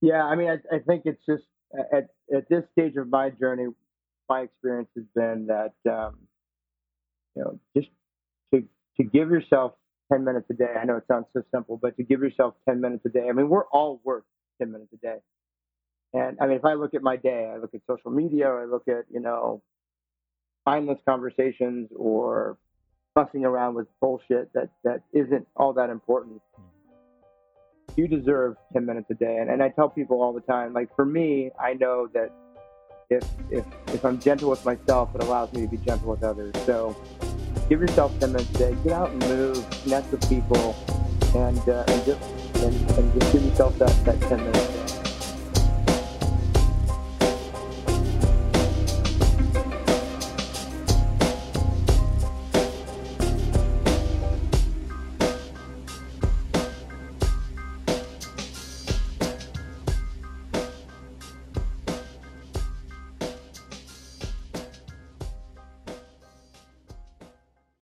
Yeah, 0.00 0.24
I 0.24 0.36
mean, 0.36 0.50
I, 0.50 0.74
I 0.74 0.78
think 0.80 1.02
it's 1.04 1.24
just 1.26 1.44
at 1.92 2.08
at 2.34 2.48
this 2.48 2.64
stage 2.72 2.96
of 2.96 3.08
my 3.08 3.30
journey, 3.30 3.66
my 4.28 4.42
experience 4.42 4.88
has 4.94 5.04
been 5.14 5.46
that 5.46 5.74
um, 5.90 6.16
you 7.34 7.42
know 7.42 7.58
just 7.76 7.88
to 8.52 8.62
to 8.98 9.04
give 9.04 9.30
yourself 9.30 9.72
ten 10.10 10.24
minutes 10.24 10.46
a 10.50 10.54
day. 10.54 10.74
I 10.80 10.84
know 10.84 10.96
it 10.96 11.04
sounds 11.08 11.26
so 11.32 11.42
simple, 11.52 11.76
but 11.76 11.96
to 11.96 12.02
give 12.02 12.20
yourself 12.20 12.54
ten 12.68 12.80
minutes 12.80 13.04
a 13.06 13.08
day. 13.08 13.28
I 13.28 13.32
mean, 13.32 13.48
we're 13.48 13.66
all 13.66 14.00
worth 14.04 14.24
ten 14.58 14.72
minutes 14.72 14.92
a 14.92 14.98
day. 14.98 15.16
And 16.16 16.38
I 16.40 16.46
mean, 16.46 16.56
if 16.56 16.64
I 16.64 16.72
look 16.72 16.94
at 16.94 17.02
my 17.02 17.16
day, 17.16 17.52
I 17.54 17.58
look 17.58 17.74
at 17.74 17.82
social 17.86 18.10
media, 18.10 18.48
or 18.48 18.62
I 18.62 18.64
look 18.64 18.88
at 18.88 19.04
you 19.12 19.20
know 19.20 19.62
mindless 20.64 20.98
conversations 21.06 21.90
or 21.94 22.56
fussing 23.14 23.44
around 23.44 23.74
with 23.74 23.86
bullshit 24.00 24.50
that 24.54 24.70
that 24.82 25.02
isn't 25.12 25.46
all 25.56 25.74
that 25.74 25.90
important. 25.90 26.40
You 27.96 28.08
deserve 28.08 28.56
10 28.72 28.84
minutes 28.84 29.06
a 29.10 29.14
day. 29.14 29.36
And, 29.36 29.50
and 29.50 29.62
i 29.62 29.68
tell 29.70 29.88
people 29.88 30.22
all 30.22 30.32
the 30.34 30.42
time 30.42 30.74
like 30.74 30.94
for 30.94 31.06
me 31.06 31.50
i 31.58 31.72
know 31.72 32.08
that 32.12 32.30
if 33.08 33.24
if 33.50 33.64
if 33.94 34.04
i'm 34.04 34.18
gentle 34.20 34.50
with 34.50 34.62
myself 34.66 35.14
it 35.14 35.22
allows 35.22 35.50
me 35.54 35.62
to 35.62 35.68
be 35.68 35.78
gentle 35.78 36.10
with 36.10 36.22
others. 36.22 36.54
So 36.66 36.94
give 37.68 37.80
yourself 37.80 38.18
10 38.20 38.32
minutes 38.32 38.50
a 38.50 38.58
day. 38.58 38.76
Get 38.84 38.92
out 38.92 39.10
and 39.10 39.20
move, 39.28 39.82
connect 39.82 40.10
with 40.10 40.28
people, 40.28 40.76
and, 41.34 41.58
uh, 41.68 41.84
and, 41.88 42.04
just, 42.04 42.22
and, 42.56 42.90
and 42.98 43.20
just 43.20 43.32
give 43.32 43.44
yourself 43.44 43.78
that, 43.78 44.04
that 44.04 44.20
10 44.20 44.38
minutes 44.38 44.75